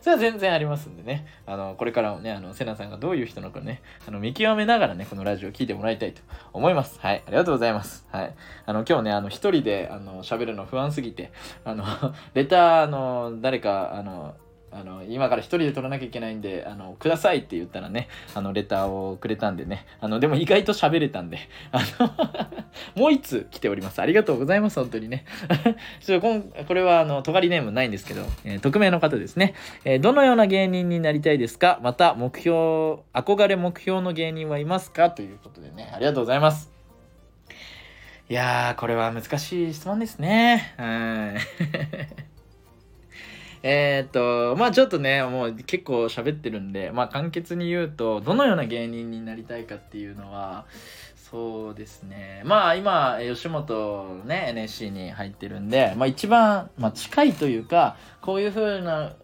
[0.00, 1.26] それは全然ありますんでね。
[1.46, 6.22] あの、これからもね、あの、セナさんがどういう人なのかね、あの、見極めながらね、このラジオを聴いてもらいたいと
[6.52, 6.98] 思います。
[7.00, 7.22] はい。
[7.24, 8.04] ありがとうございます。
[8.10, 8.34] はい。
[8.66, 11.30] あの、今日ね、あの、一人で、あの、喋るの不安すぎて、
[11.64, 11.84] あの、
[12.34, 14.34] レター、あの、誰か、あの、
[14.74, 21.38] あの今から一人で撮らなきゃいけないんであのくださいって言ったらねあのレターをくれたんでねあのでも意外と喋れたんで
[21.70, 22.10] あの
[22.96, 24.00] もう一通来ております。
[24.00, 25.24] ありがとうございます本当にね。
[26.00, 29.54] ちょこんこれはあのとがりネームないんですけど、えー、匿名の方ですね、
[29.84, 31.78] えー、どのような芸人になりたいですか？
[31.82, 32.56] また目標
[33.12, 35.10] 憧れ目標の芸人はいますか？
[35.10, 36.70] ということでねありがとうございます。
[38.28, 40.74] いやーこれは難しい質問ですね。
[40.78, 42.31] はい。
[43.62, 50.66] えー、っと、まあちょっとね、もう結構喋ってるんで、まあ簡潔に言うと、どのような芸人になりたいかっていうのは、
[51.30, 52.42] そうですね。
[52.44, 59.14] まあ今、吉本ね、NSC に入ってるんで、まあ一番、まあ、近いというか、こういうふうな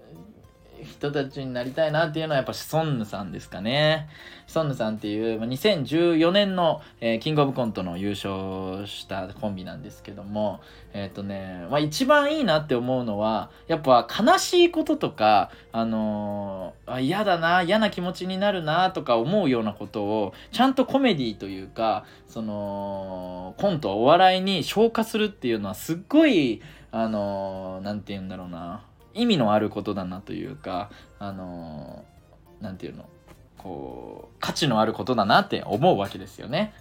[0.84, 4.08] 人たちになりたいなっていうのはやっぱシソンヌさんですかね。
[4.46, 10.60] シソンヌさんっていう、2014年の、えー、キングオブコントの優勝したコンビなんですけども、
[10.92, 28.82] えっ、ー、とね、まあ一番いいなって思うのは、やっぱ悲しいこととか、あのー、嫌だな、嫌な気持ちになるなとか思うようなことを、ちゃんとコメディというか、その、コント、お笑いに消化するっていうのはすっごい、あのー、なんて言うんだろうな。
[29.18, 32.04] 意味のあることだなというかあの
[32.60, 33.08] 何て言うの
[33.58, 36.72] こう価値のあることだなって思うわけですよね。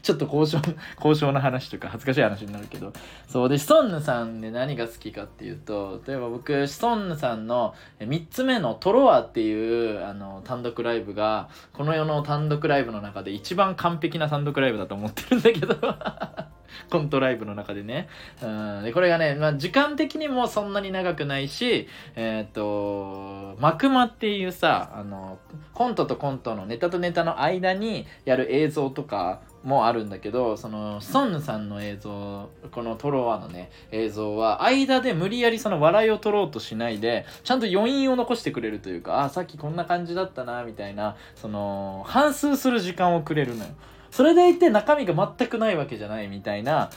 [0.00, 0.58] ちょっと交渉
[0.96, 2.92] 交渉の話とか恥ずかしい話になるけど。
[3.28, 15.76] そうでシソンヌさんで何が好きかっていうと例えば僕シソンヌさんの3つ目の「トロワ」っていうあの単独ライブがこの世の単独ライブの中で一番完璧な単独ライブだと思ってるんだけど。
[16.90, 18.08] コントライブの中でね。
[18.42, 25.38] うん、でこれがね、まあ、時間的にもそんなに長くないし、えっ、と、マクマっていうさ、あの、
[25.74, 43.70] コントとコントのネタとネタの間にやる映像とかもあるんだけど、その、ソンヌさんの映像、このトロワのね、映像は、間で無理やりその笑いを取ろうとしないで、ちゃんと余韻を残してくれるというか、あ、さっきこんな感じだったな、みたいな、その、反数する時間をくれるのよ。
[44.12, 46.90] それでいて中身が全くないわけじゃないみたいな、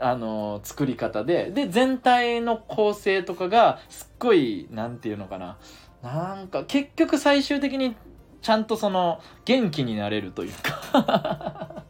[0.00, 5.58] あのー、作り方で、で、全体の構成とかが、すっごい、なんていうのかな。
[6.02, 7.94] なんか、結局最終的に、
[8.40, 10.52] ちゃんとその、元気になれるという
[10.92, 11.84] か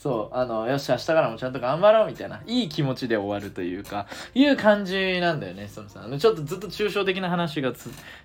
[0.00, 7.72] そう、あの、よし、明日からもちゃんと頑張ろうみたいな、いい気持ちで終わるというか、いう感じなんだよね、そのさ、ちょっとずっと抽象的な話が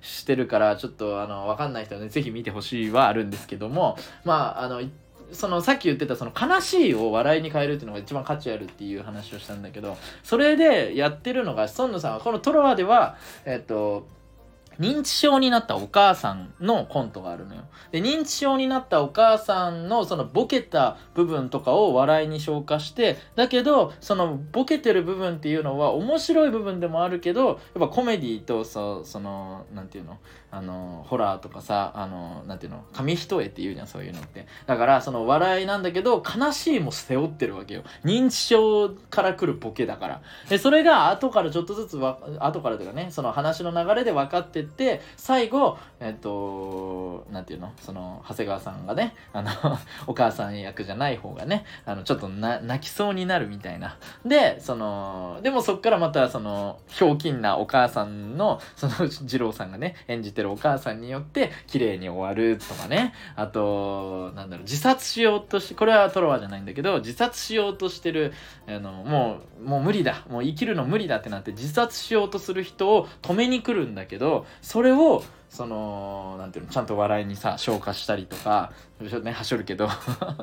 [0.01, 4.83] してるから、ちょっと、あの、わかんない人はね、ぜひ見てほしいはあるんですけども、まあ、あの、
[5.31, 14.05] そのさっき言ってたその悲しいを笑いに変えるっていうのが一番価値あるっていう話をしたんだけどそれでやってるのがソンヌさんはこのトロワではえっと
[14.79, 17.61] 認知症になったお母さんのコントがあるのよ。
[17.91, 30.17] で、認知症になったお母さんのそのボケた部分とかを笑いに消化して、だけど、そのボケてる部分っていうのは面白い部分でもあるけど、やっぱコメディとそその、なんていうの？
[30.53, 34.47] あの、ホラーとかさ、あの、なんていうの紙一重って言うじゃん、そういうのって。
[34.65, 37.83] だから、その笑いなんだけど、悲しいも背負ってるわけよ。
[38.03, 40.21] 認知症から来るボケだから。
[40.49, 49.51] で、それが後からちょっとずつわ、後からというかね、その話の流れで分かってって最後えっとなんていうのその長谷川さんがねあの
[50.07, 63.13] お母さん役じゃない方がねあのちょっと泣きそうになるみたいなでそのでもそっからまたそのひょうきんなお母さんのその二郎さんがね演じてるお母さんによって綺麗に終わるとかね。
[63.35, 68.33] あとなんだろう自殺しようとしてこれはトロワじゃないんだけど自殺しようとしてる
[68.67, 70.25] あのもうもう無理だ。
[70.29, 78.73] もう生きるの無理だってなって自殺しようとする人を止めに来るんだけどそれをそのなんていうのちゃんと笑いにさ消化したりとか
[79.23, 79.87] ねはしょるけど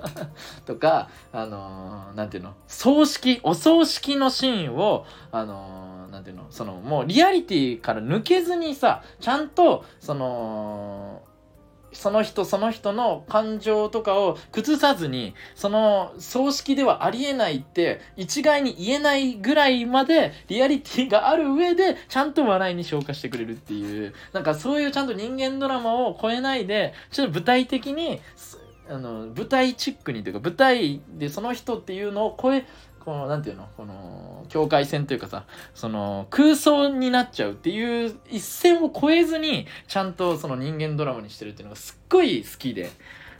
[0.66, 5.89] とかあのー、なんていうの葬式お葬式のシーンをあのー、
[6.20, 6.46] んていうの？
[6.50, 11.22] そのもうリアリティから抜けずにさちゃんとその
[11.92, 28.20] その人その人の感情とかを崩さずに、その葬式ではありえないって一概に言えないぐらいまでリアリティがある上でちゃんと笑いに消化してくれるっていう、なんかそういうちゃんと人間ドラマを超えないで、ちょっと具体的に、
[28.88, 32.66] あの舞台チックにというか舞台でその人っていうのを超え
[33.04, 35.44] この、なんていうのこの、境界線というかさ、
[35.74, 42.90] その、空想になっちゃうっていう一線を越えずに、ちゃんとその人間ドラマにしてるっていうのがすっごい好きで。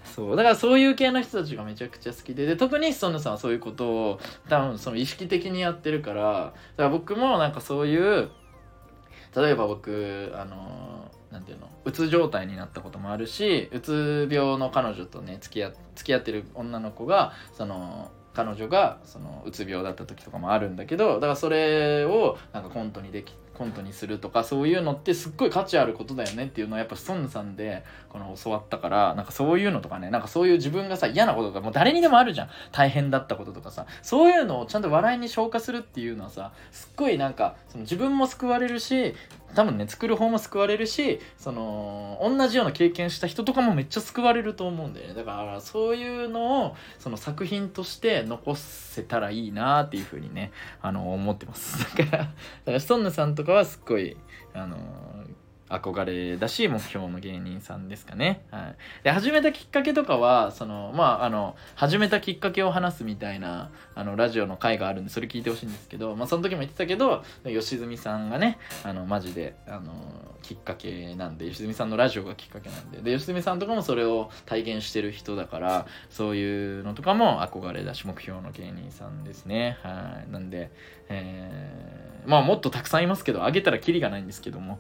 [0.05, 0.37] そう。
[0.37, 2.47] だからそういう系の人たちがめちゃくちゃ好きで。
[2.47, 6.55] で、特にソンヌさんはそういうことを多分その意識的にやってるから、だか
[6.85, 8.31] ら僕もなんかそういう、
[9.37, 32.49] 例えば僕、あの、なんていうのうつ状態になったこともあるしうつ病の彼女とね付き合付き合ってる女の子がその彼女がそのうつ病だった時とかもあるんだけどだからそれをなんかコントにできコントにするとかそういうのってすっごい価値あることだよねっていうのはやっぱソンさんでこの教わったからなんかそういうのとかねなんかそういう自分がさ嫌なこととかもう誰にでもあるじゃん。
[32.73, 33.85] 大変だったこととかさ。
[34.01, 39.15] そういうのをちゃんと笑いに消化するっていうのはさすっごいなんかその自分も救われるし
[39.55, 45.15] 多分ね作る方も救われるしその同じような経験した人とかもめっちゃ救われると思うんだよね。
[45.15, 50.53] だからそういうのをその作品として残せたらいいなっていうふうにね
[50.83, 51.97] あの思ってます。
[51.97, 52.33] だからだか
[52.73, 54.17] らソンヌさんとかはすっごい
[54.55, 54.77] あの
[55.71, 58.45] 憧れだし目標の芸人さんですかね。
[58.51, 69.93] はい、で始めたきっかけとかはそのまああの始めたきっかけを話すみたいなあのラジオの回があるんでそれ聞いてほしいんですけど、まあ、その時も言ってたけど吉住さんがねあのマジであの
[70.43, 79.79] きっかけなんで吉住さんのラジオがきっかけなんでで吉住さんとかもそれを体現してる人だからそういうのとかも憧れだし目標の芸人さんですね。
[79.83, 80.71] はい、なんで、
[81.11, 81.71] えー
[82.27, 84.79] まあもっとたくさんいますけど、あげたらキリがないんですけども、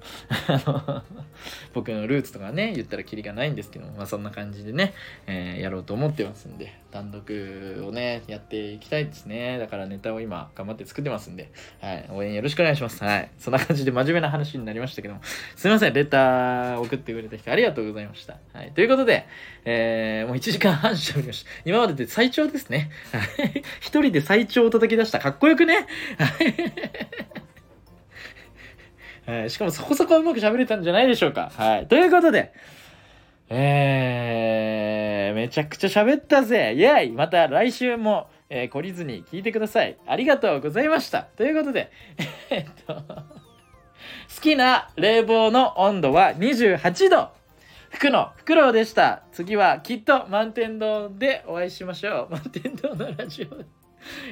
[1.74, 4.94] 僕のルーツとかね、言ったらキリがないんですけども、まあそんな感じでね、
[5.26, 9.58] えー、やろうと思ってますんで、単独をね、やっていきたいですね。
[9.58, 11.50] だからネタを今頑張って作ってますんで、
[11.80, 13.02] はい、応援よろしくお願いします。
[13.02, 13.30] はい。
[13.38, 15.20] そんな感じで真面目な話になりましたけども、
[15.56, 18.36] すいません、レター送ってくれた人ありがとうございました。
[18.52, 18.72] はい。
[18.72, 19.26] ということで、
[19.64, 21.50] えー、もう1時間半しゃべりました。
[21.64, 22.90] 今までで最長ですね。
[23.12, 23.62] はい。
[23.80, 25.18] 一人で最長を叩き出した。
[25.18, 25.86] かっこよくね。
[26.18, 26.90] はい。
[29.30, 31.52] はい、しかもそこそこうまく喋れたんじゃないでしょうか。
[31.54, 31.86] はい。
[31.86, 32.52] ということで、
[33.52, 39.98] えー、めちゃくちゃ喋ったぜイェイまた来週も、えー、懲りずに聞いてください。
[40.06, 41.24] ありがとうございました。
[41.24, 41.90] ということで、
[42.50, 43.02] えっと、好
[44.40, 47.30] きな冷房の温度は28度
[47.90, 49.24] 福のフクロウでした。
[49.32, 52.32] 次はきっと満天堂でお会いしましょう。
[52.32, 53.80] 満天堂のラジオ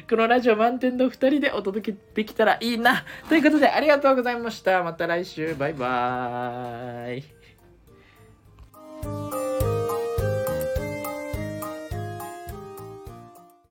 [0.09, 3.05] このラジオ満点の2人でお届けできたらいいな。
[3.29, 4.83] ということでありがとうございました。
[4.85, 5.55] また来週。
[5.57, 7.38] バイバーイ。